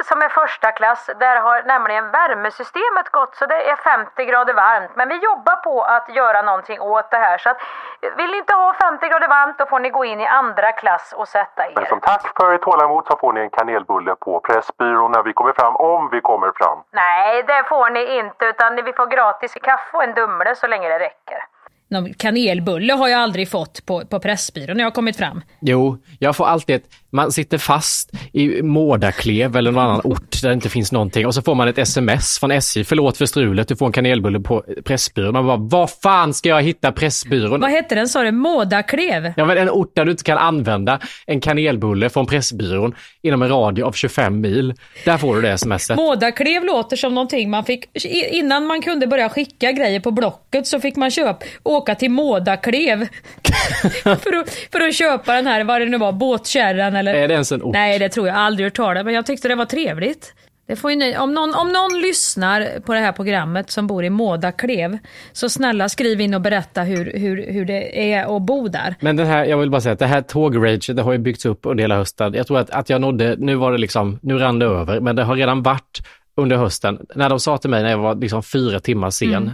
1 0.00 0.06
som 0.08 0.18
är 0.26 0.30
första 0.40 0.68
klass, 0.78 1.02
där 1.24 1.36
har 1.46 1.56
nämligen 1.74 2.04
värmesystemet 2.18 3.08
gått 3.18 3.32
så 3.38 3.46
det 3.46 3.60
är 3.72 3.76
50 3.76 4.24
grader 4.30 4.54
varmt. 4.54 4.92
Men 4.98 5.08
vi 5.12 5.16
jobbar 5.30 5.56
på 5.68 5.74
att 5.96 6.06
göra 6.18 6.42
någonting 6.42 6.80
åt 6.80 7.10
det 7.10 7.22
här. 7.26 7.38
Så 7.38 7.48
att, 7.50 7.58
vill 8.18 8.30
ni 8.30 8.38
inte 8.42 8.51
ha 8.52 8.74
50 8.80 9.08
grader 9.08 9.28
varmt 9.28 9.58
då 9.58 9.66
får 9.66 9.80
ni 9.80 9.90
gå 9.90 10.04
in 10.04 10.20
i 10.20 10.26
andra 10.26 10.72
klass 10.72 11.14
och 11.16 11.28
sätta 11.28 11.62
men 11.74 11.84
er. 11.84 11.88
som 11.88 12.00
tack 12.00 12.24
för 12.36 12.52
ert 12.54 12.62
tålamod 12.62 13.04
så 13.06 13.16
får 13.20 13.32
ni 13.32 13.40
en 13.40 13.50
kanelbulle 13.50 14.14
på 14.14 14.40
Pressbyrån 14.40 15.12
när 15.12 15.22
vi 15.22 15.32
kommer 15.32 15.52
fram, 15.52 15.76
om 15.76 16.08
vi 16.12 16.20
kommer 16.20 16.50
fram. 16.56 16.78
Nej, 16.90 17.42
det 17.42 17.64
får 17.68 17.90
ni 17.90 18.18
inte 18.18 18.44
utan 18.44 18.84
vi 18.84 18.92
får 18.92 19.06
gratis 19.06 19.52
kaffe 19.62 19.96
och 19.96 20.04
en 20.04 20.14
Dumle 20.14 20.56
så 20.56 20.66
länge 20.66 20.88
det 20.88 20.98
räcker. 20.98 21.38
Någon 21.88 22.14
kanelbulle 22.14 22.92
har 22.92 23.08
jag 23.08 23.20
aldrig 23.20 23.50
fått 23.50 23.86
på, 23.86 24.02
på 24.10 24.20
Pressbyrån 24.20 24.76
när 24.76 24.84
jag 24.84 24.90
har 24.90 24.94
kommit 24.94 25.16
fram. 25.16 25.42
Jo, 25.60 25.96
jag 26.20 26.36
får 26.36 26.46
alltid 26.46 26.76
ett, 26.76 26.86
man 27.12 27.32
sitter 27.32 27.58
fast 27.58 28.10
i 28.32 28.62
Mårdaklev 28.62 29.56
eller 29.56 29.70
någon 29.72 29.84
annan 29.84 30.00
ort 30.04 30.42
där 30.42 30.48
det 30.48 30.54
inte 30.54 30.68
finns 30.68 30.92
någonting 30.92 31.26
och 31.26 31.34
så 31.34 31.42
får 31.42 31.54
man 31.54 31.68
ett 31.68 31.78
sms 31.78 32.38
från 32.38 32.50
SJ, 32.50 32.84
förlåt 32.84 33.16
för 33.16 33.26
strulet, 33.26 33.68
du 33.68 33.76
får 33.76 33.86
en 33.86 33.92
kanelbulle 33.92 34.40
på 34.40 34.64
Pressbyrån. 34.84 35.32
Man 35.32 35.46
bara, 35.46 35.56
var 35.56 35.86
fan 35.86 36.34
ska 36.34 36.48
jag 36.48 36.62
hitta 36.62 36.92
Pressbyrån? 36.92 37.60
Vad 37.60 37.70
hette 37.70 37.94
den 37.94 38.08
sa 38.08 38.22
du? 38.22 38.32
Mårdaklev? 38.32 39.32
Ja, 39.36 39.44
men 39.44 39.58
en 39.58 39.70
ort 39.70 39.96
där 39.96 40.04
du 40.04 40.10
inte 40.10 40.24
kan 40.24 40.38
använda 40.38 40.98
en 41.26 41.40
kanelbulle 41.40 42.10
från 42.10 42.26
Pressbyrån 42.26 42.94
inom 43.22 43.42
en 43.42 43.48
radie 43.48 43.84
av 43.84 43.92
25 43.92 44.40
mil. 44.40 44.74
Där 45.04 45.18
får 45.18 45.36
du 45.36 45.42
det 45.42 45.58
smset. 45.58 45.96
Mårdaklev 45.96 46.64
låter 46.64 46.96
som 46.96 47.14
någonting 47.14 47.50
man 47.50 47.64
fick, 47.64 48.04
innan 48.30 48.66
man 48.66 48.82
kunde 48.82 49.06
börja 49.06 49.28
skicka 49.28 49.72
grejer 49.72 50.00
på 50.00 50.10
Blocket 50.10 50.66
så 50.66 50.80
fick 50.80 50.96
man 50.96 51.10
köpa, 51.10 51.44
åka 51.62 51.94
till 51.94 52.10
Mårdaklev. 52.10 53.08
för, 54.02 54.36
att, 54.36 54.50
för 54.72 54.80
att 54.80 54.94
köpa 54.94 55.34
den 55.34 55.46
här, 55.46 55.64
vad 55.64 55.80
det 55.80 55.86
nu 55.86 55.98
var, 55.98 56.12
båtkärran 56.12 57.01
eller? 57.08 57.22
Är 57.22 57.28
det 57.28 57.34
ens 57.34 57.52
en 57.52 57.62
ort? 57.62 57.74
Nej, 57.74 57.98
det 57.98 58.08
tror 58.08 58.28
jag 58.28 58.36
aldrig 58.36 58.66
hört 58.66 58.76
talas 58.76 59.04
men 59.04 59.14
jag 59.14 59.26
tyckte 59.26 59.48
det 59.48 59.54
var 59.54 59.64
trevligt. 59.64 60.34
Det 60.66 60.76
får 60.76 60.90
ni, 60.90 61.16
om, 61.18 61.34
någon, 61.34 61.54
om 61.54 61.72
någon 61.72 62.00
lyssnar 62.00 62.80
på 62.80 62.94
det 62.94 63.00
här 63.00 63.12
programmet 63.12 63.70
som 63.70 63.86
bor 63.86 64.04
i 64.04 64.10
Mårdaklev, 64.10 64.98
så 65.32 65.48
snälla 65.48 65.88
skriv 65.88 66.20
in 66.20 66.34
och 66.34 66.40
berätta 66.40 66.82
hur, 66.82 67.12
hur, 67.18 67.52
hur 67.52 67.64
det 67.64 68.12
är 68.12 68.36
att 68.36 68.42
bo 68.42 68.68
där. 68.68 68.94
Men 69.00 69.16
den 69.16 69.26
här, 69.26 69.44
jag 69.44 69.58
vill 69.58 69.70
bara 69.70 69.80
säga 69.80 69.92
att 69.92 69.98
det 69.98 70.06
här 70.06 70.22
tågraget, 70.22 70.96
det 70.96 71.02
har 71.02 71.12
ju 71.12 71.18
byggts 71.18 71.46
upp 71.46 71.66
under 71.66 71.84
hela 71.84 71.96
hösten. 71.96 72.34
Jag 72.34 72.46
tror 72.46 72.58
att, 72.58 72.70
att 72.70 72.90
jag 72.90 73.00
nådde, 73.00 73.36
nu 73.38 73.54
var 73.54 73.72
det 73.72 73.78
liksom, 73.78 74.18
nu 74.22 74.38
rann 74.38 74.58
det 74.58 74.66
över, 74.66 75.00
men 75.00 75.16
det 75.16 75.24
har 75.24 75.36
redan 75.36 75.62
varit 75.62 76.00
under 76.36 76.56
hösten. 76.56 76.98
När 77.14 77.28
de 77.28 77.40
sa 77.40 77.58
till 77.58 77.70
mig 77.70 77.82
när 77.82 77.90
jag 77.90 77.98
var 77.98 78.14
liksom 78.14 78.42
fyra 78.42 78.80
timmar 78.80 79.10
sen 79.10 79.34
Mm. 79.34 79.50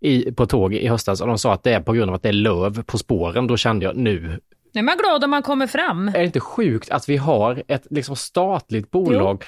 i, 0.00 0.32
på 0.32 0.46
tåg 0.46 0.74
i 0.74 0.88
höstas 0.88 1.20
och 1.20 1.26
de 1.26 1.38
sa 1.38 1.52
att 1.52 1.62
det 1.62 1.72
är 1.72 1.80
på 1.80 1.92
grund 1.92 2.10
av 2.10 2.14
att 2.14 2.22
det 2.22 2.28
är 2.28 2.32
löv 2.32 2.82
på 2.82 2.98
spåren, 2.98 3.46
då 3.46 3.56
kände 3.56 3.84
jag 3.86 3.96
Nu 3.96 4.40
är 4.72 4.82
man 4.82 4.98
glad 4.98 5.24
om 5.24 5.30
man 5.30 5.42
kommer 5.42 5.66
fram. 5.66 6.08
är 6.08 6.12
det 6.12 6.24
inte 6.24 6.40
sjukt 6.40 6.90
att 6.90 7.08
vi 7.08 7.16
har 7.16 7.62
ett 7.68 7.86
liksom 7.90 8.16
statligt 8.16 8.90
bolag 8.90 9.44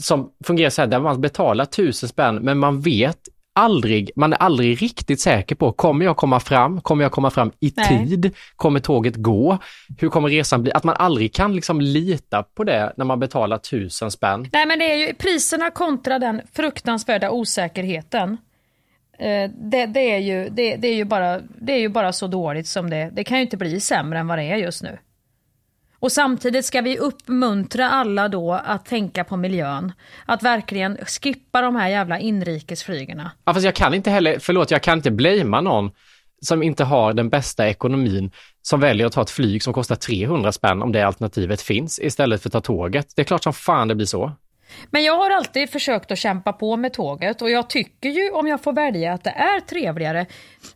som 0.00 0.30
fungerar 0.44 0.70
så 0.70 0.82
här, 0.82 0.88
där 0.88 1.00
man 1.00 1.20
betalar 1.20 1.64
tusen 1.64 2.08
spänn, 2.08 2.36
men 2.36 2.58
man 2.58 2.80
vet 2.80 3.18
aldrig, 3.54 4.10
man 4.16 4.32
är 4.32 4.36
aldrig 4.36 4.82
riktigt 4.82 5.20
säker 5.20 5.54
på, 5.54 5.72
kommer 5.72 6.04
jag 6.04 6.16
komma 6.16 6.40
fram? 6.40 6.80
Kommer 6.80 7.04
jag 7.04 7.12
komma 7.12 7.30
fram 7.30 7.52
i 7.60 7.72
Nej. 7.76 7.88
tid? 7.88 8.34
Kommer 8.56 8.80
tåget 8.80 9.16
gå? 9.16 9.58
Hur 9.98 10.08
kommer 10.08 10.28
resan 10.28 10.62
bli? 10.62 10.72
Att 10.72 10.84
man 10.84 10.96
aldrig 10.96 11.34
kan 11.34 11.54
liksom 11.54 11.80
lita 11.80 12.42
på 12.42 12.64
det 12.64 12.92
när 12.96 13.04
man 13.04 13.20
betalar 13.20 13.58
tusen 13.58 14.10
spänn. 14.10 14.48
Nej 14.52 14.66
men 14.66 14.78
det 14.78 14.92
är 14.92 14.96
ju 14.96 15.14
priserna 15.14 15.70
kontra 15.70 16.18
den 16.18 16.40
fruktansvärda 16.52 17.30
osäkerheten. 17.30 18.36
Eh, 19.18 19.50
det, 19.54 19.86
det, 19.86 20.12
är 20.12 20.18
ju, 20.18 20.48
det, 20.48 20.76
det, 20.76 20.88
är 20.88 20.94
ju 20.94 21.04
bara, 21.04 21.40
det 21.40 21.72
är 21.72 21.78
ju 21.78 21.88
bara 21.88 22.12
så 22.12 22.26
dåligt 22.26 22.66
som 22.66 22.90
det 22.90 23.10
Det 23.12 23.24
kan 23.24 23.38
ju 23.38 23.42
inte 23.42 23.56
bli 23.56 23.80
sämre 23.80 24.18
än 24.18 24.26
vad 24.26 24.38
det 24.38 24.44
är 24.44 24.56
just 24.56 24.82
nu. 24.82 24.98
Och 25.98 26.12
samtidigt 26.12 26.64
ska 26.64 26.80
vi 26.80 26.98
uppmuntra 26.98 27.90
alla 27.90 28.28
då 28.28 28.52
att 28.52 28.86
tänka 28.86 29.24
på 29.24 29.36
miljön. 29.36 29.92
Att 30.26 30.42
verkligen 30.42 30.96
skippa 30.96 31.60
de 31.60 31.76
här 31.76 31.88
jävla 31.88 32.18
inrikesflygerna. 32.18 33.30
Ja, 33.44 33.54
fast 33.54 33.64
jag 33.64 33.74
kan 33.74 33.94
inte 33.94 34.10
heller, 34.10 34.38
förlåt, 34.38 34.70
jag 34.70 34.82
kan 34.82 34.98
inte 34.98 35.10
blamea 35.10 35.60
någon 35.60 35.90
som 36.40 36.62
inte 36.62 36.84
har 36.84 37.12
den 37.12 37.30
bästa 37.30 37.68
ekonomin 37.68 38.30
som 38.62 38.80
väljer 38.80 39.06
att 39.06 39.12
ta 39.12 39.22
ett 39.22 39.30
flyg 39.30 39.62
som 39.62 39.72
kostar 39.72 39.96
300 39.96 40.52
spänn 40.52 40.82
om 40.82 40.92
det 40.92 41.02
alternativet 41.06 41.62
finns 41.62 41.98
istället 41.98 42.42
för 42.42 42.48
att 42.48 42.52
ta 42.52 42.60
tåget. 42.60 43.06
Det 43.16 43.22
är 43.22 43.24
klart 43.24 43.42
som 43.42 43.52
fan 43.52 43.88
det 43.88 43.94
blir 43.94 44.06
så. 44.06 44.32
Men 44.90 45.02
jag 45.02 45.16
har 45.16 45.30
alltid 45.30 45.70
försökt 45.70 46.10
att 46.10 46.18
kämpa 46.18 46.52
på 46.52 46.76
med 46.76 46.92
tåget 46.92 47.42
och 47.42 47.50
jag 47.50 47.70
tycker 47.70 48.08
ju 48.08 48.30
om 48.30 48.46
jag 48.46 48.62
får 48.62 48.72
välja 48.72 49.12
att 49.12 49.24
det 49.24 49.30
är 49.30 49.60
trevligare. 49.60 50.26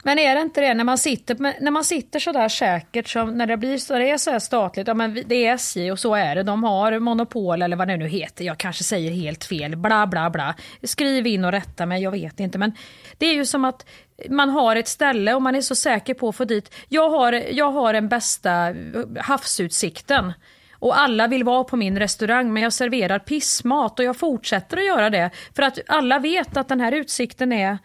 Men 0.04 0.18
är 0.18 0.34
det 0.34 0.40
inte 0.40 0.61
det 0.61 0.74
när 0.74 0.84
man 0.84 0.98
sitter, 0.98 1.37
när 1.38 1.70
man 1.70 1.84
sitter 1.84 2.18
så 2.18 2.32
där 2.32 2.48
säkert 2.48 3.08
som 3.08 3.38
när 3.38 3.46
det 3.46 3.56
blir 3.56 3.78
så 3.78 3.98
det 3.98 4.11
är 4.11 4.18
så 4.18 4.30
här 4.30 4.38
statligt, 4.38 4.88
ja 4.88 4.94
men 4.94 5.22
det 5.26 5.46
är 5.46 5.54
SJ 5.54 5.92
och 5.92 5.98
så 5.98 6.14
är 6.14 6.34
det, 6.34 6.42
de 6.42 6.64
har 6.64 6.98
monopol 6.98 7.62
eller 7.62 7.76
vad 7.76 7.88
det 7.88 7.96
nu 7.96 8.08
heter, 8.08 8.44
jag 8.44 8.58
kanske 8.58 8.84
säger 8.84 9.11
helt 9.11 9.44
fel, 9.44 9.76
bla 9.76 10.06
bla 10.06 10.30
bla. 10.30 10.54
Skriv 10.82 11.26
in 11.26 11.44
och 11.44 11.52
rätta 11.52 11.87
mig, 11.87 12.02
jag 12.02 12.11
vet 12.11 12.40
inte 12.40 12.58
men 12.58 12.72
det 13.18 13.26
är 13.26 13.34
ju 13.34 13.46
som 13.46 13.64
att 13.64 13.87
man 14.30 14.50
har 14.50 14.76
ett 14.76 14.88
ställe 14.88 15.34
och 15.34 15.42
man 15.42 15.54
är 15.54 15.61
så 15.61 15.74
säker 15.74 16.14
på 16.14 16.28
att 16.28 16.37
få 16.37 16.44
dit. 16.44 16.74
Jag 16.88 17.11
har, 17.11 17.32
jag 17.32 17.70
har 17.70 17.92
den 17.92 18.08
bästa 18.08 18.74
havsutsikten. 19.20 20.32
Och 20.78 20.98
alla 20.98 21.26
vill 21.26 21.44
vara 21.44 21.64
på 21.64 21.76
min 21.76 21.98
restaurang 21.98 22.52
men 22.52 22.62
jag 22.62 22.72
serverar 22.72 23.18
pissmat 23.18 23.98
och 23.98 24.04
jag 24.04 24.16
fortsätter 24.16 24.76
att 24.76 24.86
göra 24.86 25.10
det. 25.10 25.30
För 25.56 25.62
att 25.62 25.78
alla 25.86 26.18
vet 26.18 26.56
att 26.56 26.68
den 26.68 26.80
här 26.80 26.92
utsikten 26.92 27.52
är... 27.52 27.78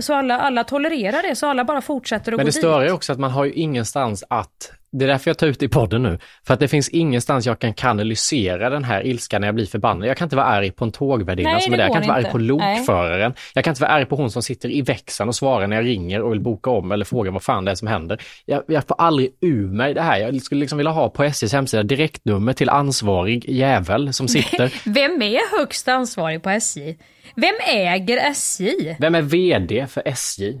Så 0.00 0.14
alla, 0.14 0.38
alla 0.38 0.64
tolererar 0.64 1.22
det 1.22 1.36
så 1.36 1.46
alla 1.46 1.64
bara 1.64 1.80
fortsätter 1.80 2.32
att 2.32 2.36
Men 2.36 2.44
gå 2.44 2.48
det 2.48 2.52
stör 2.52 2.80
dit. 2.80 2.90
är 2.90 2.94
också 2.94 3.12
att 3.12 3.18
man 3.18 3.30
har 3.30 3.44
ju 3.44 3.52
ingenstans 3.52 4.24
att, 4.30 4.72
det 4.92 5.04
är 5.04 5.08
därför 5.08 5.30
jag 5.30 5.38
tar 5.38 5.46
ut 5.46 5.60
det 5.60 5.66
i 5.66 5.68
podden 5.68 6.02
nu, 6.02 6.18
för 6.46 6.54
att 6.54 6.60
det 6.60 6.68
finns 6.68 6.88
ingenstans 6.88 7.46
jag 7.46 7.58
kan 7.58 7.74
kanalisera 7.74 8.70
den 8.70 8.84
här 8.84 9.06
ilskan 9.06 9.40
när 9.40 9.48
jag 9.48 9.54
blir 9.54 9.66
förbannad. 9.66 10.08
Jag 10.08 10.16
kan 10.16 10.26
inte 10.26 10.36
vara 10.36 10.46
arg 10.46 10.70
på 10.70 10.84
en 10.84 10.92
tågvärdinna 10.92 11.50
Nej, 11.52 11.60
som 11.60 11.72
är 11.72 11.76
där, 11.76 11.84
jag 11.84 11.92
kan 11.92 12.02
inte 12.02 12.08
vara 12.08 12.18
arg 12.18 12.30
på 12.30 12.38
lokföraren, 12.38 13.34
jag 13.54 13.64
kan 13.64 13.70
inte 13.70 13.82
vara 13.82 13.90
arg 13.90 14.06
på 14.06 14.16
hon 14.16 14.30
som 14.30 14.42
sitter 14.42 14.70
i 14.70 14.82
växeln 14.82 15.28
och 15.28 15.34
svarar 15.34 15.66
när 15.66 15.76
jag 15.76 15.86
ringer 15.86 16.22
och 16.22 16.32
vill 16.32 16.40
boka 16.40 16.70
om 16.70 16.92
eller 16.92 17.04
fråga 17.04 17.30
vad 17.30 17.42
fan 17.42 17.64
det 17.64 17.70
är 17.70 17.74
som 17.74 17.88
händer. 17.88 18.22
Jag, 18.44 18.62
jag 18.66 18.84
får 18.86 18.96
aldrig 18.98 19.30
ur 19.40 19.66
mig 19.66 19.94
det 19.94 20.02
här. 20.02 20.18
Jag 20.18 20.42
skulle 20.42 20.60
liksom 20.60 20.78
vilja 20.78 20.92
ha 20.92 21.08
på 21.08 21.24
SJs 21.24 21.52
hemsida 21.52 21.82
direktnummer 21.82 22.52
till 22.52 22.68
ansvarig 22.68 23.48
jävel 23.48 24.12
som 24.12 24.28
sitter. 24.38 24.72
Vem 24.84 25.22
är 25.22 25.58
högst 25.58 25.88
ansvarig 25.88 26.42
på 26.42 26.50
SJ? 26.50 26.96
Vem 27.34 27.54
äger 27.66 28.30
SJ? 28.30 28.96
Vem 28.98 29.14
är 29.14 29.22
VD 29.22 29.86
för 29.86 30.02
SJ? 30.04 30.60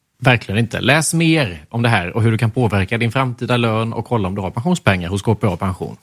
Verkligen 0.23 0.59
inte. 0.59 0.81
Läs 0.81 1.13
mer 1.13 1.65
om 1.69 1.81
det 1.81 1.89
här 1.89 2.15
och 2.15 2.21
hur 2.21 2.31
du 2.31 2.37
kan 2.37 2.51
påverka 2.51 2.97
din 2.97 3.11
framtida 3.11 3.57
lön 3.57 3.93
och 3.93 4.05
kolla 4.05 4.27
om 4.27 4.35
du 4.35 4.41
har 4.41 4.51
pensionspengar 4.51 5.09
hos 5.09 5.21
KPA 5.21 5.57
Pension. 5.57 5.97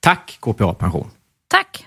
Tack 0.00 0.38
KPA 0.40 0.74
Pension! 0.74 1.10
Tack! 1.48 1.86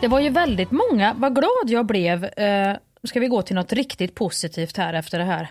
Det 0.00 0.08
var 0.08 0.20
ju 0.20 0.30
väldigt 0.30 0.70
många, 0.70 1.14
vad 1.18 1.34
glad 1.34 1.66
jag 1.66 1.86
blev. 1.86 2.24
Eh, 2.24 2.76
ska 3.04 3.20
vi 3.20 3.28
gå 3.28 3.42
till 3.42 3.56
något 3.56 3.72
riktigt 3.72 4.14
positivt 4.14 4.76
här 4.76 4.94
efter 4.94 5.18
det 5.18 5.24
här. 5.24 5.48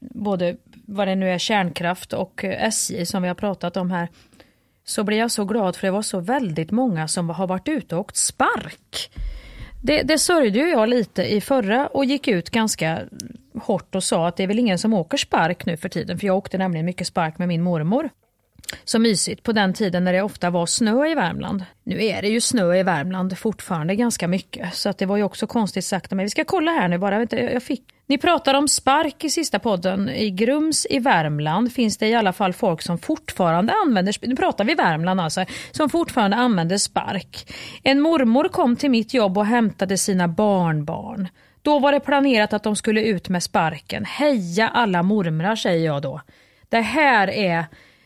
Både 0.00 0.56
vad 0.86 1.08
det 1.08 1.14
nu 1.14 1.30
är 1.30 1.38
kärnkraft 1.38 2.12
och 2.12 2.44
eh, 2.44 2.66
SJ 2.68 3.06
som 3.06 3.22
vi 3.22 3.28
har 3.28 3.34
pratat 3.34 3.76
om 3.76 3.90
här. 3.90 4.08
Så 4.84 5.04
blev 5.04 5.18
jag 5.18 5.30
så 5.30 5.44
glad 5.44 5.76
för 5.76 5.86
det 5.86 5.90
var 5.90 6.02
så 6.02 6.20
väldigt 6.20 6.70
många 6.70 7.08
som 7.08 7.30
har 7.30 7.46
varit 7.46 7.68
ute 7.68 7.94
och 7.94 8.00
åkt 8.00 8.16
spark. 8.16 9.10
Det, 9.82 10.02
det 10.02 10.18
sörjde 10.18 10.58
ju 10.58 10.70
jag 10.70 10.88
lite 10.88 11.22
i 11.22 11.40
förra 11.40 11.86
och 11.86 12.04
gick 12.04 12.28
ut 12.28 12.50
ganska 12.50 13.02
hårt 13.54 13.94
och 13.94 14.04
sa 14.04 14.28
att 14.28 14.36
det 14.36 14.42
är 14.42 14.46
väl 14.46 14.58
ingen 14.58 14.78
som 14.78 14.94
åker 14.94 15.16
spark 15.16 15.66
nu 15.66 15.76
för 15.76 15.88
tiden. 15.88 16.18
För 16.18 16.26
jag 16.26 16.36
åkte 16.36 16.58
nämligen 16.58 16.86
mycket 16.86 17.06
spark 17.06 17.38
med 17.38 17.48
min 17.48 17.62
mormor. 17.62 18.10
Så 18.84 18.98
mysigt 18.98 19.42
på 19.42 19.52
den 19.52 19.74
tiden 19.74 20.04
när 20.04 20.12
det 20.12 20.22
ofta 20.22 20.50
var 20.50 20.66
snö 20.66 21.06
i 21.06 21.14
Värmland. 21.14 21.64
Nu 21.82 22.04
är 22.04 22.22
det 22.22 22.28
ju 22.28 22.40
snö 22.40 22.74
i 22.74 22.82
Värmland 22.82 23.38
fortfarande 23.38 23.94
ganska 23.94 24.28
mycket 24.28 24.74
så 24.74 24.88
att 24.88 24.98
det 24.98 25.06
var 25.06 25.16
ju 25.16 25.22
också 25.22 25.46
konstigt 25.46 25.84
sagt 25.84 26.10
men 26.10 26.24
vi 26.24 26.30
ska 26.30 26.44
kolla 26.44 26.70
här 26.70 26.88
nu 26.88 26.98
bara. 26.98 27.26
Jag 27.30 27.62
fick... 27.62 27.82
Ni 28.06 28.18
pratar 28.18 28.54
om 28.54 28.68
spark 28.68 29.24
i 29.24 29.30
sista 29.30 29.58
podden. 29.58 30.08
I 30.08 30.30
Grums 30.30 30.86
i 30.90 30.98
Värmland 30.98 31.72
finns 31.72 31.96
det 31.96 32.08
i 32.08 32.14
alla 32.14 32.32
fall 32.32 32.52
folk 32.52 32.82
som 32.82 32.98
fortfarande 32.98 33.72
använder, 33.72 34.14
nu 34.26 34.36
pratar 34.36 34.64
vi 34.64 34.74
Värmland 34.74 35.20
alltså, 35.20 35.44
som 35.70 35.90
fortfarande 35.90 36.36
använder 36.36 36.78
spark. 36.78 37.54
En 37.82 38.00
mormor 38.00 38.48
kom 38.48 38.76
till 38.76 38.90
mitt 38.90 39.14
jobb 39.14 39.38
och 39.38 39.46
hämtade 39.46 39.98
sina 39.98 40.28
barnbarn. 40.28 41.28
Då 41.62 41.78
var 41.78 41.92
det 41.92 42.00
planerat 42.00 42.52
att 42.52 42.62
de 42.62 42.76
skulle 42.76 43.04
ut 43.04 43.28
med 43.28 43.42
sparken. 43.42 44.04
Heja 44.04 44.68
alla 44.68 45.02
mormrar 45.02 45.56
säger 45.56 45.86
jag 45.86 46.02
då. 46.02 46.20
Det 46.68 46.80
här 46.80 47.30
är 47.30 47.64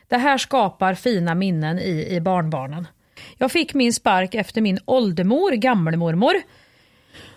det 0.08 0.16
här 0.16 0.38
skapar 0.38 0.94
fina 0.94 1.34
minnen 1.34 1.78
i, 1.78 2.08
i 2.11 2.20
barnbarnen. 2.20 2.87
Jag 3.37 3.52
fick 3.52 3.74
min 3.74 3.92
spark 3.92 4.34
efter 4.34 4.61
min 4.61 4.78
åldermor, 4.84 5.52
gammelmormor. 5.52 6.34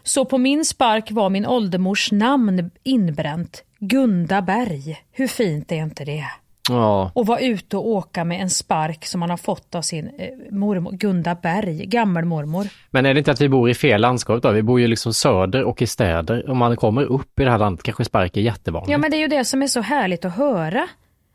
Så 0.04 0.26
på 0.26 0.38
min 0.38 0.66
spark 0.66 1.12
var 1.12 1.30
min 1.30 1.46
åldermors 1.46 2.12
namn 2.12 2.72
inbränt. 2.84 3.64
Gunda 3.80 4.42
Berg. 4.42 5.04
Hur 5.12 5.28
fint 5.28 5.72
är 5.72 5.76
inte 5.76 6.06
det? 6.06 6.26
Ja. 6.70 7.12
Och 7.16 7.26
vara 7.26 7.40
ute 7.40 7.78
och 7.78 7.88
åka 7.88 8.24
med 8.24 8.42
en 8.42 8.50
spark 8.50 9.06
som 9.06 9.20
man 9.20 9.30
har 9.30 9.38
fått 9.38 9.76
av 9.76 9.82
sin 9.82 10.08
eh, 10.08 10.30
mormor, 10.52 10.92
Gunda 10.92 11.36
Berg, 11.36 11.86
gammelmormor. 11.86 12.68
Men 12.92 13.06
är 13.06 13.14
det 13.14 13.18
inte 13.18 13.32
att 13.32 13.42
vi 13.42 13.50
bor 13.50 13.70
i 13.70 13.74
fel 13.74 14.02
landskap 14.02 14.44
då? 14.44 14.52
Vi 14.52 14.62
bor 14.62 14.80
ju 14.80 14.88
liksom 14.88 15.14
söder 15.14 15.64
och 15.64 15.82
i 15.82 15.88
städer. 15.88 16.50
Om 16.50 16.58
man 16.58 16.78
kommer 16.78 17.04
upp 17.04 17.40
i 17.40 17.44
det 17.44 17.52
här 17.52 17.58
landet 17.58 17.84
kanske 17.84 18.06
spark 18.06 18.38
är 18.38 18.42
jättevanligt. 18.42 18.92
Ja 18.92 18.98
men 18.98 19.12
det 19.12 19.18
är 19.18 19.22
ju 19.22 19.28
det 19.28 19.46
som 19.46 19.62
är 19.64 19.68
så 19.68 19.82
härligt 19.82 20.26
att 20.26 20.36
höra. 20.36 20.88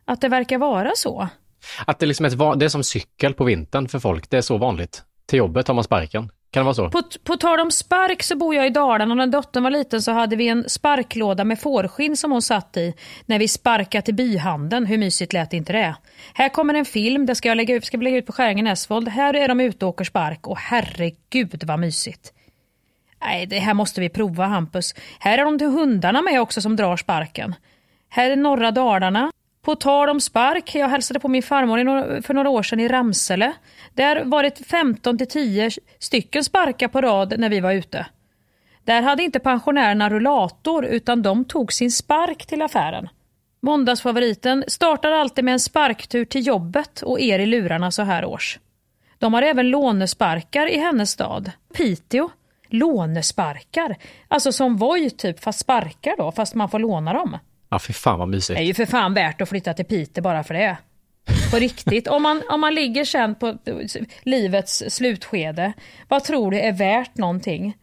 Att 0.04 0.20
det 0.20 0.28
verkar 0.28 0.58
vara 0.58 0.90
så. 0.96 1.28
Att 1.86 1.98
det, 1.98 2.06
liksom 2.06 2.26
är, 2.26 2.52
ett, 2.52 2.58
det 2.58 2.64
är 2.64 2.68
som 2.68 2.84
cykel 2.84 3.34
på 3.34 3.44
vintern 3.44 3.88
för 3.88 3.98
folk. 3.98 4.30
Det 4.30 4.36
är 4.36 4.42
så 4.42 4.58
vanligt. 4.58 5.02
Till 5.26 5.38
jobbet 5.38 5.68
har 5.68 5.74
man 5.74 5.84
sparken. 5.84 6.30
Kan 6.50 6.60
det 6.60 6.64
vara 6.64 6.74
så? 6.74 6.90
På, 6.90 7.02
på 7.24 7.36
tal 7.36 7.60
om 7.60 7.70
spark 7.70 8.22
så 8.22 8.36
bor 8.36 8.54
jag 8.54 8.66
i 8.66 8.70
Dalarna 8.70 9.12
och 9.12 9.16
när 9.16 9.26
dottern 9.26 9.62
var 9.62 9.70
liten 9.70 10.02
så 10.02 10.12
hade 10.12 10.36
vi 10.36 10.48
en 10.48 10.68
sparklåda 10.68 11.44
med 11.44 11.60
fårskinn 11.60 12.16
som 12.16 12.32
hon 12.32 12.42
satt 12.42 12.76
i 12.76 12.94
när 13.26 13.38
vi 13.38 13.48
sparkade 13.48 14.02
till 14.02 14.14
byhandeln. 14.14 14.86
Hur 14.86 14.98
mysigt 14.98 15.32
lät 15.32 15.52
inte 15.52 15.72
det? 15.72 15.96
Här 16.34 16.48
kommer 16.48 16.74
en 16.74 16.84
film, 16.84 17.26
det 17.26 17.34
ska 17.34 17.48
jag 17.48 17.56
lägga 17.56 17.74
ut, 17.74 17.84
ska 17.84 17.96
lägga 17.96 18.16
ut 18.16 18.26
på 18.26 18.32
Skäringen 18.32 18.66
Esvold. 18.66 19.08
Här 19.08 19.36
är 19.36 19.48
de 19.48 19.60
ute 19.60 19.84
och 19.84 19.88
åker 19.88 20.04
spark 20.04 20.46
och 20.46 20.58
herregud 20.58 21.64
vad 21.66 21.78
mysigt. 21.78 22.32
Nej, 23.20 23.46
det 23.46 23.58
här 23.58 23.74
måste 23.74 24.00
vi 24.00 24.08
prova 24.08 24.46
Hampus. 24.46 24.94
Här 25.18 25.38
är 25.38 25.44
de 25.44 25.58
till 25.58 25.66
hundarna 25.66 26.22
med 26.22 26.40
också 26.40 26.60
som 26.60 26.76
drar 26.76 26.96
sparken. 26.96 27.54
Här 28.08 28.30
är 28.30 28.36
norra 28.36 28.70
Dalarna. 28.70 29.32
På 29.62 29.74
tal 29.74 30.08
om 30.08 30.20
spark, 30.20 30.74
jag 30.74 30.88
hälsade 30.88 31.20
på 31.20 31.28
min 31.28 31.42
farmor 31.42 32.22
för 32.22 32.34
några 32.34 32.50
år 32.50 32.62
sedan 32.62 32.80
i 32.80 32.88
Ramsele. 32.88 33.52
Där 33.96 34.24
var 34.24 34.42
det 34.42 34.66
15 34.66 35.18
till 35.18 35.28
10 35.28 35.70
stycken 35.98 36.44
sparkar 36.44 36.88
på 36.88 37.00
rad 37.00 37.34
när 37.38 37.48
vi 37.48 37.60
var 37.60 37.72
ute. 37.72 38.06
Där 38.84 39.02
hade 39.02 39.22
inte 39.22 39.38
pensionärerna 39.38 40.10
rullator 40.10 40.84
utan 40.84 41.22
de 41.22 41.44
tog 41.44 41.72
sin 41.72 41.90
spark 41.90 42.46
till 42.46 42.62
affären. 42.62 43.08
Måndagsfavoriten 43.62 44.64
startar 44.68 45.10
alltid 45.10 45.44
med 45.44 45.52
en 45.52 45.60
sparktur 45.60 46.24
till 46.24 46.46
jobbet 46.46 47.02
och 47.02 47.20
er 47.20 47.38
i 47.38 47.46
lurarna 47.46 47.90
så 47.90 48.02
här 48.02 48.24
års. 48.24 48.58
De 49.18 49.34
har 49.34 49.42
även 49.42 49.70
lånesparkar 49.70 50.66
i 50.66 50.78
hennes 50.78 51.10
stad, 51.10 51.50
Piteå. 51.76 52.28
Lånesparkar, 52.68 53.96
alltså 54.28 54.52
som 54.52 54.76
Voi 54.76 55.10
typ 55.10 55.40
fast 55.40 55.58
sparkar 55.58 56.16
då, 56.16 56.32
fast 56.32 56.54
man 56.54 56.68
får 56.68 56.78
låna 56.78 57.12
dem. 57.12 57.38
Ja, 57.68 57.78
för 57.78 57.92
fan 57.92 58.18
vad 58.18 58.28
mysigt. 58.28 58.58
Det 58.58 58.62
är 58.62 58.66
ju 58.66 58.74
för 58.74 58.86
fan 58.86 59.14
värt 59.14 59.40
att 59.40 59.48
flytta 59.48 59.74
till 59.74 59.84
Piteå 59.84 60.22
bara 60.22 60.44
för 60.44 60.54
det. 60.54 60.76
På 61.50 61.56
riktigt. 61.56 62.08
Om 62.08 62.22
man, 62.22 62.42
om 62.48 62.60
man 62.60 62.74
ligger 62.74 63.04
sen 63.04 63.34
på 63.34 63.58
livets 64.22 64.82
slutskede, 64.88 65.72
vad 66.08 66.24
tror 66.24 66.50
du 66.50 66.60
är 66.60 66.72
värt 66.72 67.16
någonting? 67.16 67.76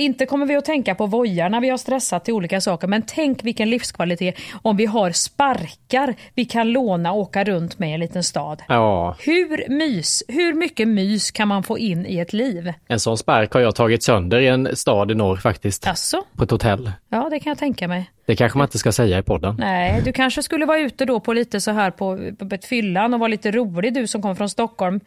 Inte 0.00 0.26
kommer 0.26 0.46
vi 0.46 0.56
att 0.56 0.64
tänka 0.64 0.94
på 0.94 1.06
vojarna 1.06 1.60
vi 1.60 1.68
har 1.68 1.76
stressat 1.76 2.24
till 2.24 2.34
olika 2.34 2.60
saker, 2.60 2.88
men 2.88 3.02
tänk 3.06 3.44
vilken 3.44 3.70
livskvalitet 3.70 4.34
om 4.62 4.76
vi 4.76 4.86
har 4.86 5.10
sparkar 5.10 6.14
vi 6.34 6.44
kan 6.44 6.72
låna 6.72 7.12
och 7.12 7.18
åka 7.18 7.44
runt 7.44 7.78
med 7.78 7.90
i 7.90 7.92
en 7.92 8.00
liten 8.00 8.22
stad. 8.22 8.62
Ja. 8.68 9.16
Hur 9.18 9.68
mys, 9.68 10.22
hur 10.28 10.54
mycket 10.54 10.88
mys 10.88 11.30
kan 11.30 11.48
man 11.48 11.62
få 11.62 11.78
in 11.78 12.06
i 12.06 12.18
ett 12.18 12.32
liv? 12.32 12.72
En 12.88 13.00
sån 13.00 13.18
spark 13.18 13.52
har 13.52 13.60
jag 13.60 13.74
tagit 13.74 14.02
sönder 14.02 14.40
i 14.40 14.46
en 14.46 14.76
stad 14.76 15.10
i 15.10 15.14
norr 15.14 15.36
faktiskt. 15.36 15.86
Alltså? 15.86 16.22
På 16.36 16.44
ett 16.44 16.50
hotell. 16.50 16.92
Ja, 17.08 17.28
det 17.30 17.40
kan 17.40 17.50
jag 17.50 17.58
tänka 17.58 17.88
mig. 17.88 18.10
Det 18.26 18.36
kanske 18.36 18.58
man 18.58 18.64
inte 18.64 18.78
ska 18.78 18.92
säga 18.92 19.18
i 19.18 19.22
podden. 19.22 19.56
Nej, 19.58 20.02
du 20.04 20.12
kanske 20.12 20.42
skulle 20.42 20.66
vara 20.66 20.78
ute 20.78 21.04
då 21.04 21.20
på 21.20 21.32
lite 21.32 21.60
så 21.60 21.70
här 21.70 21.90
på, 21.90 22.18
på 22.48 22.54
ett 22.54 22.64
fyllan 22.64 23.14
och 23.14 23.20
vara 23.20 23.28
lite 23.28 23.50
rolig 23.50 23.94
du 23.94 24.06
som 24.06 24.22
kom 24.22 24.36
från 24.36 24.48
Stockholm. 24.48 25.00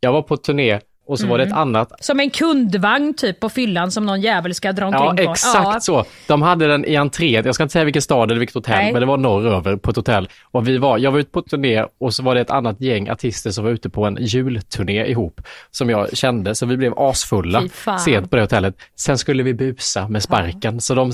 Jag 0.00 0.12
var 0.12 0.22
på 0.22 0.36
turné 0.36 0.80
och 1.06 1.18
så 1.18 1.24
mm. 1.24 1.30
var 1.30 1.38
det 1.38 1.44
ett 1.44 1.52
annat. 1.52 1.92
Som 2.00 2.20
en 2.20 2.30
kundvagn 2.30 3.14
typ 3.14 3.40
på 3.40 3.48
fyllan 3.48 3.90
som 3.90 4.06
någon 4.06 4.20
jävel 4.20 4.54
ska 4.54 4.72
dra 4.72 4.86
omkring 4.86 5.04
ja, 5.04 5.14
på. 5.14 5.22
Ja, 5.22 5.32
exakt 5.32 5.82
så. 5.82 6.04
De 6.26 6.42
hade 6.42 6.66
den 6.66 6.84
i 6.84 6.96
entrén, 6.96 7.44
jag 7.44 7.54
ska 7.54 7.62
inte 7.62 7.72
säga 7.72 7.84
vilken 7.84 8.02
stad 8.02 8.30
eller 8.30 8.38
vilket 8.38 8.54
hotell, 8.54 8.76
Nej. 8.76 8.92
men 8.92 9.00
det 9.00 9.06
var 9.06 9.16
norröver 9.16 9.76
på 9.76 9.90
ett 9.90 9.96
hotell. 9.96 10.28
Och 10.42 10.68
vi 10.68 10.78
var, 10.78 10.98
jag 10.98 11.12
var 11.12 11.18
ute 11.18 11.30
på 11.30 11.42
turné 11.42 11.84
och 12.00 12.14
så 12.14 12.22
var 12.22 12.34
det 12.34 12.40
ett 12.40 12.50
annat 12.50 12.80
gäng 12.80 13.08
artister 13.08 13.50
som 13.50 13.64
var 13.64 13.70
ute 13.70 13.90
på 13.90 14.04
en 14.04 14.16
julturné 14.20 15.06
ihop. 15.06 15.40
Som 15.70 15.90
jag 15.90 16.16
kände, 16.16 16.54
så 16.54 16.66
vi 16.66 16.76
blev 16.76 16.98
asfulla 16.98 17.62
sent 18.04 18.30
på 18.30 18.36
det 18.36 18.42
hotellet. 18.42 18.74
Sen 18.96 19.18
skulle 19.18 19.42
vi 19.42 19.54
busa 19.54 20.08
med 20.08 20.22
sparken, 20.22 20.74
ja. 20.74 20.80
så 20.80 20.94
de 20.94 21.12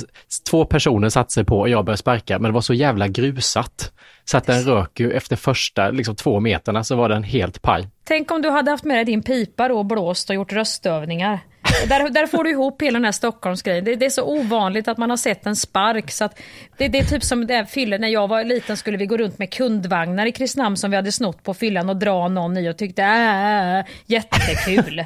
två 0.50 0.64
personer 0.64 1.09
satte 1.09 1.33
sig 1.33 1.44
på 1.44 1.59
och 1.59 1.68
jag 1.68 1.85
började 1.85 1.98
sparka, 1.98 2.38
men 2.38 2.50
det 2.50 2.55
var 2.55 2.61
så 2.61 2.74
jävla 2.74 3.09
grusat. 3.09 3.92
Så 4.24 4.37
att 4.37 4.46
den 4.46 4.62
rök 4.62 5.00
ju 5.00 5.12
efter 5.12 5.37
första 5.37 5.90
liksom, 5.90 6.16
två 6.16 6.40
meterna 6.40 6.85
så 6.85 6.96
var 6.96 7.09
den 7.09 7.22
helt 7.22 7.62
paj. 7.62 7.88
Tänk 8.04 8.30
om 8.30 8.42
du 8.42 8.50
hade 8.50 8.70
haft 8.70 8.85
med 8.85 8.96
dig 8.96 9.04
din 9.04 9.22
pipa 9.22 9.68
då 9.68 9.78
och 9.78 9.87
blåst 9.87 10.30
och 10.30 10.37
gjort 10.37 10.52
röstövningar. 10.52 11.40
Där, 11.88 12.11
där 12.11 12.26
får 12.26 12.44
du 12.44 12.50
ihop 12.50 12.83
hela 12.83 12.98
den 12.98 13.04
här 13.04 13.12
Stockholmsgrejen. 13.12 13.85
Det, 13.85 13.96
det, 13.96 14.06
är 14.06 14.11
så 14.11 14.24
ovanligt 14.24 14.88
att 14.88 14.98
man 14.98 15.11
har 15.11 15.16
sett 15.16 15.46
en 15.46 15.56
spark. 15.56 16.11
Så 16.11 16.24
att 16.24 16.40
det, 16.78 16.88
det 16.88 16.98
är 16.98 17.04
typ 17.04 17.22
som 17.22 17.46
det 17.46 17.66
fylle, 17.66 17.98
när 17.98 18.09
jag 18.09 18.28
var 18.28 18.44
liten 18.44 18.76
skulle 18.76 18.96
vi 18.96 19.06
gå 19.06 19.16
runt 19.16 19.38
med 19.38 19.52
kundvagnar 19.52 20.26
i 20.26 20.33
Kristinehamn 20.33 20.76
som 20.76 20.90
vi 20.90 20.96
hade 20.96 21.12
snott 21.12 21.42
på 21.42 21.54
fyllan 21.54 21.88
och 21.88 21.96
dra 21.96 22.28
någon 22.28 22.56
i 22.56 22.70
och 22.70 22.76
tyckte 22.76 23.02
äh, 23.02 23.92
jättekul. 24.06 25.04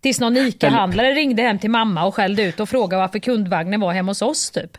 Tills 0.00 0.20
någon 0.20 0.36
ICA-handlare 0.36 1.12
ringde 1.12 1.42
hem 1.42 1.58
till 1.58 1.70
mamma 1.70 2.04
och 2.04 2.14
skällde 2.14 2.42
ut 2.42 2.60
och 2.60 2.68
frågade 2.68 3.00
varför 3.00 3.18
kundvagnen 3.18 3.80
var 3.80 3.92
hemma 3.92 4.10
hos 4.10 4.22
oss 4.22 4.50
typ. 4.50 4.76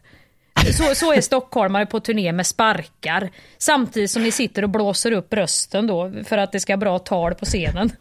Så, 0.73 0.95
så 0.95 1.13
är 1.13 1.21
stockholmare 1.21 1.86
på 1.86 1.99
turné 1.99 2.32
med 2.32 2.47
sparkar. 2.47 3.30
Samtidigt 3.58 4.12
som 4.12 4.23
ni 4.23 4.32
sitter 4.32 4.63
och 4.63 4.69
blåser 4.69 5.12
upp 5.12 5.34
rösten 5.34 5.88
då 5.88 6.12
för 6.25 6.38
att 6.38 6.51
det 6.51 6.60
ska 6.60 6.78
bra 6.78 6.99
tal 6.99 7.36
på 7.36 7.45
scenen. 7.45 7.91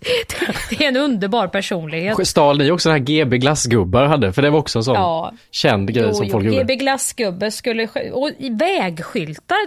Det 0.70 0.84
är 0.84 0.88
en 0.88 0.96
underbar 0.96 1.48
personlighet. 1.48 2.28
Stal 2.28 2.58
ni 2.58 2.70
också 2.70 2.88
den 2.88 2.98
här 2.98 3.04
GB 3.04 3.38
glassgubbar 3.38 4.04
hade? 4.04 4.32
För 4.32 4.42
det 4.42 4.50
var 4.50 4.58
också 4.58 4.78
en 4.78 4.84
sån 4.84 4.94
ja. 4.94 5.32
känd 5.50 5.94
grej 5.94 6.04
jo, 6.08 6.14
som 6.14 6.30
folk 6.30 6.44
jo, 6.44 6.52
gjorde. 6.52 6.64
GB 6.64 6.76
glassgubbe 6.76 7.50
skulle... 7.50 7.88
Och 8.12 8.30
vägskyltar. 8.50 9.58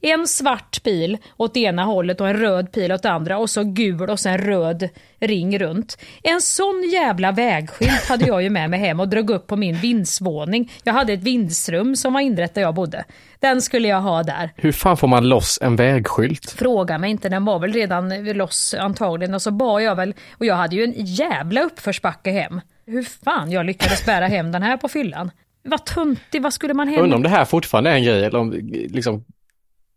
En 0.00 0.26
svart 0.26 0.82
pil 0.82 1.18
åt 1.36 1.56
ena 1.56 1.84
hållet 1.84 2.20
och 2.20 2.28
en 2.28 2.36
röd 2.36 2.72
pil 2.72 2.92
åt 2.92 3.04
andra 3.04 3.38
och 3.38 3.50
så 3.50 3.64
gul 3.64 4.10
och 4.10 4.20
sen 4.20 4.38
röd 4.38 4.88
ring 5.22 5.58
runt. 5.58 5.98
En 6.22 6.40
sån 6.40 6.90
jävla 6.92 7.32
vägskylt 7.32 8.08
hade 8.08 8.26
jag 8.26 8.42
ju 8.42 8.50
med 8.50 8.70
mig 8.70 8.80
hem 8.80 9.00
och 9.00 9.08
drog 9.08 9.30
upp 9.30 9.46
på 9.46 9.56
min 9.56 9.74
vindsvåning. 9.74 10.72
Jag 10.84 10.92
hade 10.92 11.12
ett 11.12 11.22
vindsrum 11.22 11.96
som 11.96 12.12
var 12.12 12.20
inrett 12.20 12.54
där 12.54 12.62
jag 12.62 12.74
bodde. 12.74 13.04
Den 13.40 13.62
skulle 13.62 13.88
jag 13.88 14.00
ha 14.00 14.22
där. 14.22 14.50
Hur 14.56 14.72
fan 14.72 14.96
får 14.96 15.08
man 15.08 15.28
loss 15.28 15.58
en 15.62 15.76
vägskylt? 15.76 16.50
Fråga 16.50 16.98
mig 16.98 17.10
inte, 17.10 17.28
den 17.28 17.44
var 17.44 17.58
väl 17.58 17.72
redan 17.72 18.24
loss 18.24 18.74
antagligen. 18.78 19.34
Och 19.34 19.42
så 19.42 19.50
bad 19.50 19.82
jag 19.82 19.96
väl, 19.96 20.14
och 20.38 20.46
jag 20.46 20.54
hade 20.54 20.76
ju 20.76 20.84
en 20.84 20.94
jävla 20.96 21.62
uppförsbacke 21.62 22.30
hem. 22.30 22.60
Hur 22.86 23.02
fan 23.24 23.50
jag 23.50 23.66
lyckades 23.66 24.06
bära 24.06 24.26
hem 24.26 24.52
den 24.52 24.62
här 24.62 24.76
på 24.76 24.88
fyllan. 24.88 25.30
Vad 25.64 25.84
töntig, 25.84 26.42
vad 26.42 26.52
skulle 26.52 26.74
man 26.74 26.88
hem? 26.88 27.02
Undrar 27.02 27.16
om 27.16 27.22
det 27.22 27.28
här 27.28 27.44
fortfarande 27.44 27.90
är 27.90 27.94
en 27.94 28.04
grej 28.04 28.24
eller 28.24 28.38
om 28.38 28.52
liksom 28.88 29.24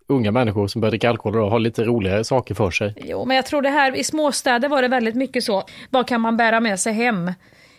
unga 0.07 0.31
människor 0.31 0.67
som 0.67 0.81
börjar 0.81 0.91
dricka 0.91 1.09
alkohol 1.09 1.41
och 1.41 1.51
har 1.51 1.59
lite 1.59 1.83
roligare 1.83 2.23
saker 2.23 2.55
för 2.55 2.71
sig. 2.71 2.93
Jo, 2.97 3.25
men 3.25 3.35
jag 3.35 3.45
tror 3.45 3.61
det 3.61 3.69
här, 3.69 3.95
i 3.95 4.03
småstäder 4.03 4.69
var 4.69 4.81
det 4.81 4.87
väldigt 4.87 5.15
mycket 5.15 5.43
så. 5.43 5.63
Vad 5.89 6.07
kan 6.07 6.21
man 6.21 6.37
bära 6.37 6.59
med 6.59 6.79
sig 6.79 6.93
hem? 6.93 7.31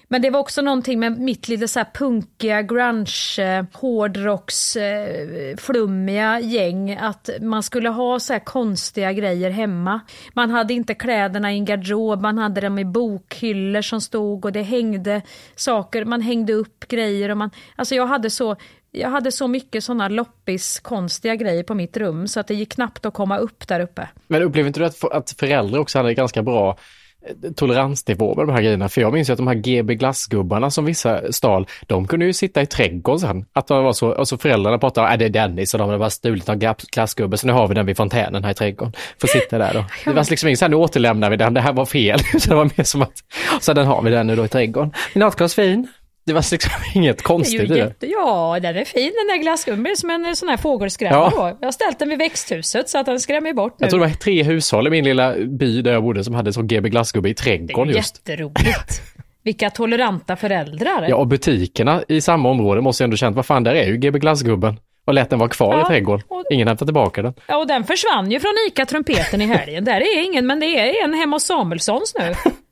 Men 0.08 0.22
det 0.22 0.30
var 0.30 0.40
också 0.40 0.62
någonting 0.62 1.00
med 1.00 1.18
mitt 1.18 1.48
lite 1.48 1.68
så 1.68 1.78
här 1.78 1.86
punkiga, 1.94 2.62
grunge, 2.62 3.38
eh, 3.38 3.64
hårdrocks, 3.72 4.76
eh, 4.76 5.56
flummiga 5.56 6.40
gäng. 6.40 6.96
Att 6.96 7.30
man 7.40 7.62
skulle 7.62 7.88
ha 7.88 8.20
så 8.20 8.32
här 8.32 8.40
konstiga 8.40 9.12
grejer 9.12 9.50
hemma. 9.50 10.00
Man 10.32 10.50
hade 10.50 10.74
inte 10.74 10.94
kläderna 10.94 11.52
i 11.52 11.56
en 11.56 11.64
garderob, 11.64 12.20
man 12.20 12.38
hade 12.38 12.60
dem 12.60 12.78
i 12.78 12.84
bokhyllor 12.84 13.82
som 13.82 14.00
stod 14.00 14.44
och 14.44 14.52
det 14.52 14.62
hängde 14.62 15.22
saker, 15.56 16.04
man 16.04 16.20
hängde 16.20 16.52
upp 16.52 16.88
grejer 16.88 17.30
och 17.30 17.36
man, 17.36 17.50
alltså 17.76 17.94
jag 17.94 18.06
hade 18.06 18.30
så 18.30 18.56
jag 18.96 19.10
hade 19.10 19.32
så 19.32 19.48
mycket 19.48 19.84
sådana 19.84 20.08
loppis 20.08 20.80
konstiga 20.80 21.34
grejer 21.34 21.62
på 21.62 21.74
mitt 21.74 21.96
rum 21.96 22.28
så 22.28 22.40
att 22.40 22.48
det 22.48 22.54
gick 22.54 22.72
knappt 22.72 23.06
att 23.06 23.14
komma 23.14 23.38
upp 23.38 23.68
där 23.68 23.80
uppe. 23.80 24.08
Men 24.26 24.42
upplever 24.42 24.66
inte 24.66 24.80
du 24.80 24.86
att, 24.86 25.04
att 25.04 25.30
föräldrar 25.38 25.80
också 25.80 25.98
hade 25.98 26.14
ganska 26.14 26.42
bra 26.42 26.78
eh, 27.26 27.52
toleransnivå 27.52 28.34
med 28.34 28.46
de 28.46 28.52
här 28.52 28.62
grejerna. 28.62 28.88
För 28.88 29.00
jag 29.00 29.12
minns 29.12 29.28
ju 29.28 29.32
att 29.32 29.36
de 29.36 29.46
här 29.46 29.54
GB 29.54 29.94
glassgubbarna 29.94 30.70
som 30.70 30.84
vissa 30.84 31.32
stal, 31.32 31.66
de 31.86 32.06
kunde 32.06 32.26
ju 32.26 32.32
sitta 32.32 32.62
i 32.62 32.66
trädgården 32.66 33.20
sen. 33.20 33.44
Att 33.52 33.66
de 33.66 33.84
var 33.84 33.92
så, 33.92 34.08
och 34.08 34.28
så 34.28 34.38
föräldrarna 34.38 34.78
pratade, 34.78 35.12
äh, 35.12 35.18
det 35.18 35.24
är 35.24 35.28
Dennis 35.28 35.74
och 35.74 35.78
de 35.78 35.88
hade 35.88 35.98
bara 35.98 36.10
stulit 36.10 36.48
en 36.48 36.58
glassgubbe, 36.92 37.36
så 37.36 37.46
nu 37.46 37.52
har 37.52 37.68
vi 37.68 37.74
den 37.74 37.86
vid 37.86 37.96
fontänen 37.96 38.44
här 38.44 38.50
i 38.50 38.54
trädgården. 38.54 38.92
Får 39.20 39.28
sitta 39.28 39.58
där 39.58 39.74
då. 39.74 39.84
Det 40.04 40.12
var 40.12 40.30
liksom 40.30 40.48
inget 40.48 40.58
så 40.58 40.64
här, 40.64 40.70
nu 40.70 40.76
återlämnar 40.76 41.30
vi 41.30 41.36
den, 41.36 41.54
det 41.54 41.60
här 41.60 41.72
var 41.72 41.86
fel. 41.86 42.18
Så 42.38 42.48
det 42.48 42.54
var 42.54 42.70
mer 42.76 42.84
som 42.84 43.02
att, 43.02 43.12
så 43.60 43.72
den 43.72 43.86
har 43.86 44.02
vi 44.02 44.10
den 44.10 44.26
nu 44.26 44.36
då 44.36 44.44
i 44.44 44.48
trädgården. 44.48 44.92
Min 45.14 45.20
nattglas 45.20 45.54
fin, 45.54 45.88
det 46.26 46.32
var 46.32 46.52
liksom 46.52 46.72
inget 46.94 47.22
konstigt 47.22 47.68
det. 47.68 47.78
Jätte, 47.78 48.06
ja, 48.06 48.58
den 48.62 48.76
är 48.76 48.84
fin 48.84 49.12
den 49.16 49.36
där 49.36 49.42
glassgubben, 49.42 49.96
som 49.96 50.10
en 50.10 50.36
sån 50.36 50.48
här 50.48 50.56
fågelskrämma 50.56 51.16
ja. 51.16 51.32
då. 51.36 51.56
Jag 51.60 51.66
har 51.66 51.72
ställt 51.72 51.98
den 51.98 52.08
vid 52.08 52.18
växthuset 52.18 52.88
så 52.88 52.98
att 52.98 53.06
den 53.06 53.20
skrämmer 53.20 53.52
bort 53.52 53.74
nu. 53.78 53.84
Jag 53.84 53.90
tror 53.90 54.00
det 54.00 54.06
var 54.06 54.14
tre 54.14 54.42
hushåll 54.42 54.86
i 54.86 54.90
min 54.90 55.04
lilla 55.04 55.34
by 55.34 55.82
där 55.82 55.92
jag 55.92 56.02
bodde 56.02 56.24
som 56.24 56.34
hade 56.34 56.52
sån 56.52 56.66
GB 56.66 56.88
glassgubbe 56.88 57.28
i 57.28 57.34
trädgården 57.34 57.94
just. 57.94 58.24
Det 58.24 58.32
är 58.32 58.36
jätteroligt. 58.36 59.02
Vilka 59.42 59.70
toleranta 59.70 60.36
föräldrar. 60.36 61.06
Ja, 61.08 61.16
och 61.16 61.26
butikerna 61.26 62.02
i 62.08 62.20
samma 62.20 62.48
område 62.48 62.80
måste 62.80 63.02
ju 63.02 63.04
ändå 63.04 63.16
känt, 63.16 63.36
vad 63.36 63.46
fan, 63.46 63.64
där 63.64 63.74
är 63.74 63.86
ju 63.86 63.96
GB 63.96 64.18
glassgubben. 64.18 64.76
Och 65.06 65.14
lät 65.14 65.30
den 65.30 65.38
vara 65.38 65.48
kvar 65.48 65.74
ja, 65.74 65.82
i 65.82 65.84
trädgården. 65.84 66.26
Och, 66.28 66.44
ingen 66.50 66.68
hämtade 66.68 66.88
tillbaka 66.88 67.22
den. 67.22 67.34
Ja, 67.46 67.56
och 67.56 67.66
den 67.66 67.84
försvann 67.84 68.30
ju 68.30 68.40
från 68.40 68.52
ICA 68.68 68.86
Trumpeten 68.86 69.42
i 69.42 69.46
helgen. 69.46 69.84
där 69.84 70.00
är 70.00 70.24
ingen, 70.24 70.46
men 70.46 70.60
det 70.60 70.66
är 70.66 71.04
en 71.04 71.14
hemma 71.14 71.36
hos 71.36 71.44
Samuelssons 71.44 72.14
nu. 72.18 72.34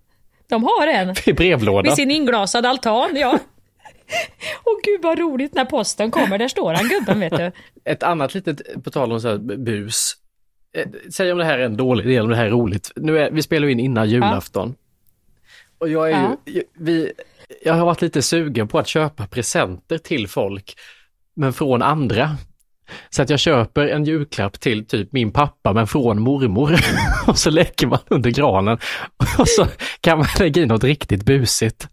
De 0.48 0.64
har 0.64 0.86
en. 0.86 1.14
I 1.26 1.32
brevlådan. 1.32 1.84
Vid 1.84 1.92
sin 1.92 2.10
inglasade 2.10 2.68
altan, 2.68 3.10
ja. 3.14 3.38
Åh 4.64 4.74
gud 4.84 5.02
vad 5.02 5.18
roligt 5.18 5.54
när 5.54 5.64
posten 5.64 6.10
kommer, 6.10 6.38
där 6.38 6.48
står 6.48 6.74
han 6.74 6.88
gubben 6.88 7.20
vet 7.20 7.36
du. 7.36 7.52
Ett 7.90 8.02
annat 8.02 8.34
litet, 8.34 8.84
på 8.84 8.90
tal 8.90 9.12
om 9.12 9.20
så 9.20 9.28
här 9.28 9.38
bus. 9.56 10.12
Eh, 10.76 10.86
säg 11.10 11.32
om 11.32 11.38
det 11.38 11.44
här 11.44 11.58
är 11.58 11.64
en 11.64 11.76
dålig 11.76 12.06
del, 12.06 12.22
om 12.22 12.30
det 12.30 12.36
här 12.36 12.46
är 12.46 12.50
roligt. 12.50 12.92
Nu 12.96 13.18
är, 13.18 13.30
vi 13.30 13.42
spelar 13.42 13.68
in 13.68 13.80
innan 13.80 14.08
julafton. 14.08 14.68
Ja. 14.68 14.84
Och 15.78 15.88
jag 15.88 16.10
är 16.10 16.22
ja. 16.22 16.36
ju, 16.46 16.62
vi, 16.74 17.12
jag 17.64 17.74
har 17.74 17.86
varit 17.86 18.02
lite 18.02 18.22
sugen 18.22 18.68
på 18.68 18.78
att 18.78 18.88
köpa 18.88 19.26
presenter 19.26 19.98
till 19.98 20.28
folk, 20.28 20.74
men 21.36 21.52
från 21.52 21.82
andra. 21.82 22.36
Så 23.10 23.22
att 23.22 23.30
jag 23.30 23.38
köper 23.38 23.88
en 23.88 24.04
julklapp 24.04 24.60
till 24.60 24.86
typ 24.86 25.12
min 25.12 25.32
pappa 25.32 25.72
men 25.72 25.86
från 25.86 26.20
mormor. 26.20 26.74
och 27.28 27.38
så 27.38 27.50
lägger 27.50 27.86
man 27.86 27.98
under 28.08 28.30
granen. 28.30 28.78
Och 29.38 29.48
så 29.48 29.66
kan 30.00 30.18
man 30.18 30.26
lägga 30.38 30.62
i 30.62 30.66
något 30.66 30.84
riktigt 30.84 31.24
busigt. 31.24 31.88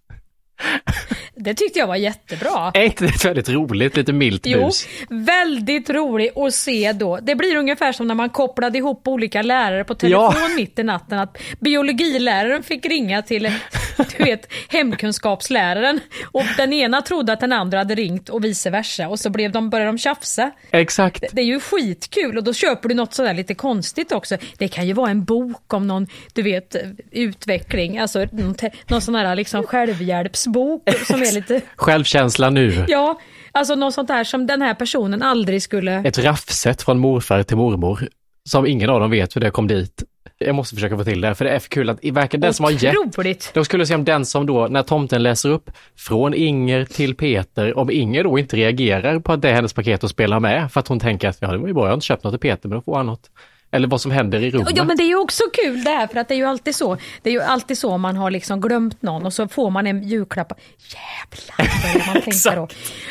Det 1.35 1.53
tyckte 1.53 1.79
jag 1.79 1.87
var 1.87 1.95
jättebra. 1.95 2.71
Är 2.73 2.83
inte 2.83 3.05
det 3.05 3.25
väldigt 3.25 3.49
roligt? 3.49 3.97
Lite 3.97 4.13
milt 4.13 4.45
jo, 4.45 4.65
bus. 4.65 4.87
väldigt 5.09 5.89
roligt 5.89 6.37
att 6.37 6.53
se 6.53 6.93
då. 6.93 7.19
Det 7.21 7.35
blir 7.35 7.55
ungefär 7.55 7.91
som 7.91 8.07
när 8.07 8.15
man 8.15 8.29
kopplade 8.29 8.77
ihop 8.77 9.07
olika 9.07 9.41
lärare 9.41 9.83
på 9.83 9.95
telefon 9.95 10.33
ja. 10.35 10.47
mitt 10.55 10.79
i 10.79 10.83
natten. 10.83 11.19
Att 11.19 11.37
biologiläraren 11.59 12.63
fick 12.63 12.85
ringa 12.85 13.21
till 13.21 13.51
du 14.17 14.23
vet, 14.23 14.51
hemkunskapsläraren 14.69 15.99
och 16.23 16.45
den 16.57 16.73
ena 16.73 17.01
trodde 17.01 17.33
att 17.33 17.39
den 17.39 17.53
andra 17.53 17.77
hade 17.77 17.95
ringt 17.95 18.29
och 18.29 18.43
vice 18.43 18.69
versa 18.69 19.07
och 19.07 19.19
så 19.19 19.29
blev 19.29 19.51
de, 19.51 19.69
började 19.69 19.91
de 19.91 19.97
tjafsa. 19.97 20.51
Exakt. 20.71 21.21
Det, 21.21 21.27
det 21.31 21.41
är 21.41 21.45
ju 21.45 21.59
skitkul 21.59 22.37
och 22.37 22.43
då 22.43 22.53
köper 22.53 22.89
du 22.89 22.95
något 22.95 23.13
sådär 23.13 23.33
lite 23.33 23.55
konstigt 23.55 24.11
också. 24.11 24.37
Det 24.57 24.67
kan 24.67 24.87
ju 24.87 24.93
vara 24.93 25.11
en 25.11 25.23
bok 25.23 25.73
om 25.73 25.87
någon, 25.87 26.07
du 26.33 26.41
vet, 26.41 26.75
utveckling, 27.11 27.97
alltså 27.97 28.25
någon, 28.31 28.55
någon 28.87 29.01
sån 29.01 29.15
här 29.15 29.35
liksom 29.35 29.63
självhjälpsbok 30.53 31.07
som 31.07 31.21
är 31.21 31.33
lite... 31.33 31.61
Självkänsla 31.75 32.49
nu. 32.49 32.85
Ja, 32.87 33.19
alltså 33.51 33.75
något 33.75 33.93
sånt 33.93 34.07
där 34.07 34.23
som 34.23 34.47
den 34.47 34.61
här 34.61 34.73
personen 34.73 35.21
aldrig 35.21 35.61
skulle... 35.61 36.03
Ett 36.05 36.17
raffset 36.17 36.81
från 36.81 36.99
morfar 36.99 37.43
till 37.43 37.57
mormor. 37.57 38.07
Som 38.49 38.67
ingen 38.67 38.89
av 38.89 38.99
dem 38.99 39.11
vet 39.11 39.35
hur 39.35 39.41
det 39.41 39.51
kom 39.51 39.67
dit. 39.67 40.03
Jag 40.37 40.55
måste 40.55 40.75
försöka 40.75 40.97
få 40.97 41.03
till 41.03 41.21
det, 41.21 41.35
för 41.35 41.45
det 41.45 41.51
är 41.51 41.59
för 41.59 41.69
kul 41.69 41.89
att 41.89 42.05
i 42.05 42.11
verkar 42.11 42.37
den 42.37 42.53
som 42.53 42.63
har 42.63 42.71
gett... 42.71 43.53
Då 43.53 43.63
skulle 43.63 43.85
se 43.85 43.95
om 43.95 44.05
den 44.05 44.25
som 44.25 44.45
då, 44.45 44.67
när 44.67 44.83
tomten 44.83 45.23
läser 45.23 45.49
upp 45.49 45.71
från 45.97 46.33
Inger 46.33 46.85
till 46.85 47.15
Peter, 47.15 47.77
om 47.77 47.91
Inger 47.91 48.23
då 48.23 48.39
inte 48.39 48.55
reagerar 48.55 49.19
på 49.19 49.33
att 49.33 49.41
det 49.41 49.49
är 49.49 49.53
hennes 49.53 49.73
paket 49.73 50.03
och 50.03 50.09
spelar 50.09 50.39
med, 50.39 50.71
för 50.71 50.79
att 50.79 50.87
hon 50.87 50.99
tänker 50.99 51.29
att 51.29 51.37
ja, 51.39 51.51
det 51.51 51.57
var 51.57 51.67
ju 51.67 51.73
bra, 51.73 51.83
jag 51.83 51.89
har 51.89 51.93
inte 51.93 52.05
köpt 52.05 52.23
något 52.23 52.33
till 52.33 52.49
Peter, 52.49 52.69
men 52.69 52.77
då 52.77 52.81
får 52.81 52.97
han 52.97 53.05
något. 53.05 53.29
Eller 53.71 53.87
vad 53.87 54.01
som 54.01 54.11
händer 54.11 54.43
i 54.43 54.51
rummet. 54.51 54.73
Ja 54.75 54.83
men 54.83 54.97
det 54.97 55.03
är 55.03 55.07
ju 55.07 55.15
också 55.15 55.43
kul 55.53 55.83
det 55.83 55.89
här 55.89 56.07
för 56.07 56.19
att 56.19 56.27
det 56.27 56.33
är 56.33 56.37
ju 56.37 56.45
alltid 56.45 56.75
så. 56.75 56.97
Det 57.21 57.29
är 57.29 57.33
ju 57.33 57.41
alltid 57.41 57.77
så 57.77 57.97
man 57.97 58.17
har 58.17 58.31
liksom 58.31 58.61
glömt 58.61 59.01
någon 59.01 59.25
och 59.25 59.33
så 59.33 59.47
får 59.47 59.69
man 59.69 59.87
en 59.87 60.03
julklapp. 60.03 60.53
Jävlar 60.77 62.07
man 62.13 62.21
tänka 62.21 62.55
då. 62.55 62.67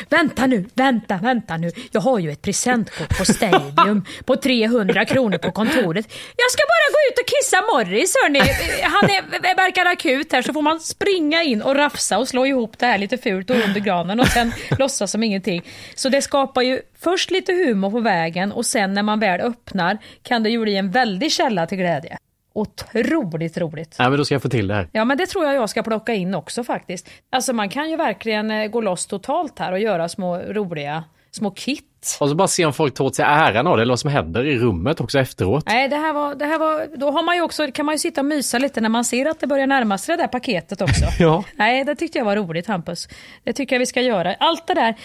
Vänta 0.09 0.47
nu, 0.47 0.65
vänta, 0.73 1.19
vänta 1.23 1.57
nu. 1.57 1.71
Jag 1.91 2.01
har 2.01 2.19
ju 2.19 2.31
ett 2.31 2.41
presentkort 2.41 3.17
på 3.17 3.25
Stadium 3.25 4.05
på 4.25 4.35
300 4.35 5.05
kronor 5.05 5.37
på 5.37 5.51
kontoret. 5.51 6.13
Jag 6.37 6.51
ska 6.51 6.61
bara 6.67 6.87
gå 6.93 7.11
ut 7.11 7.19
och 7.19 7.27
kissa 7.27 7.61
Morris 7.61 8.15
hörni. 8.23 8.39
Han 8.83 9.09
är, 9.09 9.55
verkar 9.55 9.85
akut 9.85 10.31
här 10.31 10.41
så 10.41 10.53
får 10.53 10.61
man 10.61 10.79
springa 10.79 11.43
in 11.43 11.61
och 11.61 11.75
rafsa 11.75 12.17
och 12.17 12.27
slå 12.27 12.45
ihop 12.45 12.79
det 12.79 12.85
här 12.85 12.97
lite 12.97 13.17
fult 13.17 13.49
och 13.49 13.55
under 13.55 13.79
granen 13.79 14.19
och 14.19 14.27
sen 14.27 14.51
låtsas 14.79 15.11
som 15.11 15.23
ingenting. 15.23 15.63
Så 15.95 16.09
det 16.09 16.21
skapar 16.21 16.61
ju 16.61 16.81
först 17.03 17.31
lite 17.31 17.53
humor 17.53 17.91
på 17.91 17.99
vägen 17.99 18.51
och 18.51 18.65
sen 18.65 18.93
när 18.93 19.03
man 19.03 19.19
väl 19.19 19.41
öppnar 19.41 19.97
kan 20.23 20.43
det 20.43 20.49
ju 20.49 20.61
bli 20.61 20.77
en 20.77 20.91
väldig 20.91 21.31
källa 21.31 21.67
till 21.67 21.77
glädje. 21.77 22.17
Otroligt 22.53 23.57
roligt. 23.57 23.95
Ja, 23.97 24.09
men 24.09 24.17
då 24.17 24.25
ska 24.25 24.35
jag 24.35 24.41
få 24.41 24.49
till 24.49 24.67
det 24.67 24.73
här. 24.73 24.89
Ja, 24.91 25.05
men 25.05 25.17
det 25.17 25.25
tror 25.25 25.45
jag 25.45 25.55
jag 25.55 25.69
ska 25.69 25.83
plocka 25.83 26.13
in 26.13 26.35
också 26.35 26.63
faktiskt. 26.63 27.09
Alltså 27.29 27.53
man 27.53 27.69
kan 27.69 27.89
ju 27.89 27.95
verkligen 27.95 28.51
eh, 28.51 28.67
gå 28.67 28.81
loss 28.81 29.05
totalt 29.05 29.59
här 29.59 29.71
och 29.71 29.79
göra 29.79 30.09
små 30.09 30.37
roliga 30.37 31.03
små 31.31 31.51
kit. 31.51 32.17
Och 32.19 32.29
så 32.29 32.35
bara 32.35 32.47
se 32.47 32.65
om 32.65 32.73
folk 32.73 32.93
tar 32.93 33.05
åt 33.05 33.15
sig 33.15 33.25
äran 33.25 33.67
av 33.67 33.77
det 33.77 33.81
eller 33.83 33.91
vad 33.91 33.99
som 33.99 34.09
händer 34.09 34.45
i 34.45 34.57
rummet 34.57 35.01
också 35.01 35.19
efteråt. 35.19 35.63
Nej, 35.67 35.87
det 35.87 35.95
här 35.95 36.13
var, 36.13 36.35
det 36.35 36.45
här 36.45 36.59
var, 36.59 36.97
då 36.97 37.11
har 37.11 37.23
man 37.23 37.35
ju 37.35 37.41
också, 37.41 37.71
kan 37.71 37.85
man 37.85 37.95
ju 37.95 37.99
sitta 37.99 38.21
och 38.21 38.25
mysa 38.25 38.57
lite 38.57 38.81
när 38.81 38.89
man 38.89 39.05
ser 39.05 39.25
att 39.25 39.39
det 39.39 39.47
börjar 39.47 39.67
närma 39.67 39.97
sig 39.97 40.17
det 40.17 40.23
där 40.23 40.27
paketet 40.27 40.81
också. 40.81 41.05
ja. 41.19 41.43
Nej, 41.55 41.83
det 41.83 41.95
tyckte 41.95 42.17
jag 42.17 42.25
var 42.25 42.35
roligt 42.35 42.67
Hampus. 42.67 43.07
Det 43.43 43.53
tycker 43.53 43.75
jag 43.75 43.79
vi 43.79 43.85
ska 43.85 44.01
göra. 44.01 44.35
Allt 44.39 44.67
det 44.67 44.73
där, 44.73 44.95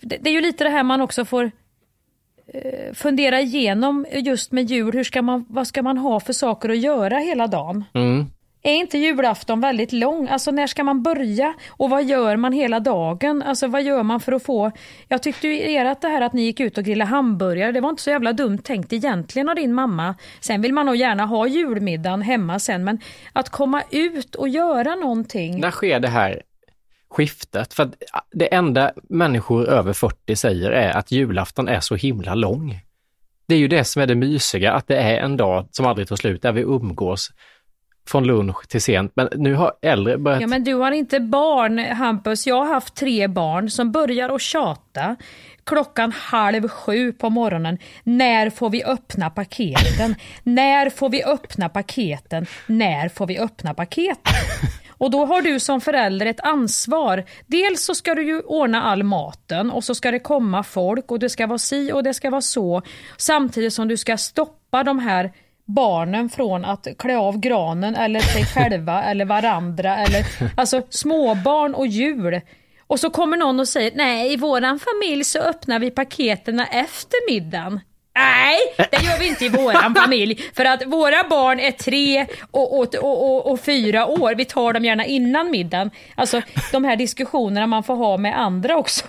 det 0.00 0.30
är 0.30 0.32
ju 0.32 0.40
lite 0.40 0.64
det 0.64 0.70
här 0.70 0.82
man 0.82 1.00
också 1.00 1.24
får 1.24 1.50
eh, 2.54 2.94
fundera 2.94 3.40
igenom 3.40 4.06
just 4.12 4.52
med 4.52 4.70
jul. 4.70 4.92
Hur 4.92 5.04
ska 5.04 5.22
man, 5.22 5.46
vad 5.48 5.66
ska 5.66 5.82
man 5.82 5.98
ha 5.98 6.20
för 6.20 6.32
saker 6.32 6.68
att 6.68 6.78
göra 6.78 7.18
hela 7.18 7.46
dagen? 7.46 7.84
Mm. 7.94 8.26
Är 8.62 8.74
inte 8.74 8.98
julafton 8.98 9.60
väldigt 9.60 9.92
lång? 9.92 10.28
Alltså 10.28 10.50
när 10.50 10.66
ska 10.66 10.84
man 10.84 11.02
börja? 11.02 11.54
Och 11.68 11.90
vad 11.90 12.04
gör 12.04 12.36
man 12.36 12.52
hela 12.52 12.80
dagen? 12.80 13.42
Alltså 13.42 13.66
vad 13.66 13.82
gör 13.82 14.02
man 14.02 14.20
för 14.20 14.32
att 14.32 14.42
få... 14.42 14.70
Jag 15.08 15.22
tyckte 15.22 15.48
ju 15.48 15.78
att 15.78 16.00
det 16.00 16.08
här 16.08 16.20
att 16.20 16.32
ni 16.32 16.42
gick 16.42 16.60
ut 16.60 16.78
och 16.78 16.84
grillade 16.84 17.10
hamburgare, 17.10 17.72
det 17.72 17.80
var 17.80 17.90
inte 17.90 18.02
så 18.02 18.10
jävla 18.10 18.32
dumt 18.32 18.58
tänkt 18.58 18.92
egentligen 18.92 19.48
av 19.48 19.54
din 19.54 19.74
mamma. 19.74 20.14
Sen 20.40 20.62
vill 20.62 20.72
man 20.72 20.86
nog 20.86 20.96
gärna 20.96 21.26
ha 21.26 21.46
julmiddagen 21.46 22.22
hemma 22.22 22.58
sen, 22.58 22.84
men 22.84 23.00
att 23.32 23.48
komma 23.48 23.82
ut 23.90 24.34
och 24.34 24.48
göra 24.48 24.94
någonting. 24.94 25.60
När 25.60 25.70
sker 25.70 26.00
det 26.00 26.08
här 26.08 26.42
skiftet? 27.10 27.74
För 27.74 27.90
det 28.30 28.54
enda 28.54 28.92
människor 29.08 29.68
över 29.68 29.92
40 29.92 30.36
säger 30.36 30.70
är 30.70 30.90
att 30.90 31.12
julafton 31.12 31.68
är 31.68 31.80
så 31.80 31.94
himla 31.94 32.34
lång. 32.34 32.80
Det 33.48 33.54
är 33.54 33.58
ju 33.58 33.68
det 33.68 33.84
som 33.84 34.02
är 34.02 34.06
det 34.06 34.14
mysiga, 34.14 34.72
att 34.72 34.88
det 34.88 34.96
är 34.96 35.18
en 35.18 35.36
dag 35.36 35.68
som 35.70 35.86
aldrig 35.86 36.08
tar 36.08 36.16
slut, 36.16 36.42
där 36.42 36.52
vi 36.52 36.60
umgås 36.60 37.30
från 38.08 38.26
lunch 38.26 38.68
till 38.68 38.82
sent. 38.82 39.12
Men 39.14 39.28
nu 39.34 39.54
har 39.54 39.72
äldre 39.82 40.18
börjat... 40.18 40.40
Ja 40.40 40.46
men 40.46 40.64
du 40.64 40.74
har 40.74 40.92
inte 40.92 41.20
barn 41.20 41.78
Hampus, 41.78 42.46
jag 42.46 42.56
har 42.64 42.74
haft 42.74 42.94
tre 42.94 43.26
barn 43.26 43.70
som 43.70 43.92
börjar 43.92 44.34
att 44.34 44.40
tjata 44.40 45.16
klockan 45.64 46.12
halv 46.12 46.68
sju 46.68 47.12
på 47.12 47.30
morgonen. 47.30 47.78
När 48.04 48.50
får 48.50 48.70
vi 48.70 48.84
öppna 48.84 49.30
paketen? 49.30 50.14
När 50.42 50.90
får 50.90 51.10
vi 51.10 51.24
öppna 51.24 51.68
paketen? 51.68 52.46
När 52.66 53.08
får 53.08 53.26
vi 53.26 53.38
öppna 53.38 53.74
paketen? 53.74 54.34
Och 54.98 55.10
då 55.10 55.26
har 55.26 55.42
du 55.42 55.60
som 55.60 55.80
förälder 55.80 56.26
ett 56.26 56.40
ansvar. 56.40 57.24
Dels 57.46 57.84
så 57.84 57.94
ska 57.94 58.14
du 58.14 58.22
ju 58.26 58.40
ordna 58.40 58.82
all 58.82 59.02
maten 59.02 59.70
och 59.70 59.84
så 59.84 59.94
ska 59.94 60.10
det 60.10 60.18
komma 60.18 60.62
folk 60.62 61.10
och 61.10 61.18
det 61.18 61.28
ska 61.28 61.46
vara 61.46 61.58
si 61.58 61.92
och 61.92 62.02
det 62.02 62.14
ska 62.14 62.30
vara 62.30 62.40
så. 62.40 62.82
Samtidigt 63.16 63.72
som 63.72 63.88
du 63.88 63.96
ska 63.96 64.16
stoppa 64.16 64.84
de 64.84 64.98
här 64.98 65.32
barnen 65.64 66.28
från 66.28 66.64
att 66.64 66.86
klä 66.98 67.18
av 67.18 67.38
granen 67.38 67.94
eller 67.94 68.20
sig 68.20 68.44
själva 68.54 69.02
eller 69.04 69.24
varandra 69.24 69.96
eller 69.96 70.26
alltså 70.56 70.82
småbarn 70.90 71.74
och 71.74 71.86
jul. 71.86 72.40
Och 72.86 73.00
så 73.00 73.10
kommer 73.10 73.36
någon 73.36 73.60
och 73.60 73.68
säger 73.68 73.92
nej 73.94 74.32
i 74.32 74.36
våran 74.36 74.78
familj 74.78 75.24
så 75.24 75.38
öppnar 75.38 75.78
vi 75.78 75.90
paketen 75.90 76.60
efter 76.60 77.30
middagen. 77.30 77.80
Nej, 78.18 78.58
det 78.90 79.02
gör 79.04 79.18
vi 79.18 79.28
inte 79.28 79.44
i 79.44 79.48
våran 79.48 79.94
familj. 79.94 80.50
För 80.54 80.64
att 80.64 80.86
våra 80.86 81.28
barn 81.28 81.60
är 81.60 81.70
tre 81.70 82.26
och, 82.50 82.78
och, 82.78 82.94
och, 82.94 83.52
och, 83.52 83.60
fyra 83.60 84.06
år. 84.06 84.34
Vi 84.34 84.44
tar 84.44 84.72
dem 84.72 84.84
gärna 84.84 85.04
innan 85.04 85.50
middagen. 85.50 85.90
Alltså 86.14 86.42
de 86.72 86.84
här 86.84 86.96
diskussionerna 86.96 87.66
man 87.66 87.82
får 87.82 87.96
ha 87.96 88.16
med 88.16 88.38
andra 88.38 88.76
också. 88.76 89.06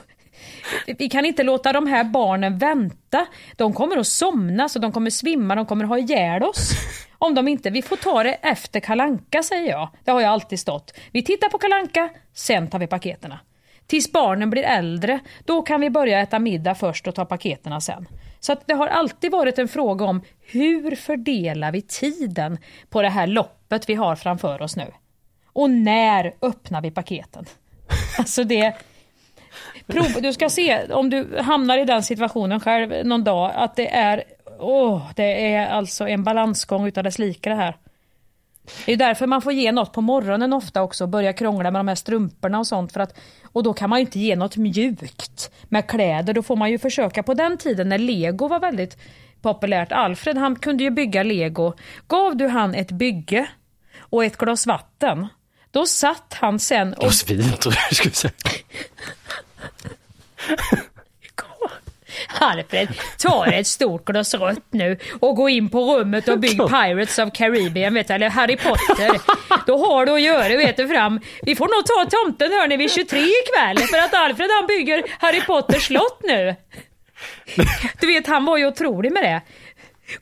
Vi 0.97 1.09
kan 1.09 1.25
inte 1.25 1.43
låta 1.43 1.73
de 1.73 1.87
här 1.87 2.03
barnen 2.03 2.57
vänta. 2.57 3.25
De 3.55 3.73
kommer 3.73 3.97
att 3.97 4.07
somna, 4.07 4.69
så 4.69 4.79
de 4.79 4.91
kommer 4.91 5.09
svimma, 5.09 5.55
de 5.55 5.65
kommer 5.65 5.83
att 5.83 5.89
ha 5.89 5.97
ihjäl 5.97 6.43
oss. 6.43 6.71
Om 7.17 7.35
de 7.35 7.47
inte, 7.47 7.69
vi 7.69 7.81
får 7.81 7.95
ta 7.95 8.23
det 8.23 8.33
efter 8.33 8.79
kalanka 8.79 9.43
säger 9.43 9.69
jag. 9.71 9.89
Det 10.03 10.11
har 10.11 10.21
jag 10.21 10.31
alltid 10.31 10.59
stått. 10.59 10.93
Vi 11.11 11.23
tittar 11.23 11.49
på 11.49 11.57
kalanka, 11.57 12.09
sen 12.33 12.69
tar 12.69 12.79
vi 12.79 12.87
paketerna. 12.87 13.39
Tills 13.87 14.11
barnen 14.11 14.49
blir 14.49 14.63
äldre, 14.63 15.19
då 15.45 15.61
kan 15.61 15.81
vi 15.81 15.89
börja 15.89 16.19
äta 16.19 16.39
middag 16.39 16.75
först 16.75 17.07
och 17.07 17.15
ta 17.15 17.25
paketerna 17.25 17.81
sen. 17.81 18.05
Så 18.39 18.51
att 18.51 18.67
det 18.67 18.73
har 18.73 18.87
alltid 18.87 19.31
varit 19.31 19.59
en 19.59 19.67
fråga 19.67 20.05
om 20.05 20.21
hur 20.41 20.95
fördelar 20.95 21.71
vi 21.71 21.81
tiden 21.81 22.57
på 22.89 23.01
det 23.01 23.09
här 23.09 23.27
loppet 23.27 23.89
vi 23.89 23.95
har 23.95 24.15
framför 24.15 24.61
oss 24.61 24.75
nu? 24.75 24.91
Och 25.53 25.69
när 25.69 26.33
öppnar 26.41 26.81
vi 26.81 26.91
paketen? 26.91 27.45
Alltså 28.17 28.43
det... 28.43 28.73
Prov, 29.87 30.21
du 30.21 30.33
ska 30.33 30.49
se 30.49 30.93
om 30.93 31.09
du 31.09 31.39
hamnar 31.39 31.77
i 31.77 31.85
den 31.85 32.03
situationen 32.03 32.59
själv 32.59 33.05
någon 33.05 33.23
dag 33.23 33.51
att 33.55 33.75
det 33.75 33.87
är, 33.87 34.23
åh, 34.59 35.11
det 35.15 35.53
är 35.53 35.67
alltså 35.67 36.07
en 36.07 36.23
balansgång 36.23 36.87
utav 36.87 37.03
dess 37.03 37.19
like 37.19 37.49
det 37.49 37.55
här. 37.55 37.77
Det 38.85 38.93
är 38.93 38.97
därför 38.97 39.27
man 39.27 39.41
får 39.41 39.53
ge 39.53 39.71
något 39.71 39.93
på 39.93 40.01
morgonen 40.01 40.53
ofta 40.53 40.81
också, 40.81 41.07
börja 41.07 41.33
krångla 41.33 41.71
med 41.71 41.79
de 41.79 41.87
här 41.87 41.95
strumporna 41.95 42.59
och 42.59 42.67
sånt. 42.67 42.93
För 42.93 42.99
att, 42.99 43.19
och 43.43 43.63
då 43.63 43.73
kan 43.73 43.89
man 43.89 43.99
ju 43.99 44.05
inte 44.05 44.19
ge 44.19 44.35
något 44.35 44.57
mjukt 44.57 45.51
med 45.63 45.87
kläder. 45.87 46.33
Då 46.33 46.43
får 46.43 46.55
man 46.55 46.71
ju 46.71 46.79
försöka 46.79 47.23
på 47.23 47.33
den 47.33 47.57
tiden 47.57 47.89
när 47.89 47.97
lego 47.97 48.47
var 48.47 48.59
väldigt 48.59 48.97
populärt. 49.41 49.91
Alfred 49.91 50.37
han 50.37 50.55
kunde 50.55 50.83
ju 50.83 50.89
bygga 50.89 51.23
lego. 51.23 51.73
Gav 52.07 52.37
du 52.37 52.47
han 52.47 52.75
ett 52.75 52.91
bygge 52.91 53.49
och 53.99 54.25
ett 54.25 54.37
glas 54.37 54.67
vatten, 54.67 55.27
då 55.71 55.85
satt 55.85 56.35
han 56.39 56.59
sen 56.59 56.93
och... 56.93 57.01
Glas 57.01 57.29
vin 57.29 57.51
tror 57.59 57.75
jag 57.75 57.83
du 57.89 57.95
skulle 57.95 58.13
säga. 58.13 58.33
Alfred 62.39 62.87
tar 63.17 63.47
ett 63.47 63.67
stort 63.67 64.05
glas 64.05 64.33
rött 64.33 64.65
nu 64.71 64.97
och 65.19 65.35
går 65.35 65.49
in 65.49 65.69
på 65.69 65.95
rummet 65.95 66.27
och 66.27 66.39
bygger 66.39 66.67
Pirates 66.83 67.19
of 67.19 67.33
Caribbean, 67.33 67.93
vet 67.93 68.07
du, 68.07 68.13
eller 68.13 68.29
Harry 68.29 68.57
Potter. 68.57 69.21
Då 69.65 69.77
har 69.77 70.05
du 70.05 70.11
att 70.11 70.21
göra, 70.21 70.57
vet 70.57 70.77
du, 70.77 70.87
fram. 70.87 71.19
Vi 71.41 71.55
får 71.55 71.65
nog 71.65 71.85
ta 71.85 72.17
tomten 72.17 72.51
hörni 72.51 72.77
vid 72.77 72.91
23 72.91 73.19
ikväll, 73.19 73.77
för 73.77 73.97
att 73.97 74.13
Alfred 74.13 74.49
han 74.59 74.67
bygger 74.67 75.03
Harry 75.19 75.41
Potters 75.41 75.87
slott 75.87 76.21
nu. 76.23 76.55
Du 77.99 78.07
vet, 78.07 78.27
han 78.27 78.45
var 78.45 78.57
ju 78.57 78.67
otrolig 78.67 79.11
med 79.11 79.23
det. 79.23 79.41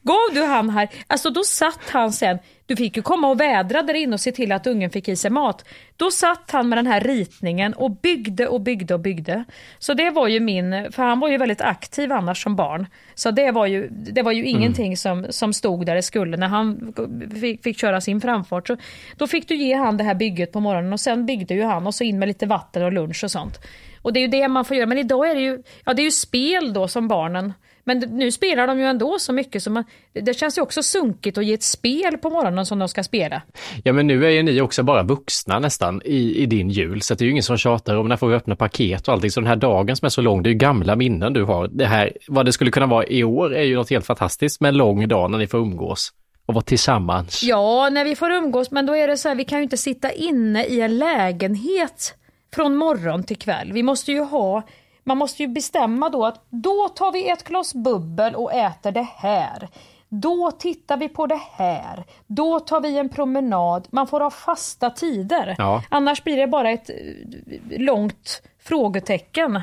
Gav 0.01 0.33
du 0.33 0.43
han 0.43 0.69
här, 0.69 0.89
alltså 1.07 1.29
då 1.29 1.43
satt 1.43 1.89
han 1.89 2.13
sen 2.13 2.39
du 2.67 2.75
fick 2.75 2.97
ju 2.97 3.03
komma 3.03 3.27
och 3.27 3.39
vädra 3.39 3.81
där 3.81 3.93
inne 3.93 4.13
och 4.13 4.19
se 4.19 4.31
till 4.31 4.51
att 4.51 4.67
ungen 4.67 4.89
fick 4.89 5.07
i 5.07 5.15
sig 5.15 5.31
mat. 5.31 5.65
Då 5.95 6.11
satt 6.11 6.51
han 6.51 6.69
med 6.69 6.77
den 6.77 6.87
här 6.87 7.01
ritningen 7.01 7.73
och 7.73 7.91
byggde 7.91 8.47
och 8.47 8.61
byggde 8.61 8.93
och 8.93 8.99
byggde. 8.99 9.43
Så 9.79 9.93
det 9.93 10.09
var 10.09 10.27
ju 10.27 10.39
min, 10.39 10.91
för 10.91 11.03
han 11.03 11.19
var 11.19 11.29
ju 11.29 11.37
väldigt 11.37 11.61
aktiv 11.61 12.11
annars 12.11 12.43
som 12.43 12.55
barn. 12.55 12.87
Så 13.15 13.31
det 13.31 13.51
var 13.51 13.65
ju, 13.65 13.87
det 13.89 14.21
var 14.21 14.31
ju 14.31 14.41
mm. 14.41 14.55
ingenting 14.55 14.97
som, 14.97 15.25
som 15.29 15.53
stod 15.53 15.85
där 15.85 15.95
det 15.95 16.01
skulle 16.01 16.37
när 16.37 16.47
han 16.47 16.93
fick, 17.41 17.63
fick 17.63 17.79
köra 17.79 18.01
sin 18.01 18.21
framfart. 18.21 18.67
Så 18.67 18.77
då 19.17 19.27
fick 19.27 19.47
du 19.47 19.55
ge 19.55 19.75
han 19.75 19.97
det 19.97 20.03
här 20.03 20.15
bygget 20.15 20.51
på 20.51 20.59
morgonen 20.59 20.93
och 20.93 20.99
sen 20.99 21.25
byggde 21.25 21.53
ju 21.53 21.63
han 21.63 21.87
och 21.87 21.95
så 21.95 22.03
in 22.03 22.19
med 22.19 22.27
lite 22.27 22.45
vatten 22.45 22.83
och 22.83 22.91
lunch 22.91 23.23
och 23.23 23.31
sånt. 23.31 23.59
Och 24.01 24.13
det 24.13 24.19
är 24.19 24.21
ju 24.21 24.27
det 24.27 24.47
man 24.47 24.65
får 24.65 24.77
göra. 24.77 24.87
Men 24.87 24.97
idag 24.97 25.29
är 25.29 25.35
det 25.35 25.41
ju, 25.41 25.63
ja 25.85 25.93
det 25.93 26.01
är 26.01 26.05
ju 26.05 26.11
spel 26.11 26.73
då 26.73 26.87
som 26.87 27.07
barnen 27.07 27.53
men 27.87 27.99
nu 27.99 28.31
spelar 28.31 28.67
de 28.67 28.79
ju 28.79 28.85
ändå 28.85 29.19
så 29.19 29.33
mycket 29.33 29.63
så 29.63 29.71
man, 29.71 29.83
det 30.13 30.33
känns 30.33 30.57
ju 30.57 30.61
också 30.61 30.83
sunkigt 30.83 31.37
att 31.37 31.45
ge 31.45 31.53
ett 31.53 31.63
spel 31.63 32.17
på 32.17 32.29
morgonen 32.29 32.65
som 32.65 32.79
de 32.79 32.87
ska 32.87 33.03
spela. 33.03 33.41
Ja 33.83 33.93
men 33.93 34.07
nu 34.07 34.25
är 34.25 34.29
ju 34.29 34.43
ni 34.43 34.61
också 34.61 34.83
bara 34.83 35.03
vuxna 35.03 35.59
nästan 35.59 36.01
i, 36.05 36.43
i 36.43 36.45
din 36.45 36.69
jul 36.69 37.01
så 37.01 37.13
det 37.13 37.23
är 37.23 37.25
ju 37.25 37.31
ingen 37.31 37.43
som 37.43 37.57
tjatar 37.57 37.95
om 37.95 38.07
när 38.07 38.17
får 38.17 38.27
vi 38.27 38.35
öppna 38.35 38.55
paket 38.55 39.07
och 39.07 39.13
allting. 39.13 39.31
Så 39.31 39.39
den 39.39 39.47
här 39.47 39.55
dagen 39.55 39.95
som 39.95 40.05
är 40.05 40.09
så 40.09 40.21
lång, 40.21 40.43
det 40.43 40.49
är 40.49 40.51
ju 40.51 40.57
gamla 40.57 40.95
minnen 40.95 41.33
du 41.33 41.43
har. 41.43 41.67
Det 41.67 41.85
här, 41.85 42.13
vad 42.27 42.45
det 42.45 42.53
skulle 42.53 42.71
kunna 42.71 42.85
vara 42.85 43.05
i 43.05 43.23
år 43.23 43.55
är 43.55 43.63
ju 43.63 43.75
något 43.75 43.89
helt 43.89 44.05
fantastiskt 44.05 44.61
med 44.61 44.69
en 44.69 44.77
lång 44.77 45.07
dag 45.07 45.31
när 45.31 45.37
ni 45.37 45.47
får 45.47 45.57
umgås 45.57 46.13
och 46.45 46.53
vara 46.53 46.63
tillsammans. 46.63 47.43
Ja, 47.43 47.89
när 47.89 48.05
vi 48.05 48.15
får 48.15 48.31
umgås, 48.31 48.71
men 48.71 48.85
då 48.85 48.95
är 48.95 49.07
det 49.07 49.17
så 49.17 49.27
här, 49.27 49.35
vi 49.35 49.45
kan 49.45 49.59
ju 49.59 49.63
inte 49.63 49.77
sitta 49.77 50.11
inne 50.11 50.65
i 50.65 50.81
en 50.81 50.97
lägenhet 50.97 52.15
från 52.55 52.75
morgon 52.75 53.23
till 53.23 53.37
kväll. 53.37 53.73
Vi 53.73 53.83
måste 53.83 54.11
ju 54.11 54.19
ha 54.19 54.63
man 55.07 55.17
måste 55.17 55.43
ju 55.43 55.47
bestämma 55.47 56.09
då 56.09 56.25
att 56.25 56.45
då 56.49 56.89
tar 56.89 57.11
vi 57.11 57.29
ett 57.29 57.43
glas 57.43 57.73
bubbel 57.73 58.35
och 58.35 58.53
äter 58.53 58.91
det 58.91 59.07
här. 59.15 59.69
Då 60.09 60.51
tittar 60.51 60.97
vi 60.97 61.09
på 61.09 61.27
det 61.27 61.41
här. 61.51 62.03
Då 62.27 62.59
tar 62.59 62.81
vi 62.81 62.97
en 62.97 63.09
promenad. 63.09 63.87
Man 63.89 64.07
får 64.07 64.19
ha 64.19 64.29
fasta 64.29 64.89
tider. 64.89 65.55
Ja. 65.57 65.83
Annars 65.89 66.23
blir 66.23 66.37
det 66.37 66.47
bara 66.47 66.71
ett 66.71 66.89
eh, 66.89 67.79
långt 67.79 68.41
frågetecken. 68.59 69.61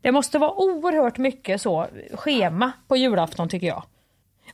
Det 0.00 0.12
måste 0.12 0.38
vara 0.38 0.52
oerhört 0.54 1.18
mycket 1.18 1.60
så 1.60 1.86
schema 2.14 2.72
på 2.88 2.96
julafton 2.96 3.48
tycker 3.48 3.66
jag. 3.66 3.82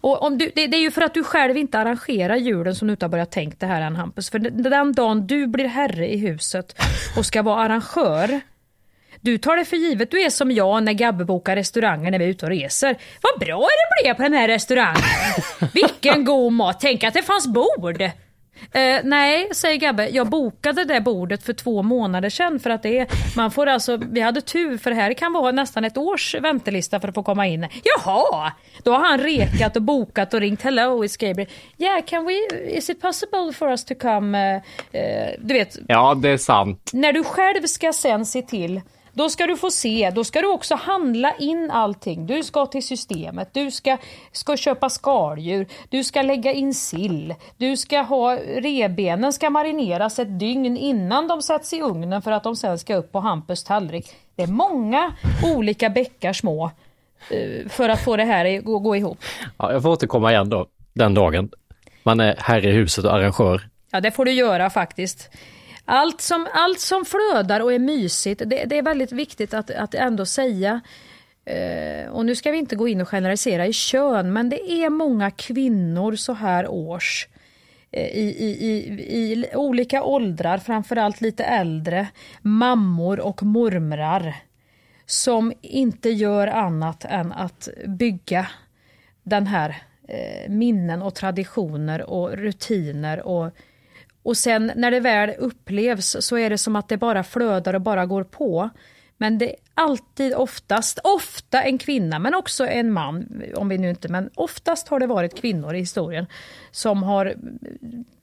Och 0.01 0.23
om 0.23 0.39
du, 0.39 0.53
det, 0.55 0.67
det, 0.67 0.77
är 0.77 0.81
ju 0.81 0.91
för 0.91 1.03
att 1.03 1.15
du 1.15 1.25
själv 1.25 1.57
inte 1.57 1.79
arrangerar 1.79 2.37
julen 2.37 2.75
som 2.75 2.89
du 2.89 2.93
inte 2.93 3.05
har 3.05 3.11
börjat 3.11 3.31
tänka 3.31 3.57
det 3.59 3.67
här 3.67 3.81
än 3.81 3.97
Hampus. 3.97 4.31
För 4.31 4.39
den 4.39 4.93
dagen 4.93 5.27
du 5.27 5.47
blir 5.47 5.67
herre 5.67 6.13
i 6.13 6.17
huset 6.17 6.83
och 7.17 7.27
ska 7.27 7.43
vara 7.43 7.57
arrangör 7.57 8.41
du 9.21 9.39
tar 9.39 9.57
det 9.57 9.65
för 9.65 9.77
givet 9.77 10.11
du 10.11 10.23
är 10.23 10.31
som 10.31 10.51
jag 10.51 10.83
när 10.83 10.93
Gabbe 10.93 11.25
bokar 11.25 11.57
restauranger 11.57 12.11
när 12.11 12.19
vi 12.19 12.25
är 12.25 12.29
ute 12.29 12.47
och 12.47 12.51
reser. 12.51 12.97
Vad 13.23 13.41
bra 13.41 13.61
det 13.61 14.03
blev 14.03 14.15
på 14.15 14.23
den 14.23 14.33
här 14.33 14.49
restaurangen! 14.49 15.03
Vilken 15.75 16.25
god 16.25 16.53
mat! 16.53 16.81
Tänk 16.81 17.05
att 17.05 17.15
det 17.15 17.23
fanns 17.23 17.47
bord! 17.47 18.03
Uh, 18.63 19.01
nej, 19.05 19.49
säger 19.55 19.77
Gabbe, 19.77 20.09
jag 20.09 20.29
bokade 20.29 20.85
det 20.85 21.01
bordet 21.01 21.43
för 21.43 21.53
två 21.53 21.83
månader 21.83 22.31
sedan 22.31 22.61
för 22.61 22.71
att 22.71 22.83
det 22.83 22.99
är, 22.99 23.07
man 23.37 23.51
får 23.51 23.67
alltså, 23.67 23.97
vi 23.97 24.21
hade 24.21 24.41
tur 24.41 24.79
för 24.79 24.91
här 24.91 25.13
kan 25.13 25.33
vara 25.33 25.53
nästan 25.53 25.85
ett 25.85 25.97
års 25.97 26.35
väntelista 26.35 27.01
för 27.01 27.09
att 27.09 27.15
få 27.15 27.23
komma 27.23 27.47
in. 27.47 27.69
Jaha! 27.85 28.53
Då 28.83 28.93
har 28.93 29.09
han 29.09 29.19
rekat 29.19 29.77
och 29.77 29.83
bokat 29.83 30.35
och 30.35 30.41
ringt 30.41 30.63
hello 30.63 31.05
is 31.05 31.17
Gabriel. 31.17 31.49
Yeah, 31.79 32.01
can 32.07 32.25
we, 32.25 32.35
is 32.69 32.91
it 32.91 33.01
possible 33.01 33.53
for 33.53 33.69
us 33.69 33.85
to 33.85 33.95
come? 33.95 34.55
Uh, 34.55 34.57
uh, 34.57 35.31
du 35.39 35.55
vet. 35.55 35.79
Ja, 35.89 36.15
det 36.15 36.29
är 36.29 36.37
sant. 36.37 36.91
När 36.93 37.13
du 37.13 37.25
själv 37.25 37.63
ska 37.63 37.93
sen 37.93 38.27
se 38.27 38.43
till 38.43 38.81
då 39.19 39.29
ska 39.29 39.47
du 39.47 39.57
få 39.57 39.71
se, 39.71 40.11
då 40.15 40.25
ska 40.25 40.41
du 40.41 40.49
också 40.49 40.75
handla 40.75 41.35
in 41.35 41.71
allting. 41.71 42.27
Du 42.27 42.43
ska 42.43 42.67
till 42.67 42.87
systemet, 42.87 43.49
du 43.53 43.71
ska, 43.71 43.97
ska 44.33 44.57
köpa 44.57 44.91
skaldjur, 44.91 45.67
du 45.89 46.05
ska 46.05 46.23
lägga 46.23 46.53
in 46.53 46.75
sill, 46.75 47.35
du 47.57 47.77
ska 47.77 48.01
ha 48.01 48.37
rebenen 48.37 49.33
ska 49.33 49.51
marineras 49.51 50.19
ett 50.19 50.39
dygn 50.39 50.77
innan 50.77 51.29
de 51.29 51.43
sätts 51.43 51.73
i 51.73 51.81
ugnen 51.81 52.23
för 52.23 52.31
att 52.31 52.43
de 52.43 52.57
sen 52.57 52.79
ska 52.79 52.95
upp 52.95 53.13
på 53.13 53.21
Hampus 53.21 53.65
tallrik. 53.65 54.15
Det 54.37 54.43
är 54.43 54.47
många 54.47 55.13
olika 55.57 55.91
bäckar 55.91 56.33
små 56.33 56.71
eh, 57.31 57.69
för 57.69 57.89
att 57.89 58.05
få 58.05 58.17
det 58.17 58.25
här 58.25 58.59
att 58.59 58.65
gå 58.65 58.97
ihop. 58.97 59.19
Ja, 59.57 59.73
jag 59.73 59.83
får 59.83 59.91
återkomma 59.91 60.33
igen 60.33 60.51
då, 60.51 60.67
den 60.93 61.15
dagen. 61.15 61.51
Man 62.03 62.21
är 62.21 62.37
här 62.39 62.67
i 62.67 62.73
huset 62.73 63.05
och 63.05 63.15
arrangör. 63.15 63.69
Ja, 63.91 64.01
det 64.01 64.11
får 64.11 64.25
du 64.25 64.33
göra 64.33 64.71
faktiskt. 64.71 65.31
Allt 65.91 66.21
som, 66.21 66.47
allt 66.53 66.81
som 66.81 67.05
flödar 67.05 67.61
och 67.61 67.73
är 67.73 67.79
mysigt, 67.79 68.43
det, 68.47 68.65
det 68.65 68.79
är 68.79 68.83
väldigt 68.83 69.13
viktigt 69.13 69.55
att, 69.55 69.71
att 69.71 69.95
ändå 69.95 70.27
säga. 70.27 70.81
Eh, 71.45 72.11
och 72.11 72.27
nu 72.27 72.35
ska 72.37 72.51
vi 72.51 72.59
inte 72.59 72.77
gå 72.77 72.89
in 72.89 73.01
och 73.01 73.09
generalisera 73.09 73.67
i 73.67 73.73
kön, 73.73 74.33
men 74.33 74.49
det 74.49 74.71
är 74.71 74.91
många 74.91 75.31
kvinnor 75.31 76.17
så 76.17 76.33
här 76.33 76.69
års 76.69 77.29
eh, 77.91 78.07
i, 78.07 78.37
i, 78.39 78.67
i, 78.67 78.75
i 79.23 79.47
olika 79.55 80.03
åldrar, 80.03 80.59
framförallt 80.59 81.21
lite 81.21 81.45
äldre, 81.45 82.09
mammor 82.43 83.21
och 83.21 83.43
mormrar 83.43 84.35
som 85.07 85.53
inte 85.63 86.11
gör 86.11 86.47
annat 86.47 87.05
än 87.05 87.33
att 87.33 87.69
bygga 87.87 88.47
den 89.23 89.47
här 89.47 89.83
eh, 90.09 90.51
minnen 90.51 91.03
och 91.03 91.15
traditioner 91.15 92.11
och 92.11 92.37
rutiner 92.37 93.27
och 93.27 93.53
och 94.29 94.37
sen 94.37 94.73
när 94.77 94.91
det 94.91 95.01
väl 95.01 95.31
upplevs 95.39 96.17
så 96.21 96.39
är 96.39 96.51
det 96.51 96.59
som 96.59 96.77
att 96.77 96.89
det 96.89 96.97
bara 96.97 97.23
flödar 97.25 97.75
och 97.75 97.81
bara 97.81 98.07
går 98.07 98.25
på. 98.25 98.71
Men 99.17 99.39
det 99.39 99.49
är 99.51 99.57
alltid 99.75 100.35
oftast, 100.35 100.99
ofta 101.05 101.63
en 101.63 101.79
kvinna 101.79 102.19
men 102.19 102.35
också 102.35 102.67
en 102.67 102.93
man, 102.93 103.43
om 103.55 103.69
vi 103.69 103.79
nu 103.79 103.91
inte, 103.91 104.09
men 104.09 104.31
oftast 104.35 104.89
har 104.89 105.01
det 105.01 105.07
varit 105.07 105.41
kvinnor 105.41 105.75
i 105.75 105.79
historien 105.79 106.27
som 106.71 107.03
har, 107.03 107.35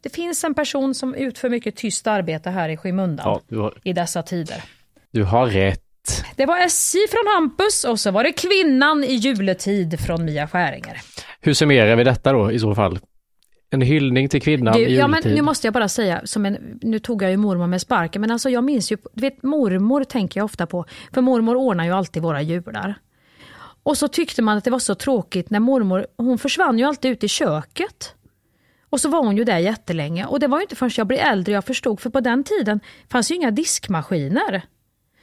det 0.02 0.10
finns 0.10 0.44
en 0.44 0.54
person 0.54 0.94
som 0.96 1.16
utför 1.16 1.50
mycket 1.50 1.76
tyst 1.76 2.08
arbete 2.08 2.50
här 2.50 2.70
i 2.70 2.78
skymundan 2.78 3.42
Ja, 3.50 3.58
har, 3.62 3.74
i 3.84 3.94
dessa 3.94 4.24
tider. 4.24 4.64
du 5.12 5.24
har 5.24 5.48
rätt. 5.48 5.82
Det 6.36 6.46
var 6.46 6.58
SJ 6.58 6.98
från 7.12 7.34
Hampus 7.36 7.84
och 7.84 8.00
så 8.00 8.12
var 8.12 8.24
det 8.24 8.32
kvinnan 8.32 9.04
i 9.04 9.14
juletid 9.14 10.00
från 10.00 10.26
Mia 10.26 10.48
Skäringer. 10.48 11.02
Hur 11.42 11.54
summerar 11.54 11.96
vi 11.96 12.04
detta 12.04 12.32
då 12.32 12.52
i 12.52 12.60
så 12.60 12.76
fall? 12.76 13.00
En 13.70 13.82
hyllning 13.82 14.30
till 14.30 14.42
kvinnan 14.42 14.74
Du, 14.74 14.80
i 14.80 14.98
ja, 14.98 15.08
men 15.08 15.22
nu 15.26 15.42
måste 15.42 15.68
jag 15.68 15.74
bara 15.74 15.88
säga, 15.88 16.22
som 16.24 16.46
en, 16.46 16.80
nu 16.82 17.00
tog 17.00 17.22
jag 17.22 17.32
ju 17.32 17.38
mormor 17.38 17.68
med 17.68 17.82
sparken, 17.82 18.22
men 18.22 18.32
alltså 18.32 18.50
jag 18.50 18.64
minns 18.64 18.92
ju, 18.92 18.98
du 19.14 19.22
vet 19.22 19.44
mormor 19.44 20.04
tänker 20.04 20.40
jag 20.40 20.46
ofta 20.46 20.66
på, 20.66 20.86
för 21.14 21.22
mormor 21.22 21.56
ordnar 21.56 21.86
ju 21.86 21.92
alltid 21.92 22.24
våra 22.24 22.42
jular. 22.42 22.96
Och 23.84 23.98
så 23.98 24.08
tyckte 24.08 24.42
man 24.42 24.58
att 24.58 24.64
det 24.64 24.72
var 24.72 24.80
så 24.80 24.96
tråkigt 24.96 25.50
när 25.50 25.60
mormor, 25.60 26.08
hon 26.18 26.38
försvann 26.38 26.80
ju 26.80 26.86
alltid 26.86 27.12
ut 27.12 27.24
i 27.24 27.28
köket. 27.28 28.16
Och 28.90 29.02
så 29.02 29.10
var 29.10 29.20
hon 29.20 29.38
ju 29.38 29.44
där 29.44 29.58
jättelänge 29.58 30.26
och 30.26 30.40
det 30.40 30.48
var 30.48 30.58
ju 30.58 30.62
inte 30.62 30.76
förrän 30.76 30.92
jag 30.98 31.08
blev 31.08 31.20
äldre 31.20 31.54
jag 31.54 31.66
förstod, 31.66 32.00
för 32.00 32.10
på 32.10 32.20
den 32.20 32.44
tiden 32.44 32.80
fanns 33.10 33.32
ju 33.32 33.36
inga 33.36 33.52
diskmaskiner. 33.52 34.62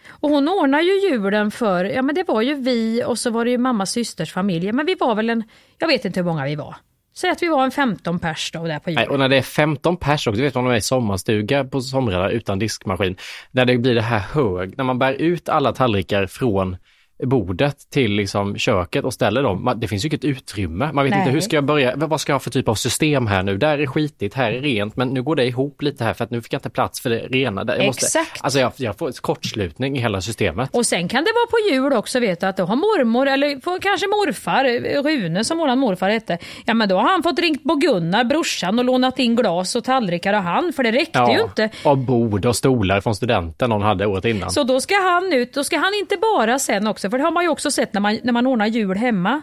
Och 0.08 0.30
hon 0.30 0.48
ordnade 0.48 0.82
ju 0.82 1.10
julen 1.10 1.50
för, 1.50 1.84
ja 1.84 2.02
men 2.02 2.14
det 2.14 2.28
var 2.28 2.42
ju 2.42 2.54
vi 2.54 3.04
och 3.06 3.18
så 3.18 3.30
var 3.30 3.44
det 3.44 3.50
ju 3.50 3.58
mammas 3.58 3.90
systers 3.90 4.32
familj, 4.32 4.72
men 4.72 4.86
vi 4.86 4.94
var 4.94 5.14
väl 5.14 5.30
en, 5.30 5.44
jag 5.78 5.88
vet 5.88 6.04
inte 6.04 6.20
hur 6.20 6.24
många 6.24 6.44
vi 6.44 6.56
var. 6.56 6.76
Säg 7.14 7.30
att 7.30 7.42
vi 7.42 7.48
var 7.48 7.64
en 7.64 7.70
15 7.70 8.18
pers 8.18 8.50
då 8.52 8.64
där 8.64 8.78
på 8.78 8.90
julen. 8.90 9.08
och 9.08 9.18
när 9.18 9.28
det 9.28 9.36
är 9.36 9.42
15 9.42 9.96
pers 9.96 10.26
också, 10.26 10.36
du 10.36 10.42
vet 10.42 10.56
om 10.56 10.64
de 10.64 10.72
är 10.72 10.76
i 10.76 10.80
sommarstuga 10.80 11.64
på 11.64 11.80
somrarna 11.80 12.30
utan 12.30 12.58
diskmaskin, 12.58 13.16
när 13.50 13.64
det 13.64 13.78
blir 13.78 13.94
det 13.94 14.02
här 14.02 14.18
hög, 14.18 14.76
när 14.76 14.84
man 14.84 14.98
bär 14.98 15.12
ut 15.12 15.48
alla 15.48 15.72
tallrikar 15.72 16.26
från 16.26 16.76
bordet 17.22 17.90
till 17.90 18.12
liksom 18.12 18.56
köket 18.58 19.04
och 19.04 19.14
ställer 19.14 19.42
dem. 19.42 19.72
Det 19.76 19.88
finns 19.88 20.04
ju 20.04 20.08
inget 20.08 20.24
utrymme. 20.24 20.90
Man 20.92 21.04
vet 21.04 21.10
Nej. 21.10 21.20
inte 21.20 21.32
hur 21.32 21.40
ska 21.40 21.56
jag 21.56 21.64
börja, 21.64 21.96
vad 21.96 22.20
ska 22.20 22.32
jag 22.32 22.34
ha 22.34 22.40
för 22.40 22.50
typ 22.50 22.68
av 22.68 22.74
system 22.74 23.26
här 23.26 23.42
nu? 23.42 23.58
Där 23.58 23.78
är 23.78 23.86
skitigt, 23.86 24.34
här 24.34 24.52
är 24.52 24.60
rent, 24.60 24.96
men 24.96 25.08
nu 25.08 25.22
går 25.22 25.36
det 25.36 25.46
ihop 25.46 25.82
lite 25.82 26.04
här 26.04 26.14
för 26.14 26.24
att 26.24 26.30
nu 26.30 26.42
fick 26.42 26.52
jag 26.52 26.58
inte 26.58 26.70
plats 26.70 27.00
för 27.00 27.10
det 27.10 27.18
rena. 27.18 27.64
Jag 27.66 27.86
måste, 27.86 28.06
Exakt. 28.06 28.44
Alltså 28.44 28.60
jag, 28.60 28.72
jag 28.76 28.98
får 28.98 29.12
kortslutning 29.20 29.96
i 29.96 30.00
hela 30.00 30.20
systemet. 30.20 30.70
Och 30.72 30.86
sen 30.86 31.08
kan 31.08 31.24
det 31.24 31.30
vara 31.34 31.46
på 31.46 31.74
jul 31.74 31.92
också, 31.92 32.20
vet 32.20 32.40
du, 32.40 32.46
att 32.46 32.56
då 32.56 32.64
har 32.64 32.76
mormor, 32.76 33.26
eller 33.26 33.80
kanske 33.80 34.06
morfar, 34.06 34.64
Rune 35.02 35.44
som 35.44 35.58
våran 35.58 35.78
morfar 35.78 36.10
hette, 36.10 36.38
ja 36.64 36.74
men 36.74 36.88
då 36.88 36.96
har 36.96 37.10
han 37.10 37.22
fått 37.22 37.38
ringt 37.38 37.64
på 37.64 37.74
Gunnar, 37.74 38.24
brorsan, 38.24 38.78
och 38.78 38.84
lånat 38.84 39.18
in 39.18 39.36
glas 39.36 39.76
och 39.76 39.84
tallrikar 39.84 40.32
av 40.32 40.42
han, 40.42 40.72
för 40.72 40.82
det 40.82 40.92
räckte 40.92 41.18
ju 41.36 41.42
inte. 41.42 41.70
och 41.84 41.98
bord 41.98 42.46
och 42.46 42.56
stolar 42.56 43.00
från 43.00 43.14
studenten 43.14 43.70
någon 43.70 43.82
hade 43.82 44.06
året 44.06 44.24
innan. 44.24 44.50
Så 44.50 44.64
då 44.64 44.80
ska 44.80 44.94
han 44.94 45.32
ut, 45.32 45.54
då 45.54 45.64
ska 45.64 45.78
han 45.78 45.94
inte 45.94 46.16
bara 46.16 46.58
sen 46.58 46.86
också, 46.86 47.10
för 47.12 47.18
det 47.18 47.24
har 47.24 47.30
man 47.30 47.42
ju 47.42 47.48
också 47.48 47.70
sett 47.70 47.92
när 47.92 48.00
man, 48.00 48.18
när 48.22 48.32
man 48.32 48.46
ordnar 48.46 48.66
jul 48.66 48.96
hemma. 48.96 49.42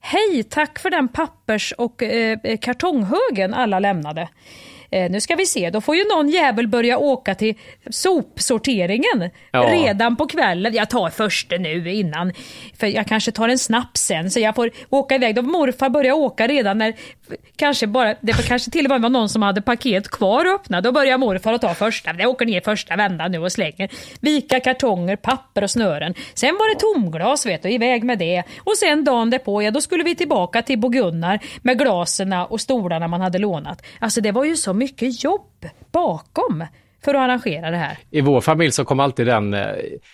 Hej, 0.00 0.42
tack 0.42 0.78
för 0.78 0.90
den 0.90 1.08
pappers 1.08 1.72
och 1.78 2.02
eh, 2.02 2.38
kartonghögen 2.60 3.54
alla 3.54 3.78
lämnade. 3.78 4.28
Eh, 4.90 5.10
nu 5.10 5.20
ska 5.20 5.34
vi 5.34 5.46
se, 5.46 5.70
då 5.70 5.80
får 5.80 5.96
ju 5.96 6.04
någon 6.04 6.28
jävel 6.28 6.68
börja 6.68 6.98
åka 6.98 7.34
till 7.34 7.54
sopsorteringen 7.90 9.30
Ja. 9.50 9.68
redan 9.72 10.16
på 10.16 10.26
kvällen. 10.26 10.74
Jag 10.74 10.90
tar 10.90 11.10
första 11.10 11.56
nu 11.56 11.92
innan, 11.94 12.32
för 12.78 12.86
jag 12.86 13.06
kanske 13.06 13.32
tar 13.32 13.48
en 13.48 13.58
snaps 13.58 14.00
sen 14.00 14.30
så 14.30 14.40
jag 14.40 14.54
får 14.54 14.70
åka 14.90 15.14
iväg. 15.14 15.34
Då 15.34 15.42
morfar 15.42 15.88
börjar 15.88 16.12
åka 16.12 16.46
redan 16.46 16.78
när, 16.78 16.94
kanske 17.56 17.86
bara, 17.86 18.14
det 18.20 18.32
var 18.32 18.42
kanske 18.42 18.70
till 18.70 18.86
och 18.86 18.90
med 18.90 19.02
var 19.02 19.08
någon 19.08 19.28
som 19.28 19.42
hade 19.42 19.62
paket 19.62 20.08
kvar 20.08 20.44
att 20.44 20.54
öppna. 20.54 20.80
Då 20.80 20.92
börjar 20.92 21.18
morfar 21.18 21.52
att 21.52 21.60
ta 21.60 21.74
första, 21.74 22.12
Det 22.12 22.26
åker 22.26 22.46
ner 22.46 22.60
första 22.60 22.96
vändan 22.96 23.32
nu 23.32 23.38
och 23.38 23.52
slänger. 23.52 23.90
Vika 24.20 24.60
kartonger, 24.60 25.16
papper 25.16 25.62
och 25.62 25.70
snören. 25.70 26.14
Sen 26.34 26.54
var 26.54 26.74
det 26.74 26.80
tomglas 26.80 27.46
vet 27.46 27.62
du, 27.62 27.70
iväg 27.70 28.04
med 28.04 28.18
det. 28.18 28.42
Och 28.58 28.76
sen 28.76 29.04
dagen 29.04 29.30
därpå, 29.30 29.62
ja 29.62 29.70
då 29.70 29.80
skulle 29.80 30.04
vi 30.04 30.14
tillbaka 30.14 30.62
till 30.62 30.78
Bo 30.78 30.88
Gunnar 30.88 31.38
med 31.62 31.78
glasen 31.78 32.32
och 32.32 32.60
stolarna 32.60 33.08
man 33.08 33.20
hade 33.20 33.38
lånat. 33.38 33.82
Alltså 33.98 34.20
det 34.20 34.32
var 34.32 34.44
ju 34.44 34.56
så 34.56 34.72
mycket 34.72 35.24
jobb 35.24 35.66
bakom 35.92 36.64
för 37.06 37.14
att 37.14 37.20
arrangera 37.20 37.70
det 37.70 37.76
här. 37.76 37.96
I 38.10 38.20
vår 38.20 38.40
familj 38.40 38.72
så 38.72 38.84
kom 38.84 39.00
alltid 39.00 39.26
den, 39.26 39.54
eh, 39.54 39.66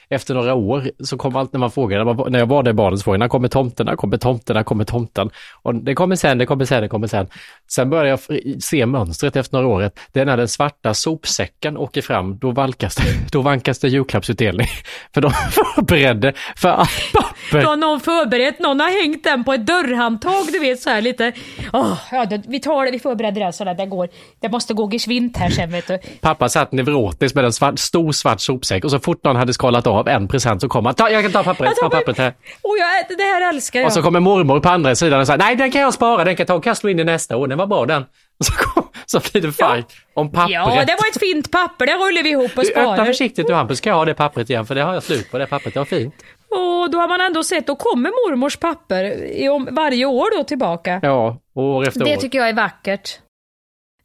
efter 0.09 0.35
några 0.35 0.55
år, 0.55 0.91
så 1.05 1.17
kom 1.19 1.37
alltid 1.37 1.53
när 1.53 1.61
man 1.61 1.71
frågade, 1.71 2.31
när 2.31 2.39
jag 2.39 2.47
var 2.47 2.63
där 2.63 2.71
i 2.71 2.75
barnen 2.75 2.99
så 2.99 3.05
frågade 3.05 3.17
jag, 3.17 3.21
när 3.21 3.29
kommer 3.29 3.49
tomten, 3.49 3.87
när 3.87 3.97
kommer 3.97 4.17
tomten, 4.17 4.57
när 4.57 4.63
kommer 4.63 4.85
tomten? 4.85 5.31
Och 5.63 5.75
det 5.75 5.95
kommer 5.95 6.17
sen, 6.17 6.39
det 6.39 6.47
kommer 6.47 6.65
sen, 6.65 6.83
det 6.83 6.89
kommer 6.89 7.07
sen. 7.07 7.27
Sen 7.71 7.91
började 7.91 8.09
jag 8.09 8.21
se 8.63 8.87
mönstret 8.87 9.37
efter 9.37 9.57
några 9.57 9.69
år. 9.69 9.91
Det 10.13 10.21
är 10.21 10.25
när 10.25 10.37
den 10.37 10.49
svarta 10.49 10.95
sopsäcken 10.95 11.77
åker 11.77 12.03
fram, 12.03 12.39
då 12.39 12.51
vankas 12.51 12.95
det, 12.95 13.03
då 13.33 13.43
vankas 13.43 13.79
det 13.79 13.89
julklappsutdelning. 13.89 14.67
För 15.15 15.21
de 15.21 15.31
förberedde 15.75 16.33
för 16.57 16.69
allt 16.69 16.91
Då 17.13 17.21
papper. 17.21 17.65
har 17.69 17.77
någon 17.77 18.01
förberett, 18.01 18.59
någon 18.61 18.81
har 18.81 19.03
hängt 19.03 19.25
den 19.25 19.45
på 19.45 19.53
ett 19.53 19.67
dörrhandtag, 19.67 20.45
du 20.53 20.59
vet 20.59 20.81
så 20.81 20.91
här 20.91 21.03
lite. 21.03 21.33
Åh, 21.73 21.99
ja, 22.13 22.25
det, 22.25 22.43
vi 22.49 22.61
tar 22.61 22.85
det, 22.85 22.91
vi 22.91 22.99
förbereder 22.99 23.47
det 23.47 23.53
så 23.53 23.65
där 23.65 23.75
det 23.75 23.87
går. 23.87 24.09
Det 24.41 24.49
måste 24.49 24.75
gå 24.75 24.91
geschwint 24.93 25.37
här 25.37 25.51
sen 25.51 25.71
vet 25.71 25.87
du. 25.87 25.99
Pappa 26.21 26.49
satt 26.49 26.73
neurotisk 26.85 27.35
med 27.35 27.45
en 27.45 27.53
svart, 27.53 27.79
stor 27.79 28.13
svart 28.13 28.41
sopsäck 28.41 28.85
och 28.85 28.91
så 28.91 28.99
fort 29.01 29.25
någon 29.25 29.37
hade 29.37 29.53
skalat 29.53 29.87
av 29.87 30.09
en 30.09 30.29
present 30.29 30.61
så 30.61 30.69
kom 30.69 30.87
han, 30.87 30.95
ta, 30.95 31.11
jag 31.11 31.23
kan 31.23 31.33
ta 31.33 31.43
pappret, 31.43 31.73
ta 31.77 31.91
pappret 31.91 32.19
här. 32.19 32.29
Och 32.63 32.77
jag, 32.79 33.19
det 33.19 33.23
här 33.25 33.49
älskar 33.55 33.81
jag. 33.81 33.87
Och 33.87 33.93
så 33.93 34.03
kommer 34.03 34.21
mormor 34.21 34.61
på 34.61 34.69
andra 34.69 34.95
sidan 34.95 35.21
och 35.21 35.27
säger 35.27 35.39
nej 35.39 35.57
den 35.57 35.71
kan 35.71 35.81
jag 35.81 35.95
spara, 35.95 36.25
den 36.25 36.37
kan 36.37 36.43
jag 36.43 36.49
ta 36.49 36.55
och 36.55 36.65
kasta 36.65 36.91
in 36.91 37.01
i 37.01 37.05
nästa 37.05 37.37
år, 37.37 37.47
den 37.47 37.59
var 37.59 37.67
bra 37.67 37.87
den. 37.87 38.05
Så, 38.45 38.53
kom, 38.53 38.89
så 39.07 39.21
blir 39.33 39.43
det 39.43 39.53
fight 39.53 39.87
om 40.15 40.33
pappret. 40.33 40.51
Ja, 40.55 40.65
det 40.87 40.97
var 41.01 41.09
ett 41.09 41.21
fint 41.21 41.51
papper, 41.51 41.87
det 41.87 41.93
rullar 41.93 42.23
vi 42.23 42.31
ihop 42.31 42.51
och 42.57 42.63
Du 42.65 42.71
sparar. 42.71 43.05
försiktigt 43.05 43.47
du 43.47 43.55
Hampus, 43.55 43.79
ska 43.79 43.91
jag 43.91 43.97
ha 43.97 44.05
det 44.05 44.15
pappret 44.15 44.51
igen 44.51 44.67
för 44.67 44.75
det 44.75 44.83
har 44.83 44.95
jag 44.95 45.03
slut 45.03 45.31
på 45.31 45.39
det 45.39 45.47
pappret, 45.47 45.75
det 45.75 45.81
var 45.81 45.85
fint. 45.85 46.15
Och 46.51 46.91
då 46.91 46.99
har 46.99 47.09
man 47.09 47.21
ändå 47.21 47.45
sett, 47.45 47.67
då 47.67 47.77
kommer 47.77 48.11
mormors 48.11 48.57
papper 48.57 49.05
i, 49.25 49.49
om, 49.49 49.69
varje 49.71 50.05
år 50.05 50.39
då 50.39 50.45
tillbaka. 50.45 51.01
Ja, 51.03 51.39
år 51.55 51.89
efter 51.89 52.05
Det 52.05 52.17
år. 52.17 52.21
tycker 52.21 52.39
jag 52.39 52.49
är 52.49 52.53
vackert. 52.53 53.19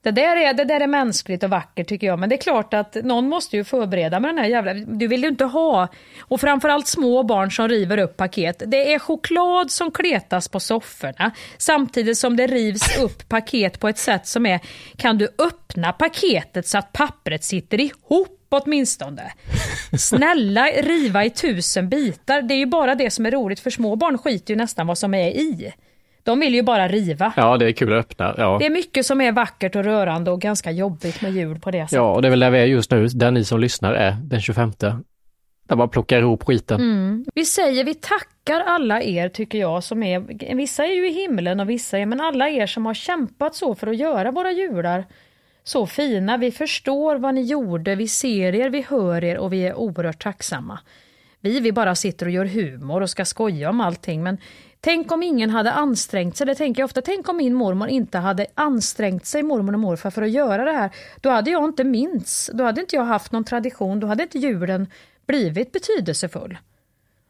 Det 0.01 0.11
där, 0.11 0.35
är, 0.35 0.53
det 0.53 0.63
där 0.63 0.79
är 0.79 0.87
mänskligt 0.87 1.43
och 1.43 1.49
vackert 1.49 1.87
tycker 1.87 2.07
jag, 2.07 2.19
men 2.19 2.29
det 2.29 2.35
är 2.35 2.41
klart 2.41 2.73
att 2.73 2.95
någon 2.95 3.29
måste 3.29 3.57
ju 3.57 3.63
förbereda 3.63 4.19
med 4.19 4.29
den 4.29 4.37
här 4.37 4.45
jävla... 4.45 4.73
Du 4.73 5.07
vill 5.07 5.23
ju 5.23 5.29
inte 5.29 5.45
ha, 5.45 5.87
och 6.19 6.41
framförallt 6.41 6.87
små 6.87 7.23
barn 7.23 7.51
som 7.51 7.67
river 7.67 7.97
upp 7.97 8.17
paket. 8.17 8.63
Det 8.65 8.93
är 8.93 8.99
choklad 8.99 9.71
som 9.71 9.91
kletas 9.91 10.47
på 10.47 10.59
sofforna 10.59 11.31
samtidigt 11.57 12.17
som 12.17 12.37
det 12.37 12.47
rivs 12.47 12.97
upp 12.99 13.29
paket 13.29 13.79
på 13.79 13.87
ett 13.87 13.97
sätt 13.97 14.27
som 14.27 14.45
är... 14.45 14.59
Kan 14.97 15.17
du 15.17 15.27
öppna 15.37 15.93
paketet 15.93 16.67
så 16.67 16.77
att 16.77 16.93
pappret 16.93 17.43
sitter 17.43 17.79
ihop 17.79 18.47
åtminstone? 18.49 19.31
Snälla 19.97 20.65
riva 20.65 21.25
i 21.25 21.29
tusen 21.29 21.89
bitar. 21.89 22.41
Det 22.41 22.53
är 22.53 22.57
ju 22.57 22.65
bara 22.65 22.95
det 22.95 23.11
som 23.11 23.25
är 23.25 23.31
roligt 23.31 23.59
för 23.59 23.69
små 23.69 23.95
barn 23.95 24.17
skiter 24.17 24.53
ju 24.53 24.57
nästan 24.57 24.87
vad 24.87 24.97
som 24.97 25.13
är 25.13 25.29
i. 25.29 25.73
De 26.27 26.39
vill 26.39 26.55
ju 26.55 26.61
bara 26.61 26.87
riva. 26.87 27.33
Ja, 27.35 27.57
det 27.57 27.65
är 27.65 27.71
kul 27.71 27.93
att 27.93 27.99
öppna. 27.99 28.35
Ja. 28.37 28.57
Det 28.59 28.65
är 28.65 28.69
mycket 28.69 29.05
som 29.05 29.21
är 29.21 29.31
vackert 29.31 29.75
och 29.75 29.83
rörande 29.83 30.31
och 30.31 30.41
ganska 30.41 30.71
jobbigt 30.71 31.21
med 31.21 31.31
jul 31.33 31.59
på 31.59 31.71
det 31.71 31.81
sättet. 31.81 31.95
ja, 31.95 32.13
och 32.13 32.21
det 32.21 32.27
är 32.27 32.29
väl 32.29 32.39
där 32.39 32.49
vi 32.49 32.59
är 32.59 32.65
just 32.65 32.91
nu, 32.91 33.07
där 33.07 33.31
ni 33.31 33.45
som 33.45 33.59
lyssnar 33.59 33.93
är, 33.93 34.11
den 34.11 34.41
25. 34.41 34.71
Där 35.67 35.75
man 35.75 35.89
plockar 35.89 36.19
ihop 36.19 36.43
skiten. 36.43 36.81
Mm. 36.81 37.25
Vi 37.35 37.45
säger, 37.45 37.83
vi 37.83 37.93
tackar 37.93 38.61
alla 38.61 39.01
er 39.01 39.29
tycker 39.29 39.57
jag 39.57 39.83
som 39.83 40.03
är, 40.03 40.55
vissa 40.55 40.85
är 40.85 40.95
ju 40.95 41.09
i 41.09 41.13
himlen 41.13 41.59
och 41.59 41.69
vissa 41.69 41.97
är, 41.97 42.05
men 42.05 42.21
alla 42.21 42.49
er 42.49 42.67
som 42.67 42.85
har 42.85 42.93
kämpat 42.93 43.55
så 43.55 43.75
för 43.75 43.87
att 43.87 43.97
göra 43.97 44.31
våra 44.31 44.51
jular 44.51 45.05
så 45.63 45.87
fina. 45.87 46.37
Vi 46.37 46.51
förstår 46.51 47.15
vad 47.15 47.35
ni 47.35 47.41
gjorde, 47.41 47.95
vi 47.95 48.07
ser 48.07 48.55
er, 48.55 48.69
vi 48.69 48.85
hör 48.89 49.23
er 49.23 49.37
och 49.37 49.53
vi 49.53 49.67
är 49.67 49.75
oerhört 49.75 50.23
tacksamma. 50.23 50.79
Vi, 51.41 51.59
vi 51.59 51.71
bara 51.71 51.95
sitter 51.95 52.25
och 52.25 52.31
gör 52.31 52.45
humor 52.45 53.01
och 53.01 53.09
ska 53.09 53.25
skoja 53.25 53.69
om 53.69 53.81
allting, 53.81 54.23
men 54.23 54.37
tänk 54.87 55.11
om 55.11 55.23
ingen 55.23 55.49
hade 55.49 55.71
ansträngt 55.71 56.37
sig, 56.37 56.47
det 56.47 56.55
tänker 56.55 56.81
jag 56.81 56.85
ofta, 56.85 57.01
tänk 57.01 57.29
om 57.29 57.37
min 57.37 57.53
mormor 57.53 57.87
inte 57.87 58.17
hade 58.17 58.45
ansträngt 58.55 59.25
sig, 59.25 59.43
mormor 59.43 59.73
och 59.73 59.79
morfar, 59.79 60.09
för 60.09 60.21
att 60.21 60.31
göra 60.31 60.65
det 60.65 60.71
här. 60.71 60.89
Då 61.21 61.29
hade 61.29 61.51
jag 61.51 61.65
inte 61.65 61.83
minns, 61.83 62.51
då 62.53 62.63
hade 62.63 62.81
inte 62.81 62.95
jag 62.95 63.03
haft 63.03 63.31
någon 63.31 63.43
tradition, 63.43 63.99
då 63.99 64.07
hade 64.07 64.23
inte 64.23 64.39
julen 64.39 64.87
blivit 65.25 65.71
betydelsefull. 65.71 66.57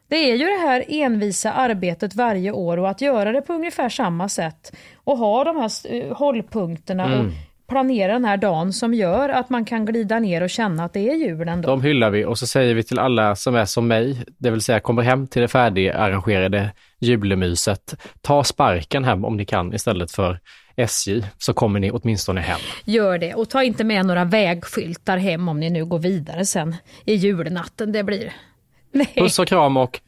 Det 0.08 0.16
är 0.16 0.36
ju 0.36 0.44
det 0.44 0.60
här 0.60 0.84
envisa 0.88 1.52
arbetet 1.52 2.14
varje 2.14 2.52
år 2.52 2.76
och 2.76 2.88
att 2.88 3.00
göra 3.00 3.32
det 3.32 3.42
på 3.42 3.52
ungefär 3.52 3.88
samma 3.88 4.28
sätt 4.28 4.72
och 4.96 5.18
ha 5.18 5.44
de 5.44 5.56
här 5.56 5.68
hållpunkterna 5.68 6.06
eh, 6.08 6.16
hållpunkterna 6.16 7.04
och 7.04 7.20
mm 7.20 7.32
planera 7.68 8.12
den 8.12 8.24
här 8.24 8.36
dagen 8.36 8.72
som 8.72 8.94
gör 8.94 9.28
att 9.28 9.50
man 9.50 9.64
kan 9.64 9.84
glida 9.84 10.18
ner 10.18 10.42
och 10.42 10.50
känna 10.50 10.84
att 10.84 10.92
det 10.92 11.10
är 11.10 11.14
julen 11.14 11.62
då. 11.62 11.68
De 11.68 11.82
hyllar 11.82 12.10
vi 12.10 12.24
och 12.24 12.38
så 12.38 12.46
säger 12.46 12.74
vi 12.74 12.82
till 12.82 12.98
alla 12.98 13.36
som 13.36 13.54
är 13.54 13.64
som 13.64 13.88
mig, 13.88 14.24
det 14.38 14.50
vill 14.50 14.60
säga 14.60 14.80
kommer 14.80 15.02
hem 15.02 15.26
till 15.26 15.42
det 15.42 15.48
färdigarrangerade 15.48 16.70
julemyset, 17.00 17.94
ta 18.20 18.44
sparken 18.44 19.04
hem 19.04 19.24
om 19.24 19.36
ni 19.36 19.44
kan 19.44 19.74
istället 19.74 20.10
för 20.10 20.40
SJ, 20.76 21.22
så 21.38 21.54
kommer 21.54 21.80
ni 21.80 21.90
åtminstone 21.90 22.40
hem. 22.40 22.60
Gör 22.84 23.18
det 23.18 23.34
och 23.34 23.50
ta 23.50 23.62
inte 23.62 23.84
med 23.84 24.06
några 24.06 24.24
vägskyltar 24.24 25.16
hem 25.16 25.48
om 25.48 25.60
ni 25.60 25.70
nu 25.70 25.84
går 25.84 25.98
vidare 25.98 26.44
sen 26.44 26.76
i 27.04 27.14
julnatten. 27.14 27.92
Det 27.92 28.04
blir... 28.04 28.32
Nej. 28.92 29.12
Puss 29.16 29.38
och 29.38 29.48
kram 29.48 29.76
och... 29.76 30.00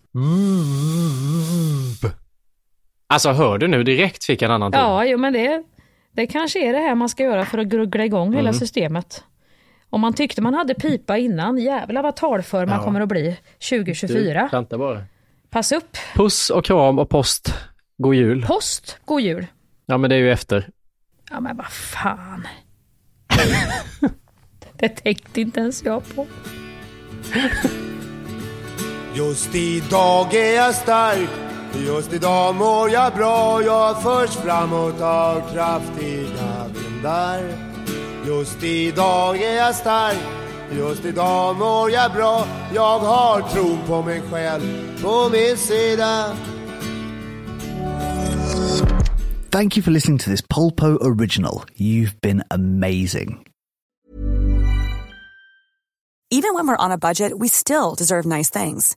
Alltså 3.06 3.32
hör 3.32 3.58
du 3.58 3.68
nu, 3.68 3.82
direkt 3.82 4.24
fick 4.24 4.42
jag 4.42 4.48
en 4.48 4.54
annan 4.54 4.72
ton. 4.72 4.80
Ja, 4.80 5.04
jo 5.04 5.18
men 5.18 5.32
det... 5.32 5.62
Det 6.12 6.26
kanske 6.26 6.68
är 6.68 6.72
det 6.72 6.78
här 6.78 6.94
man 6.94 7.08
ska 7.08 7.22
göra 7.22 7.44
för 7.44 7.58
att 7.58 7.66
gruggla 7.66 8.04
igång 8.04 8.28
hela 8.34 8.48
Mm. 8.48 8.58
systemet. 8.60 9.24
Om 9.90 10.00
man 10.00 10.12
tyckte 10.14 10.42
man 10.42 10.54
hade 10.54 10.74
pipa 10.74 11.16
innan, 11.18 11.58
jävlar 11.58 12.02
vad 12.02 12.16
talför 12.16 12.66
man 12.66 12.76
Ja. 12.78 12.84
kommer 12.84 13.00
att 13.00 13.08
bli 13.08 13.36
2024. 13.70 14.42
Du, 14.42 14.56
vänta 14.56 14.78
bara. 14.78 15.04
Pass 15.50 15.72
upp! 15.72 15.96
Puss 16.14 16.50
och 16.50 16.64
kram 16.64 16.98
och 16.98 17.08
post. 17.08 17.54
God 17.98 18.14
jul. 18.14 18.44
Post, 18.46 18.98
god 19.04 19.20
jul! 19.20 19.46
Ja 19.86 19.98
men 19.98 20.10
det 20.10 20.16
är 20.16 20.20
ju 20.20 20.32
efter. 20.32 20.68
Ja 21.30 21.40
men 21.40 21.56
vad 21.56 21.66
fan. 21.72 22.46
det 24.76 24.88
tänkte 24.88 25.40
inte 25.40 25.60
ens 25.60 25.84
jag 25.84 26.14
på. 26.14 26.26
Just 29.14 29.54
idag 29.54 30.34
är 30.34 30.54
jag 30.56 30.74
stark 30.74 31.28
Just 31.74 32.12
idag 32.12 32.54
mår 32.54 32.90
jag 32.90 33.14
bra 33.14 33.62
Jag 33.62 34.02
förs 34.02 34.30
framåt 34.30 35.00
av 35.00 35.52
kraftiga 35.52 36.66
vindar 36.74 37.40
Just 38.26 38.62
idag 38.62 39.42
är 39.42 39.56
jag 39.56 39.74
stark 39.74 40.18
Just 40.72 41.04
idag 41.04 41.56
mår 41.56 41.90
jag 41.90 42.12
bra 42.12 42.46
Jag 42.74 42.98
har 42.98 43.42
tron 43.42 43.78
på 43.86 44.02
mig 44.02 44.22
själv 44.30 44.62
på 45.02 45.28
min 45.32 45.56
sida 45.56 46.36
Thank 49.50 49.76
you 49.76 49.82
for 49.82 49.90
listening 49.90 50.18
to 50.18 50.30
this 50.30 50.42
Polpo 50.42 50.96
original. 51.00 51.64
You've 51.74 52.20
been 52.20 52.44
amazing. 52.50 53.44
Even 56.30 56.54
when 56.54 56.68
we're 56.68 56.76
on 56.76 56.92
a 56.92 56.98
budget, 56.98 57.36
we 57.36 57.48
still 57.48 57.96
deserve 57.96 58.24
nice 58.26 58.48
things. 58.48 58.96